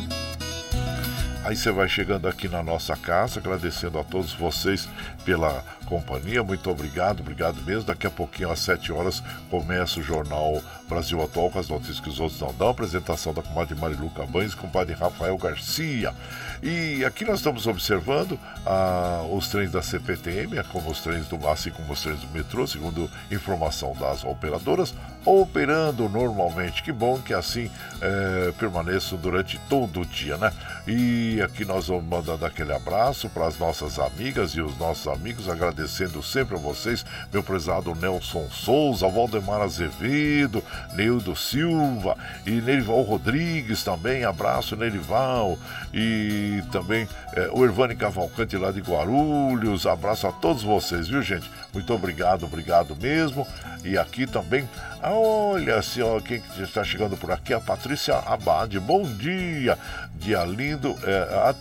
Aí 1.49 1.57
você 1.57 1.71
vai 1.71 1.89
chegando 1.89 2.29
aqui 2.29 2.47
na 2.47 2.63
nossa 2.63 2.95
casa, 2.95 3.41
agradecendo 3.41 3.99
a 3.99 4.05
todos 4.05 4.35
vocês 4.35 4.87
pela 5.25 5.65
companhia. 5.89 6.45
Muito 6.45 6.71
obrigado, 6.71 7.21
obrigado 7.21 7.61
mesmo. 7.63 7.85
Daqui 7.85 8.07
a 8.07 8.11
pouquinho, 8.11 8.53
às 8.53 8.61
7 8.61 8.93
horas, 8.93 9.23
começa 9.51 9.99
o 9.99 10.03
Jornal 10.03 10.63
Brasil 10.87 11.23
Atual 11.23 11.51
com 11.51 11.59
as 11.59 11.69
notícias 11.69 11.99
que 11.99 12.11
os 12.11 12.21
outros 12.21 12.41
não 12.41 12.53
dão. 12.55 12.69
Apresentação 12.69 13.33
da 13.33 13.43
comadre 13.43 13.75
Marilu 13.75 14.11
Cabanes 14.11 14.55
com 14.55 14.67
o 14.67 14.69
compadre 14.69 14.95
Rafael 14.95 15.37
Garcia. 15.39 16.15
E 16.63 17.05
aqui 17.05 17.25
nós 17.25 17.39
estamos 17.39 17.67
observando 17.67 18.39
ah, 18.67 19.25
os 19.33 19.49
trens 19.49 19.71
da 19.71 19.81
CPTM, 19.81 20.63
como 20.65 20.91
os 20.91 21.01
trens 21.01 21.27
do 21.27 21.49
assim 21.49 21.71
como 21.71 21.93
os 21.93 22.03
trens 22.03 22.21
do 22.21 22.29
metrô, 22.29 22.67
segundo 22.67 23.11
informação 23.31 23.95
das 23.95 24.25
operadoras, 24.25 24.95
operando 25.25 26.09
normalmente. 26.09 26.83
Que 26.83 26.93
bom 26.93 27.19
que 27.19 27.33
assim 27.33 27.71
é, 28.03 28.53
permaneçam 28.59 29.17
durante 29.19 29.59
todo 29.69 30.01
o 30.01 30.07
dia, 30.07 30.37
né? 30.37 30.53
E 30.87 31.41
aqui 31.43 31.65
nós 31.65 31.89
vamos 31.89 32.05
mandando 32.05 32.45
aquele 32.45 32.75
abraço 32.75 33.29
para 33.31 33.47
as 33.47 33.59
nossas 33.59 33.99
amigas 33.99 34.51
e 34.53 34.61
os 34.61 34.77
nossos 34.79 35.07
amigos, 35.07 35.49
agradecendo 35.49 35.78
sempre 35.87 36.57
a 36.57 36.59
vocês, 36.59 37.05
meu 37.33 37.43
prezado 37.43 37.95
Nelson 37.95 38.49
Souza, 38.51 39.09
Valdemar 39.09 39.61
Azevedo, 39.61 40.63
Neudo 40.95 41.37
Silva 41.37 42.17
e 42.47 42.53
Nerival 42.53 43.03
Rodrigues 43.03 43.83
também, 43.83 44.25
abraço 44.25 44.77
Nerival 44.77 45.59
e 45.93 46.63
também 46.73 47.09
é, 47.35 47.51
o 47.53 47.65
Ervani 47.65 47.95
Cavalcante 47.95 48.57
lá 48.57 48.73
de 48.73 48.81
Guarulhos, 48.81 49.87
abraço 49.87 50.27
a 50.27 50.33
todos 50.33 50.63
vocês, 50.63 51.09
viu 51.09 51.23
gente? 51.23 51.51
Muito 51.79 51.95
obrigado, 51.95 52.45
obrigado 52.45 52.97
mesmo. 52.97 53.47
E 53.85 53.97
aqui 53.97 54.27
também, 54.27 54.69
olha 55.01 55.77
assim, 55.77 56.03
ó, 56.03 56.19
quem 56.21 56.43
está 56.59 56.83
chegando 56.83 57.17
por 57.17 57.31
aqui? 57.31 57.55
A 57.55 57.61
Patrícia 57.61 58.17
Abade. 58.17 58.81
Bom 58.81 59.05
dia, 59.05 59.79
dia 60.17 60.45
lindo. 60.45 60.97
É, 61.05 61.53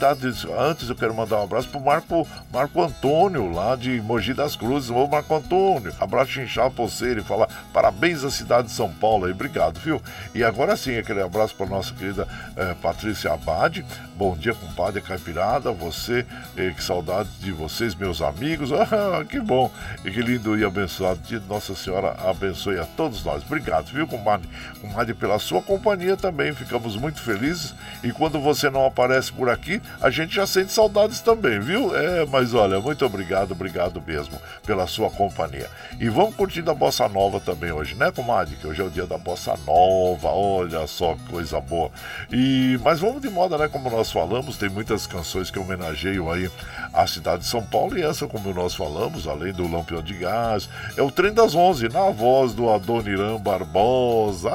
antes 0.59 0.89
eu 0.89 0.95
quero 0.95 1.13
mandar 1.13 1.39
um 1.39 1.43
abraço 1.43 1.69
pro 1.69 1.79
Marco, 1.79 2.27
Marco 2.51 2.81
Antônio, 2.81 3.51
lá 3.51 3.75
de 3.75 4.01
Mogi 4.01 4.33
das 4.33 4.55
Cruzes. 4.55 4.89
Ô 4.89 5.07
Marco 5.07 5.35
Antônio, 5.35 5.93
abraço 5.99 6.41
inchado 6.41 6.73
pra 6.73 6.85
você. 6.85 7.11
Ele 7.11 7.21
fala 7.21 7.47
parabéns 7.71 8.23
à 8.23 8.31
cidade 8.31 8.69
de 8.69 8.73
São 8.73 8.91
Paulo 8.91 9.25
aí, 9.25 9.31
obrigado, 9.31 9.79
viu? 9.79 10.01
E 10.33 10.43
agora 10.43 10.75
sim, 10.75 10.97
aquele 10.97 11.21
abraço 11.21 11.53
pra 11.53 11.67
nossa 11.67 11.93
querida 11.93 12.27
eh, 12.55 12.75
Patrícia 12.81 13.31
Abade. 13.31 13.85
Bom 14.15 14.35
dia, 14.35 14.55
compadre 14.55 14.99
Caipirada. 14.99 15.71
Você, 15.71 16.25
eh, 16.57 16.73
que 16.75 16.83
saudade 16.83 17.29
de 17.39 17.51
vocês, 17.51 17.93
meus 17.93 18.21
amigos. 18.21 18.71
Ah, 18.97 19.23
que 19.25 19.39
bom 19.39 19.69
que 20.11 20.21
lindo 20.21 20.57
e 20.57 20.63
abençoado 20.63 21.19
dia. 21.21 21.41
Nossa 21.47 21.75
Senhora 21.75 22.15
abençoe 22.29 22.79
a 22.79 22.85
todos 22.85 23.23
nós. 23.23 23.43
Obrigado, 23.43 23.87
viu, 23.87 24.07
comadre? 24.07 24.47
Comadre, 24.81 25.13
pela 25.13 25.39
sua 25.39 25.61
companhia 25.61 26.15
também. 26.15 26.53
Ficamos 26.53 26.95
muito 26.95 27.21
felizes. 27.21 27.73
E 28.03 28.11
quando 28.11 28.39
você 28.39 28.69
não 28.69 28.85
aparece 28.85 29.31
por 29.31 29.49
aqui, 29.49 29.81
a 30.01 30.09
gente 30.09 30.35
já 30.35 30.47
sente 30.47 30.71
saudades 30.71 31.19
também, 31.19 31.59
viu? 31.59 31.95
É, 31.95 32.25
mas 32.25 32.53
olha, 32.53 32.79
muito 32.79 33.05
obrigado, 33.05 33.51
obrigado 33.51 34.01
mesmo 34.05 34.39
pela 34.65 34.87
sua 34.87 35.09
companhia. 35.09 35.69
E 35.99 36.09
vamos 36.09 36.35
curtindo 36.35 36.71
a 36.71 36.73
Bossa 36.73 37.07
Nova 37.09 37.39
também 37.39 37.71
hoje, 37.71 37.95
né, 37.95 38.11
comadre? 38.11 38.55
Que 38.55 38.67
hoje 38.67 38.81
é 38.81 38.85
o 38.85 38.89
dia 38.89 39.05
da 39.05 39.17
Bossa 39.17 39.55
Nova. 39.65 40.29
Olha 40.29 40.85
só 40.87 41.15
que 41.15 41.23
coisa 41.29 41.59
boa. 41.59 41.91
E, 42.31 42.79
mas 42.83 42.99
vamos 42.99 43.21
de 43.21 43.29
moda, 43.29 43.57
né? 43.57 43.67
Como 43.67 43.89
nós 43.89 44.11
falamos, 44.11 44.57
tem 44.57 44.69
muitas 44.69 45.07
canções 45.07 45.51
que 45.51 45.59
homenageiam 45.59 46.31
aí 46.31 46.49
a 46.93 47.05
cidade 47.07 47.43
de 47.43 47.47
São 47.47 47.63
Paulo. 47.63 47.97
E 47.97 48.03
essa, 48.03 48.27
como 48.27 48.53
nós 48.53 48.75
falamos, 48.75 49.27
além 49.27 49.53
do 49.53 49.67
Lampião 49.87 50.01
de 50.01 50.15
Gás, 50.15 50.69
é 50.97 51.01
o 51.01 51.09
Trem 51.09 51.33
das 51.33 51.55
Onze, 51.55 51.87
na 51.87 52.09
voz 52.09 52.53
do 52.53 52.69
Adoniran 52.69 53.37
Barbosa. 53.37 54.49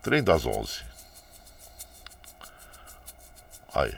Trem 0.00 0.22
das 0.22 0.46
Onze. 0.46 0.86
Aí. 3.74 3.92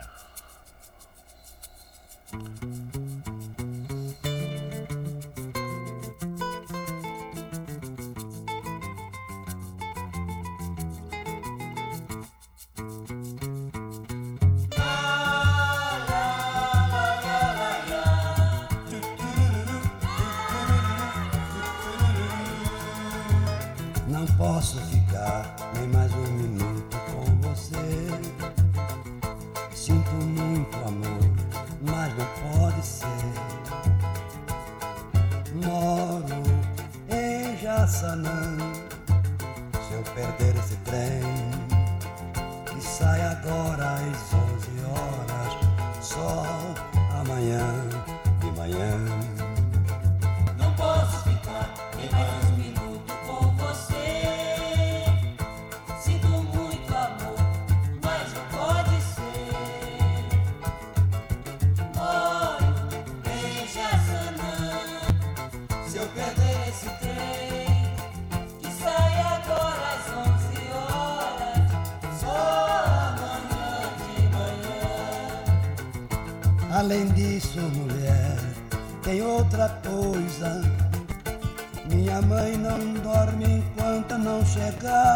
sugar. 84.58 85.07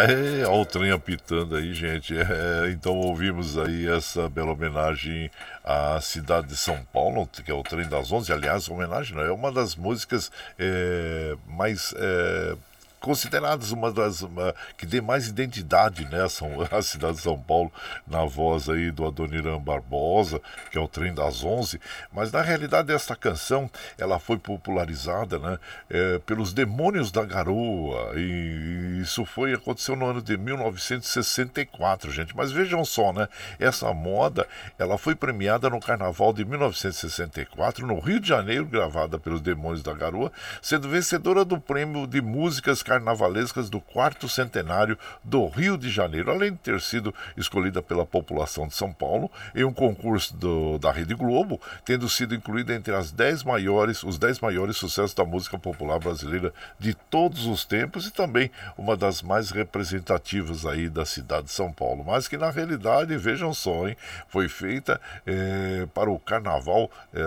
Aê, 0.00 0.44
olha 0.44 0.62
o 0.62 0.64
trem 0.64 0.90
apitando 0.90 1.56
aí, 1.56 1.74
gente. 1.74 2.14
É, 2.16 2.70
então 2.70 2.96
ouvimos 2.96 3.58
aí 3.58 3.86
essa 3.86 4.30
bela 4.30 4.52
homenagem 4.52 5.30
à 5.62 6.00
cidade 6.00 6.46
de 6.46 6.56
São 6.56 6.82
Paulo, 6.90 7.26
que 7.26 7.50
é 7.50 7.54
o 7.54 7.62
Trem 7.62 7.86
das 7.86 8.10
Onze. 8.10 8.32
Aliás, 8.32 8.68
homenagem 8.68 9.14
não, 9.14 9.22
é 9.22 9.30
uma 9.30 9.52
das 9.52 9.76
músicas 9.76 10.32
é, 10.58 11.36
mais 11.46 11.92
é, 11.98 12.56
consideradas 13.00 13.72
uma 13.72 13.90
das 13.90 14.20
uma, 14.20 14.54
que 14.76 14.86
dê 14.86 15.00
mais 15.00 15.26
identidade 15.26 16.04
né, 16.04 16.18
a 16.70 16.82
cidade 16.82 17.16
de 17.16 17.22
São 17.22 17.38
Paulo 17.38 17.72
na 18.06 18.24
voz 18.24 18.68
aí 18.68 18.90
do 18.90 19.06
Adoniran 19.06 19.58
Barbosa 19.58 20.40
que 20.70 20.78
é 20.78 20.80
o 20.80 20.88
trem 20.88 21.12
das 21.14 21.42
onze. 21.42 21.80
Mas 22.12 22.30
na 22.30 22.42
realidade 22.42 22.92
esta 22.92 23.16
canção 23.16 23.70
ela 23.98 24.18
foi 24.18 24.38
popularizada 24.38 25.38
né 25.38 25.58
é, 25.88 26.18
pelos 26.20 26.52
Demônios 26.52 27.10
da 27.10 27.24
Garoa. 27.24 28.12
E 28.16 29.00
isso 29.02 29.24
foi 29.24 29.54
aconteceu 29.54 29.96
no 29.96 30.06
ano 30.06 30.22
de 30.22 30.36
1964 30.36 32.10
gente. 32.10 32.36
Mas 32.36 32.52
vejam 32.52 32.84
só 32.84 33.12
né 33.12 33.28
essa 33.58 33.92
moda 33.92 34.46
ela 34.78 34.98
foi 34.98 35.14
premiada 35.14 35.70
no 35.70 35.80
Carnaval 35.80 36.32
de 36.32 36.44
1964 36.44 37.86
no 37.86 37.98
Rio 37.98 38.20
de 38.20 38.28
Janeiro 38.28 38.66
gravada 38.66 39.18
pelos 39.18 39.40
Demônios 39.40 39.82
da 39.82 39.94
Garoa 39.94 40.30
sendo 40.60 40.88
vencedora 40.88 41.44
do 41.44 41.58
prêmio 41.58 42.06
de 42.06 42.20
músicas 42.20 42.82
carnavalescas 42.90 43.70
do 43.70 43.80
quarto 43.80 44.28
centenário 44.28 44.98
do 45.22 45.46
Rio 45.46 45.78
de 45.78 45.88
Janeiro, 45.88 46.32
além 46.32 46.50
de 46.50 46.58
ter 46.58 46.80
sido 46.80 47.14
escolhida 47.36 47.80
pela 47.80 48.04
população 48.04 48.66
de 48.66 48.74
São 48.74 48.92
Paulo 48.92 49.30
em 49.54 49.62
um 49.62 49.72
concurso 49.72 50.36
do, 50.36 50.76
da 50.76 50.90
Rede 50.90 51.14
Globo, 51.14 51.60
tendo 51.84 52.08
sido 52.08 52.34
incluída 52.34 52.74
entre 52.74 52.92
as 52.92 53.12
dez 53.12 53.44
maiores, 53.44 54.02
os 54.02 54.18
dez 54.18 54.40
maiores 54.40 54.76
sucessos 54.76 55.14
da 55.14 55.24
música 55.24 55.56
popular 55.56 56.00
brasileira 56.00 56.52
de 56.80 56.92
todos 56.92 57.46
os 57.46 57.64
tempos 57.64 58.08
e 58.08 58.10
também 58.10 58.50
uma 58.76 58.96
das 58.96 59.22
mais 59.22 59.52
representativas 59.52 60.66
aí 60.66 60.88
da 60.88 61.06
cidade 61.06 61.44
de 61.44 61.52
São 61.52 61.72
Paulo, 61.72 62.02
mas 62.04 62.26
que 62.26 62.36
na 62.36 62.50
realidade, 62.50 63.16
vejam 63.16 63.54
só, 63.54 63.86
hein, 63.86 63.96
foi 64.28 64.48
feita 64.48 65.00
é, 65.24 65.86
para 65.94 66.10
o 66.10 66.18
Carnaval 66.18 66.90
é, 67.14 67.22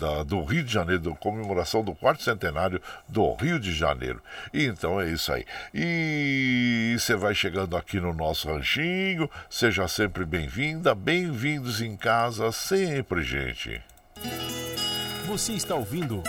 da, 0.00 0.24
do 0.24 0.42
Rio 0.42 0.64
de 0.64 0.72
Janeiro, 0.72 1.14
comemoração 1.20 1.84
do 1.84 1.94
quarto 1.94 2.24
centenário 2.24 2.82
do 3.08 3.32
Rio 3.34 3.60
de 3.60 3.72
Janeiro. 3.72 4.20
E 4.52 4.71
então 4.72 5.00
é 5.00 5.10
isso 5.10 5.32
aí. 5.32 5.44
E 5.74 6.96
você 6.98 7.14
vai 7.14 7.34
chegando 7.34 7.76
aqui 7.76 8.00
no 8.00 8.12
nosso 8.12 8.48
ranchinho, 8.48 9.30
seja 9.48 9.86
sempre 9.86 10.24
bem-vinda, 10.24 10.94
bem-vindos 10.94 11.80
em 11.80 11.96
casa 11.96 12.50
sempre, 12.50 13.22
gente. 13.22 13.80
Você 15.26 15.52
está 15.52 15.74
ouvindo 15.74 16.22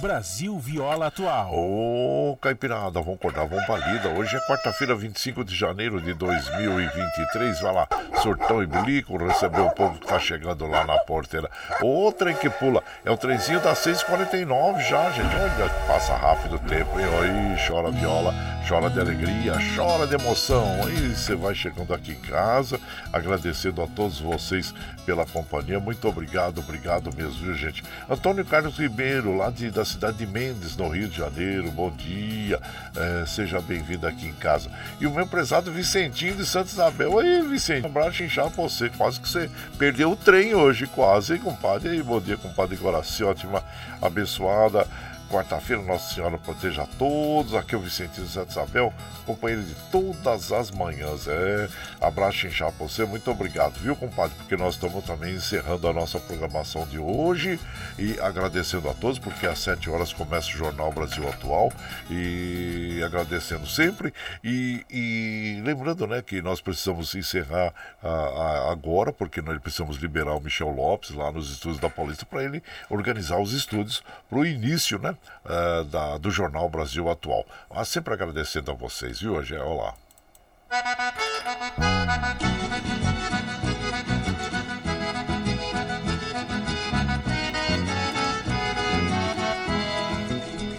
Brasil 0.00 0.58
Viola 0.58 1.08
Atual. 1.08 1.52
Ô, 1.52 2.34
Caipirada, 2.40 3.02
vamos 3.02 3.16
acordar, 3.16 3.46
vamos 3.46 3.66
pra 3.66 3.76
lida. 3.76 4.08
Hoje 4.08 4.34
é 4.34 4.40
quarta-feira, 4.46 4.94
25 4.94 5.44
de 5.44 5.54
janeiro 5.54 6.00
de 6.00 6.14
2023. 6.14 7.60
Vai 7.60 7.74
lá, 7.74 7.88
surtão 8.22 8.62
e 8.62 8.66
bilico, 8.66 9.18
receber 9.18 9.60
o 9.60 9.70
povo 9.70 10.00
que 10.00 10.06
tá 10.06 10.18
chegando 10.18 10.66
lá 10.66 10.86
na 10.86 10.96
porteira. 11.00 11.50
O 11.82 12.10
trem 12.12 12.34
que 12.34 12.48
pula 12.48 12.82
é 13.04 13.10
o 13.10 13.16
trenzinho 13.16 13.60
das 13.60 13.78
6h49 13.80 14.80
já, 14.88 15.10
gente. 15.10 15.36
Olha, 15.36 15.68
passa 15.86 16.16
rápido 16.16 16.56
o 16.56 16.58
tempo, 16.60 16.98
hein? 16.98 17.06
Aí 17.20 17.68
chora 17.68 17.90
viola, 17.90 18.34
chora 18.66 18.88
de 18.88 19.00
alegria, 19.00 19.52
chora 19.76 20.06
de 20.06 20.14
emoção. 20.14 20.64
Aí 20.86 21.14
você 21.14 21.34
vai 21.34 21.54
chegando 21.54 21.92
aqui 21.92 22.12
em 22.12 22.20
casa, 22.30 22.80
agradecendo 23.12 23.82
a 23.82 23.86
todos 23.86 24.18
vocês 24.18 24.72
pela 25.04 25.26
companhia. 25.26 25.78
Muito 25.78 26.08
obrigado, 26.08 26.60
obrigado 26.60 27.14
mesmo, 27.14 27.34
viu, 27.44 27.54
gente? 27.54 27.84
Antônio 28.08 28.46
Carlos 28.46 28.78
Ribeiro, 28.78 29.36
lá 29.36 29.50
de, 29.50 29.70
da 29.70 29.84
cidade 29.90 30.18
de 30.18 30.26
Mendes, 30.26 30.76
no 30.76 30.88
Rio 30.88 31.08
de 31.08 31.16
Janeiro. 31.16 31.70
Bom 31.70 31.90
dia, 31.90 32.60
é, 32.96 33.26
seja 33.26 33.60
bem-vindo 33.60 34.06
aqui 34.06 34.26
em 34.26 34.32
casa. 34.32 34.70
E 35.00 35.06
o 35.06 35.10
meu 35.10 35.26
prezado 35.26 35.72
Vicentinho 35.72 36.36
de 36.36 36.46
Santa 36.46 36.70
Isabel. 36.70 37.18
Aí, 37.18 37.42
Vicente, 37.42 37.86
abraço 37.86 38.22
inchado 38.22 38.50
pra 38.50 38.62
você. 38.62 38.88
Quase 38.90 39.20
que 39.20 39.28
você 39.28 39.50
perdeu 39.78 40.12
o 40.12 40.16
trem 40.16 40.54
hoje, 40.54 40.86
quase, 40.86 41.34
hein, 41.34 41.40
compadre? 41.40 41.88
E 41.88 41.92
aí, 41.92 42.02
bom 42.02 42.20
dia, 42.20 42.36
compadre 42.36 42.76
Goraciotti, 42.76 43.46
uma 43.46 43.62
abençoada. 44.00 44.86
Quarta-feira, 45.30 45.80
Nossa 45.82 46.12
Senhora 46.12 46.36
proteja 46.38 46.82
a 46.82 46.86
todos. 46.86 47.54
Aqui 47.54 47.76
é 47.76 47.78
o 47.78 47.80
Vicentinho 47.80 48.26
de 48.26 48.32
Santa 48.32 48.50
Isabel, 48.50 48.92
companheiro 49.24 49.62
de 49.62 49.74
todas 49.92 50.50
as 50.50 50.72
manhãs. 50.72 51.28
É, 51.28 51.68
abraço 52.00 52.48
inchado 52.48 52.72
pra 52.72 52.88
você. 52.88 53.04
Muito 53.04 53.30
obrigado, 53.30 53.74
viu, 53.74 53.94
compadre? 53.94 54.34
Porque 54.36 54.56
nós 54.56 54.74
estamos 54.74 55.04
também 55.04 55.36
encerrando 55.36 55.86
a 55.86 55.92
nossa 55.92 56.18
programação 56.18 56.84
de 56.84 56.98
hoje 56.98 57.60
e 57.96 58.18
agradecendo 58.18 58.90
a 58.90 58.94
todos, 58.94 59.20
porque 59.20 59.46
às 59.46 59.60
7 59.60 59.88
horas 59.88 60.12
começa 60.12 60.48
o 60.48 60.52
Jornal 60.52 60.90
Brasil 60.90 61.28
Atual 61.28 61.70
e 62.10 63.00
agradecendo 63.06 63.68
sempre 63.68 64.12
e, 64.42 64.84
e 64.90 65.62
lembrando, 65.64 66.08
né, 66.08 66.22
que 66.22 66.42
nós 66.42 66.60
precisamos 66.60 67.14
encerrar 67.14 67.72
a- 68.02 68.08
a- 68.08 68.72
agora, 68.72 69.12
porque 69.12 69.40
nós 69.40 69.56
precisamos 69.60 69.96
liberar 69.98 70.34
o 70.34 70.40
Michel 70.40 70.70
Lopes 70.70 71.10
lá 71.10 71.30
nos 71.30 71.52
estúdios 71.52 71.78
da 71.80 71.88
Paulista 71.88 72.26
para 72.26 72.42
ele 72.42 72.60
organizar 72.88 73.38
os 73.38 73.52
estúdios 73.52 74.02
para 74.28 74.38
o 74.38 74.44
início, 74.44 74.98
né, 74.98 75.14
ah, 75.44 75.84
da, 75.84 76.18
do 76.18 76.30
Jornal 76.30 76.68
Brasil 76.68 77.08
Atual. 77.08 77.44
Mas 77.72 77.88
sempre 77.88 78.14
agradecendo 78.14 78.70
a 78.70 78.74
vocês, 78.74 79.20
viu, 79.20 79.38
Agé? 79.38 79.60
Olá. 79.60 79.94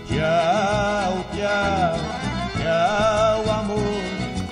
Tchau, 0.07 1.25
tchau, 1.33 1.97
tchau, 2.57 3.51
amor. 3.51 3.79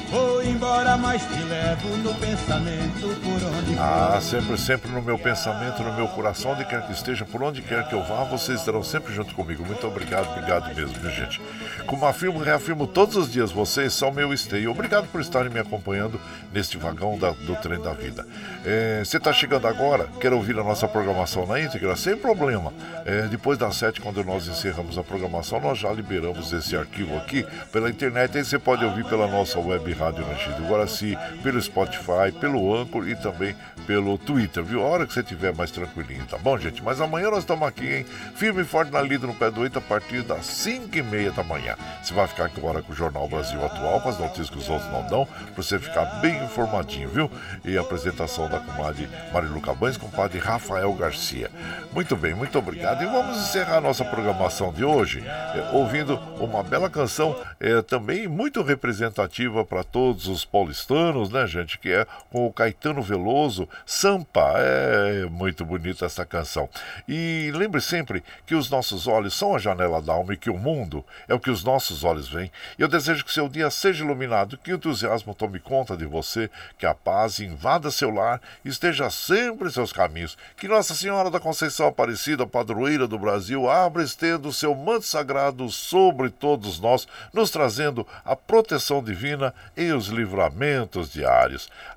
Vou 0.10 0.42
embora, 0.42 0.98
mas 0.98 1.22
te 1.28 1.44
levo 1.60 1.98
no 1.98 2.14
pensamento 2.16 3.02
por 3.22 3.44
onde 3.58 3.76
Ah, 3.78 4.12
for. 4.14 4.22
sempre, 4.22 4.58
sempre 4.58 4.92
no 4.92 5.02
meu 5.02 5.18
pensamento, 5.20 5.84
no 5.84 5.94
meu 5.94 6.08
coração, 6.08 6.52
onde 6.52 6.64
quer 6.66 6.82
que 6.86 6.94
esteja, 6.94 7.26
por 7.26 7.44
onde 7.44 7.62
quer 7.62 7.88
que 7.88 7.94
eu 7.94 8.02
vá, 8.04 8.24
vocês 8.24 8.60
estarão 8.60 8.82
sempre 8.84 9.14
junto 9.14 9.34
comigo. 9.36 9.66
Muito 9.66 9.86
obrigado, 9.86 10.30
obrigado 10.32 10.74
mesmo, 10.74 10.94
viu, 11.00 11.12
gente? 11.12 11.42
Como 11.86 12.06
afirmo, 12.06 12.40
reafirmo 12.40 12.88
todos 12.88 13.16
os 13.16 13.32
dias, 13.32 13.52
vocês 13.52 13.94
são 13.94 14.12
meu 14.12 14.34
esteio. 14.34 14.72
Obrigado 14.72 15.08
por 15.08 15.20
estarem 15.22 15.50
me 15.52 15.60
acompanhando 15.60 16.20
neste 16.54 16.78
vagão 16.78 17.18
da- 17.18 17.32
do 17.32 17.56
trem 17.58 17.82
da 17.82 17.92
vida. 17.94 18.26
É, 18.66 19.02
Você 19.04 19.18
está 19.18 19.34
chegando 19.34 19.68
agora, 19.68 20.08
quer 20.20 20.32
ouvir 20.34 20.58
a 20.60 20.64
nossa 20.64 20.88
programação 20.88 21.46
na 21.46 21.60
íntegra? 21.60 21.96
Sem 21.96 22.16
problema. 22.16 22.72
É, 23.06 23.24
depois 23.24 23.58
das 23.58 23.76
sete, 23.76 24.00
quando 24.02 24.24
nós 24.24 24.48
encerramos 24.48 24.98
a 24.98 25.04
programação, 25.04 25.60
nós 25.60 25.78
já 25.80 25.92
liberamos 25.92 26.52
esse 26.54 26.76
arquivo 26.76 27.18
aqui 27.18 27.46
pela 27.72 27.90
internet. 27.90 28.38
Aí 28.38 28.44
você 28.46 28.60
pode 28.60 28.84
ouvir 28.86 29.04
pela 29.06 29.28
nossa 29.28 29.60
web 29.60 29.92
rádio 29.94 30.26
Ranchido 30.26 30.64
Guaraci, 30.68 31.18
pelo 31.50 31.62
Spotify, 31.64 32.32
pelo 32.40 32.76
Anchor 32.76 33.08
e 33.08 33.16
também 33.16 33.56
pelo 33.88 34.20
Twitter, 34.20 34.64
viu? 34.64 34.84
A 34.84 34.88
hora 34.88 35.08
que 35.08 35.14
você 35.14 35.22
estiver 35.22 35.52
mais 35.52 35.72
tranquilinho, 35.72 36.24
tá 36.28 36.38
bom, 36.38 36.56
gente? 36.60 36.84
Mas 36.84 37.02
amanhã 37.02 37.32
nós 37.32 37.40
estamos 37.40 37.68
aqui, 37.68 37.92
hein? 37.92 38.06
Firme 38.36 38.62
e 38.62 38.66
forte 38.66 38.92
na 38.92 39.02
lida 39.02 39.26
no 39.26 39.34
pé 39.34 39.50
do 39.50 39.62
8 39.62 39.80
a 39.80 39.82
partir 39.82 40.22
das 40.22 40.46
5 40.46 40.96
e 40.96 41.02
meia 41.02 41.32
da 41.32 41.44
manhã. 41.44 41.76
Você 42.04 42.14
vai 42.14 42.28
ficar 42.28 42.52
agora 42.56 42.84
com 42.84 42.94
o 42.94 42.96
Jornal 42.96 43.28
Brasil 43.28 43.66
Atual, 43.66 44.00
com 44.00 44.10
as 44.10 44.20
notícias 44.20 44.50
que 44.52 44.60
os 44.60 44.70
outros 44.70 44.92
não 44.92 45.08
dão, 45.08 45.26
pra 45.26 45.64
você 45.64 45.80
ficar 45.80 46.06
bem 46.22 46.38
informadinho, 46.44 47.10
viu? 47.10 47.32
E 47.66 47.76
a 47.80 47.82
apresentação 47.82 48.48
da 48.48 48.60
comadre 48.60 49.10
Marilu 49.34 49.60
Cabanes 49.60 49.98
com 49.98 50.06
o 50.06 50.12
padre 50.12 50.38
Rafael 50.38 50.94
Garcia. 50.94 51.50
Muito 51.92 52.16
bem, 52.16 52.36
muito 52.36 52.60
obrigado. 52.60 53.02
E 53.02 53.08
vamos 53.08 53.40
encerrar 53.40 53.78
a 53.78 53.82
nossa 53.82 54.06
programação 54.06 54.72
de 54.72 54.84
hoje 54.86 55.24
eh, 55.26 55.72
ouvindo 55.74 56.16
uma 56.40 56.62
bela 56.62 56.92
canção 56.92 57.36
eh, 57.60 57.82
também 57.82 58.28
muito 58.28 58.62
representativa 58.62 59.66
para 59.66 59.84
todos 59.84 60.28
os 60.28 60.46
paulistanos, 60.46 61.32
né, 61.32 61.39
gente? 61.48 61.78
Que 61.78 61.92
é 61.92 62.06
com 62.32 62.46
o 62.46 62.54
Caetano 62.54 63.02
Veloso, 63.02 63.68
Sampa. 63.86 64.54
É 64.58 65.26
muito 65.26 65.66
bonita 65.66 66.06
essa 66.06 66.26
canção. 66.26 66.70
E 67.08 67.52
lembre 67.54 67.82
sempre 67.82 68.24
que 68.46 68.56
os 68.56 68.70
nossos 68.70 69.08
olhos 69.08 69.34
são 69.34 69.56
a 69.56 69.60
janela 69.60 70.02
da 70.02 70.14
alma 70.14 70.34
e 70.34 70.38
que 70.38 70.50
o 70.50 70.58
mundo 70.58 71.06
é 71.28 71.34
o 71.34 71.40
que 71.40 71.50
os 71.50 71.64
nossos 71.64 72.04
olhos 72.04 72.28
veem. 72.28 72.52
Eu 72.78 72.88
desejo 72.88 73.24
que 73.26 73.34
seu 73.34 73.48
dia 73.48 73.70
seja 73.70 74.04
iluminado, 74.04 74.58
que 74.58 74.72
o 74.72 74.76
entusiasmo 74.76 75.34
tome 75.34 75.60
conta 75.60 75.96
de 75.96 76.06
você, 76.06 76.50
que 76.78 76.86
a 76.86 76.94
paz 76.94 77.40
invada 77.40 77.92
seu 77.92 78.10
lar 78.10 78.42
esteja 78.64 79.10
sempre 79.10 79.68
em 79.68 79.72
seus 79.72 79.92
caminhos. 79.92 80.38
Que 80.58 80.68
Nossa 80.68 80.94
Senhora 80.94 81.30
da 81.30 81.40
Conceição 81.40 81.88
Aparecida, 81.88 82.46
padroeira 82.46 83.08
do 83.08 83.18
Brasil, 83.18 83.70
abra 83.70 84.04
estendo 84.04 84.50
o 84.50 84.54
seu 84.54 84.76
manto 84.76 85.06
sagrado 85.06 85.70
sobre 85.70 86.30
todos 86.30 86.80
nós, 86.80 87.08
nos 87.34 87.50
trazendo 87.50 88.06
a 88.24 88.36
proteção 88.36 89.04
divina 89.04 89.54
e 89.76 89.92
os 89.92 90.08
livramentos 90.08 91.12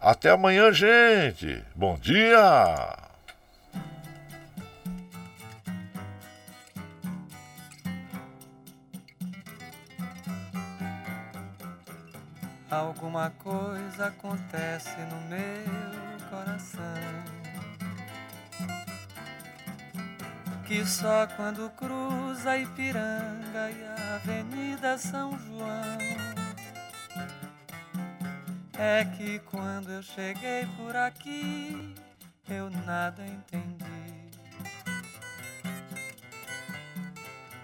Até 0.01 0.31
amanhã, 0.31 0.73
gente! 0.73 1.65
Bom 1.75 1.97
dia! 1.97 3.03
Alguma 12.71 13.31
coisa 13.31 14.07
acontece 14.07 14.97
no 15.11 15.21
meu 15.29 16.31
coração 16.31 16.81
Que 20.67 20.87
só 20.87 21.27
quando 21.37 21.69
cruza 21.77 22.57
Ipiranga 22.57 23.71
e 23.71 23.85
a 23.85 24.15
Avenida 24.15 24.97
São 24.97 25.39
João 25.39 26.42
É 28.79 29.05
que 29.17 29.39
quando 29.41 29.91
eu 29.91 30.03
cheguei 30.03 30.67
por 30.77 30.97
aqui 30.97 31.95
eu 32.49 32.71
nada 32.71 33.25
entendi 33.25 33.93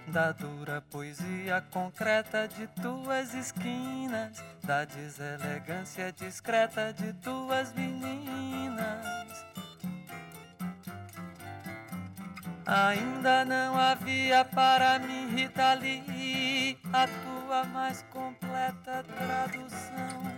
da 0.08 0.32
dura 0.32 0.80
poesia 0.80 1.60
concreta 1.70 2.48
de 2.48 2.66
tuas 2.80 3.34
esquinas, 3.34 4.42
da 4.64 4.84
deselegância 4.84 6.12
discreta 6.12 6.92
de 6.92 7.12
tuas 7.14 7.72
meninas. 7.74 9.06
Ainda 12.66 13.44
não 13.44 13.78
havia 13.78 14.44
para 14.44 14.98
mim, 14.98 15.28
Rita 15.34 15.74
Lee, 15.74 16.78
a 16.92 17.06
tua 17.06 17.64
mais 17.64 18.02
completa 18.10 19.04
tradução. 19.04 20.37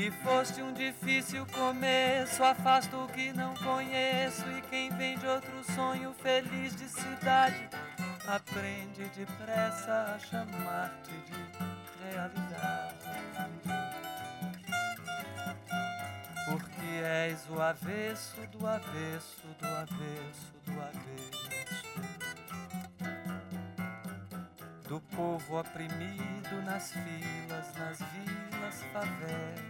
E 0.00 0.10
foste 0.10 0.62
um 0.62 0.72
difícil 0.72 1.44
começo, 1.52 2.42
afasto 2.42 2.96
o 2.96 3.06
que 3.06 3.34
não 3.34 3.52
conheço. 3.56 4.48
E 4.48 4.62
quem 4.62 4.88
vem 4.96 5.18
de 5.18 5.26
outro 5.26 5.62
sonho 5.74 6.14
feliz 6.14 6.74
de 6.74 6.88
cidade, 6.88 7.68
aprende 8.26 9.04
depressa 9.14 10.14
a 10.14 10.18
chamar-te 10.18 11.10
de 11.10 12.14
realidade. 12.14 12.96
Porque 16.46 17.04
és 17.04 17.46
o 17.50 17.60
avesso 17.60 18.40
do 18.52 18.66
avesso 18.66 19.46
do 19.58 19.66
avesso 19.66 20.54
do 20.64 20.80
avesso. 20.80 21.40
do 24.90 25.00
povo 25.14 25.60
oprimido 25.60 26.62
nas 26.64 26.90
filas, 26.90 27.72
nas 27.78 27.98
vilas, 27.98 28.82
favelas, 28.92 29.69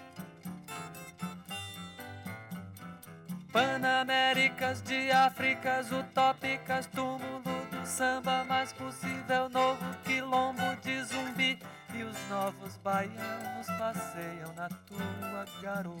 Panaméricas 3.81 4.79
de 4.83 5.09
Áfricas 5.09 5.91
utópicas, 5.91 6.85
túmulo 6.85 7.41
do 7.71 7.83
samba 7.83 8.43
mais 8.43 8.71
possível, 8.71 9.49
novo 9.49 9.83
quilombo 10.05 10.75
de 10.83 11.03
zumbi. 11.03 11.57
E 11.91 12.03
os 12.03 12.15
novos 12.29 12.77
baianos 12.83 13.65
passeiam 13.79 14.53
na 14.55 14.69
tua 14.69 15.45
garoa. 15.63 15.97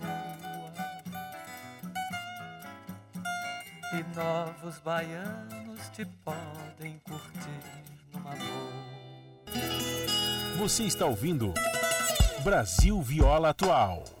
E 3.93 4.15
novos 4.15 4.77
baianos 4.85 5.89
te 5.91 6.05
podem 6.23 6.99
curtir 6.99 7.63
numa 8.13 8.29
boa. 8.29 8.71
Você 10.59 10.83
está 10.83 11.07
ouvindo 11.07 11.51
Brasil 12.43 13.01
Viola 13.01 13.49
Atual. 13.49 14.20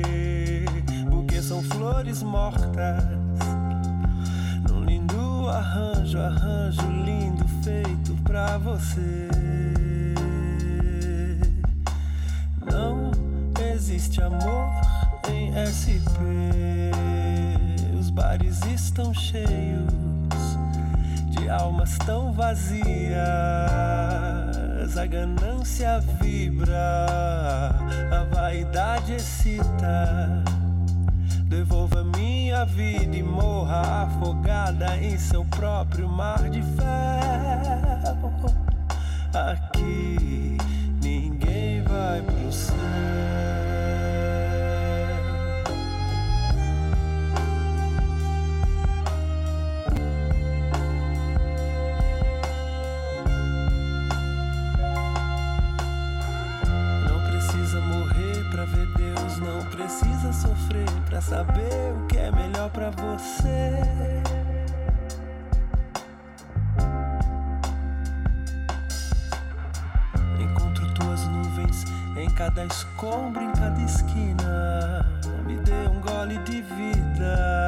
São 1.51 1.61
flores 1.63 2.23
mortas. 2.23 3.03
Num 4.69 4.85
lindo 4.85 5.49
arranjo, 5.49 6.17
arranjo 6.17 6.89
lindo 7.03 7.45
feito 7.61 8.15
pra 8.23 8.57
você. 8.57 9.27
Não 12.71 13.11
existe 13.73 14.21
amor 14.21 14.69
em 15.29 15.51
SP 15.67 16.15
bares 18.11 18.61
estão 18.73 19.13
cheios 19.13 19.91
de 21.31 21.49
almas 21.49 21.97
tão 22.05 22.31
vazias. 22.31 23.11
A 24.97 25.05
ganância 25.05 25.99
vibra, 26.21 27.75
a 28.09 28.23
vaidade 28.33 29.15
excita. 29.15 30.60
Devolva 31.51 32.01
minha 32.01 32.63
vida 32.63 33.13
e 33.13 33.21
morra 33.21 34.03
afogada 34.03 34.95
em 35.03 35.17
seu 35.17 35.43
próprio 35.43 36.07
mar 36.07 36.49
de 36.49 36.61
ferro. 36.61 38.45
Aqui 39.33 40.57
ninguém 41.03 41.83
vai 41.83 42.21
pro 42.21 42.53
céu. 42.53 42.90
Precisa 59.81 60.31
sofrer 60.31 60.89
pra 61.09 61.19
saber 61.19 61.93
o 61.95 62.07
que 62.07 62.17
é 62.17 62.31
melhor 62.31 62.69
pra 62.69 62.91
você. 62.91 63.81
Encontro 70.39 70.93
tuas 70.93 71.27
nuvens 71.27 71.85
em 72.15 72.29
cada 72.35 72.65
escombro, 72.65 73.41
em 73.41 73.51
cada 73.53 73.81
esquina. 73.81 75.05
Me 75.45 75.57
dê 75.57 75.87
um 75.89 75.99
gole 75.99 76.37
de 76.39 76.61
vida. 76.61 77.60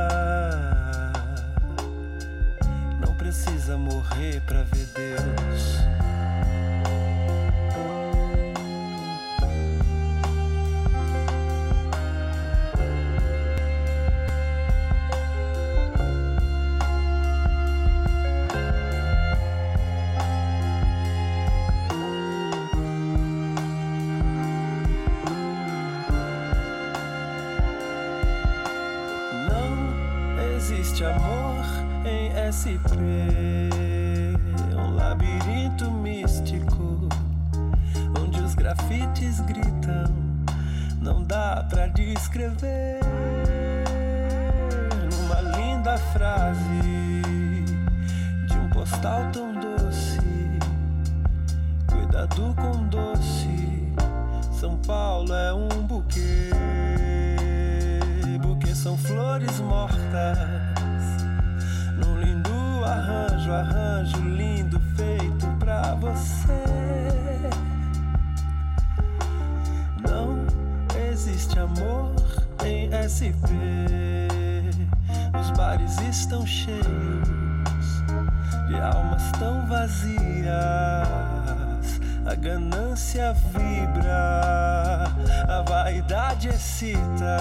SP, 32.63 32.79
um 32.95 33.72
vaidade 86.81 87.32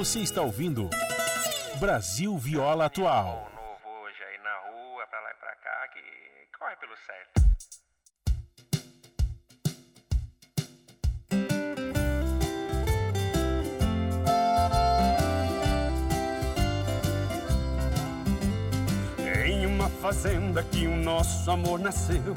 Você 0.00 0.20
está 0.20 0.40
ouvindo 0.40 0.88
Brasil 1.78 2.34
Viola 2.38 2.86
Atual. 2.86 3.50
novo 3.54 3.86
hoje 4.02 4.16
aí 4.24 4.38
na 4.42 4.56
rua, 4.70 5.06
pra 5.06 5.20
lá 5.20 5.30
e 5.30 5.34
pra 5.34 5.54
cá, 5.56 5.88
que 5.92 6.00
corre 6.58 6.74
pelo 6.76 6.96
certo. 6.96 7.38
Em 19.44 19.66
uma 19.66 19.90
fazenda 20.00 20.62
que 20.62 20.86
o 20.86 20.96
nosso 20.96 21.50
amor 21.50 21.78
nasceu, 21.78 22.34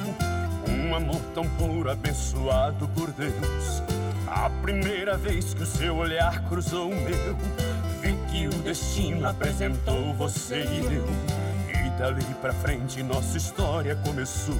um 0.67 0.93
amor 0.93 1.21
tão 1.33 1.47
puro, 1.57 1.89
abençoado 1.89 2.89
por 2.89 3.09
Deus. 3.13 3.92
A 4.35 4.49
primeira 4.63 5.15
vez 5.15 5.53
que 5.53 5.61
o 5.61 5.65
seu 5.65 5.95
olhar 5.95 6.43
cruzou 6.49 6.89
o 6.89 6.95
meu, 6.95 7.35
vi 8.01 8.17
que 8.31 8.47
o 8.47 8.61
destino 8.63 9.29
apresentou 9.29 10.11
você 10.15 10.63
e 10.63 10.79
eu. 10.79 11.05
E 11.69 11.89
dali 11.99 12.25
pra 12.41 12.51
frente 12.51 13.03
nossa 13.03 13.37
história 13.37 13.95
começou. 13.97 14.55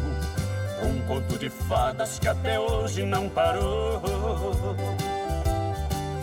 Um 0.83 1.01
conto 1.07 1.39
de 1.39 1.49
fadas 1.49 2.19
que 2.19 2.27
até 2.27 2.59
hoje 2.59 3.03
não 3.03 3.27
parou. 3.27 3.99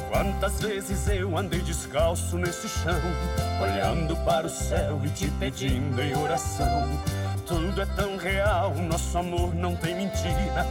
Quantas 0.08 0.60
vezes 0.60 1.08
eu 1.08 1.36
andei 1.36 1.60
descalço 1.60 2.38
nesse 2.38 2.68
chão, 2.68 3.00
olhando 3.60 4.14
para 4.24 4.46
o 4.46 4.50
céu 4.50 5.00
e 5.04 5.08
te 5.10 5.28
pedindo 5.40 6.00
em 6.00 6.16
oração. 6.16 6.88
Tudo 7.46 7.82
é 7.82 7.86
tão 7.96 8.16
real, 8.16 8.72
nosso 8.76 9.18
amor 9.18 9.52
não 9.56 9.74
tem 9.74 9.96
mentira. 9.96 10.66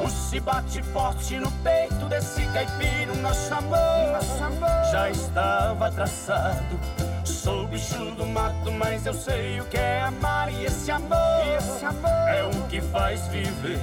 O 0.00 0.10
se 0.10 0.40
bate 0.40 0.82
forte 0.82 1.38
no 1.38 1.50
peito 1.50 2.06
desse 2.06 2.44
caipira, 2.48 3.12
o 3.12 3.16
nosso 3.16 3.54
amor, 3.54 4.12
nosso 4.12 4.44
amor 4.44 4.90
já 4.90 5.10
estava 5.10 5.90
traçado. 5.90 6.80
Sou 7.24 7.66
bicho 7.68 8.04
do 8.16 8.26
mato, 8.26 8.72
mas 8.72 9.06
eu 9.06 9.14
sei 9.14 9.60
o 9.60 9.64
que 9.66 9.76
é 9.76 10.02
amar 10.02 10.52
e 10.52 10.64
esse 10.64 10.90
amor, 10.90 11.18
esse 11.56 11.84
amor 11.84 12.10
é 12.28 12.44
o 12.44 12.68
que 12.68 12.80
faz 12.80 13.26
viver. 13.28 13.78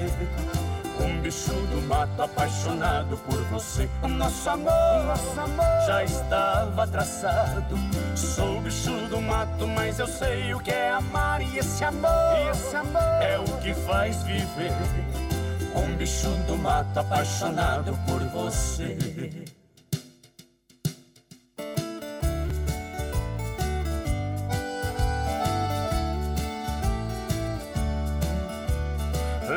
Um 0.99 1.19
bicho 1.21 1.53
do 1.53 1.81
mato 1.87 2.21
apaixonado 2.21 3.17
por 3.17 3.41
você. 3.45 3.89
O 4.03 4.07
nosso 4.07 4.49
amor, 4.49 5.03
nosso 5.05 5.39
amor 5.39 5.85
já 5.87 6.03
estava 6.03 6.85
traçado. 6.87 7.75
Sou 8.15 8.61
bicho 8.61 8.91
do 9.07 9.21
mato, 9.21 9.65
mas 9.67 9.97
eu 9.97 10.07
sei 10.07 10.53
o 10.53 10.59
que 10.59 10.71
é 10.71 10.91
amar 10.91 11.41
e 11.41 11.57
esse 11.57 11.83
amor, 11.83 12.49
esse 12.51 12.75
amor 12.75 13.01
é 13.21 13.39
o 13.39 13.57
que 13.59 13.73
faz 13.73 14.21
viver. 14.23 15.30
Um 15.75 15.95
bicho 15.95 16.29
do 16.47 16.57
mato 16.57 16.99
apaixonado 16.99 17.97
por 18.05 18.21
você. 18.29 18.97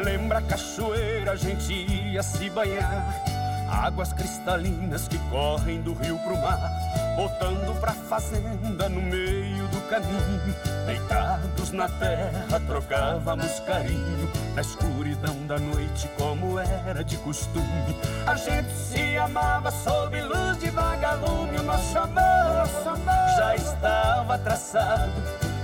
Lembra 0.05 0.39
a 0.39 0.43
cachoeira, 0.43 1.33
a 1.33 1.37
gente 1.37 1.73
ia 1.73 2.23
se 2.23 2.51
banhar. 2.51 3.25
Águas 3.69 4.13
cristalinas 4.13 5.09
que 5.09 5.19
correm 5.31 5.81
do 5.83 5.95
rio 5.95 6.19
pro 6.19 6.37
mar, 6.37 6.71
botando 7.17 7.79
pra 7.81 7.93
fazenda 7.93 8.89
no 8.89 9.03
meio 9.03 9.67
do 9.69 9.81
caminho. 9.89 10.55
Deitados 10.87 11.73
na 11.73 11.89
terra, 11.89 12.61
trocávamos 12.67 13.61
carinho. 13.61 14.44
Na 14.55 14.61
escuridão 14.61 15.35
da 15.49 15.59
noite, 15.59 16.09
como 16.17 16.59
era 16.61 17.03
de 17.03 17.17
costume. 17.19 17.97
A 18.25 18.37
gente 18.37 18.71
se 18.71 19.17
amava 19.17 19.71
sob 19.73 20.21
luz 20.23 20.59
de 20.59 20.71
vagalume. 20.71 21.59
O 21.59 21.63
nosso 21.65 21.99
amor, 21.99 22.55
nosso 22.55 22.89
amor 22.89 23.37
já 23.37 23.57
estava 23.57 24.39
traçado. 24.39 25.13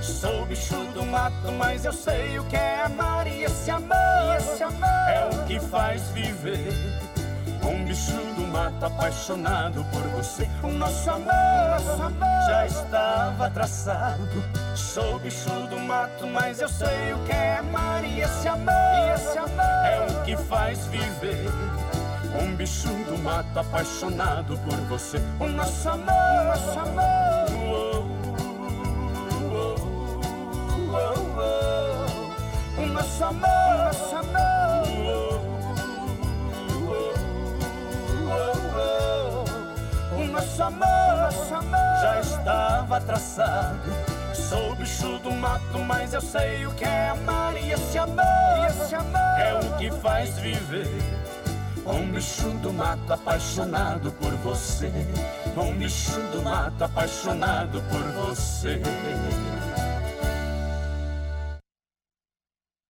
Sou 0.02 0.44
bicho 0.44 0.74
do 0.92 1.06
mato, 1.06 1.52
mas 1.56 1.84
eu 1.84 1.92
sei 1.92 2.38
o 2.40 2.44
que 2.44 2.56
é 2.56 2.82
amar 2.82 3.28
e 3.28 3.44
esse 3.44 3.70
amor, 3.70 4.36
esse 4.36 4.62
amor 4.62 4.88
é 5.08 5.30
o 5.32 5.46
que 5.46 5.60
faz 5.60 6.08
viver. 6.08 6.72
Um 7.62 7.84
bicho 7.84 8.12
do 8.12 8.46
mato 8.46 8.86
apaixonado 8.86 9.84
por 9.92 10.02
você. 10.08 10.48
O 10.62 10.68
nosso 10.68 11.10
amor, 11.10 11.32
nosso 11.70 12.02
amor 12.02 12.46
já 12.46 12.66
estava 12.66 13.50
traçado. 13.50 14.44
Sou 14.74 15.18
bicho 15.18 15.50
do 15.68 15.78
mato, 15.78 16.26
mas 16.26 16.60
eu 16.60 16.68
sei 16.68 17.12
o 17.12 17.18
que 17.26 17.32
é 17.32 17.58
amar 17.58 18.04
e 18.04 18.20
esse 18.20 18.48
amor, 18.48 18.74
esse 19.14 19.38
amor 19.38 19.84
é 19.84 20.06
o 20.10 20.24
que 20.24 20.36
faz 20.36 20.86
viver. 20.86 21.48
Um 22.40 22.54
bicho 22.54 22.88
do 22.88 23.18
mato 23.18 23.58
apaixonado 23.58 24.56
por 24.58 24.76
você. 24.88 25.20
O 25.38 25.46
nosso 25.46 25.88
amor, 25.88 26.44
nosso 26.46 26.78
amor. 26.78 27.40
O 32.78 32.86
nosso 32.86 33.24
amor, 33.24 33.84
nosso 33.84 34.16
amor. 34.16 34.49
Nosso 40.30 40.62
amor, 40.62 41.16
nosso 41.16 41.54
amor 41.54 42.00
já 42.00 42.20
estava 42.20 43.00
traçado. 43.00 43.90
Sou 44.32 44.74
bicho 44.76 45.18
do 45.18 45.32
mato, 45.32 45.78
mas 45.86 46.14
eu 46.14 46.20
sei 46.20 46.66
o 46.66 46.70
que 46.72 46.84
é 46.84 47.10
amar 47.10 47.56
e 47.56 47.72
esse 47.72 47.98
amor, 47.98 48.24
esse 48.68 48.94
amor 48.94 49.38
é 49.38 49.54
o 49.54 49.78
que 49.78 49.90
faz 50.00 50.38
viver. 50.38 50.88
Um 51.86 52.12
bicho 52.12 52.48
do 52.62 52.72
mato 52.72 53.12
apaixonado 53.12 54.12
por 54.12 54.30
você. 54.36 54.92
Um 55.56 55.76
bicho 55.76 56.20
do 56.32 56.42
mato 56.42 56.84
apaixonado 56.84 57.82
por 57.90 58.02
você. 58.24 58.80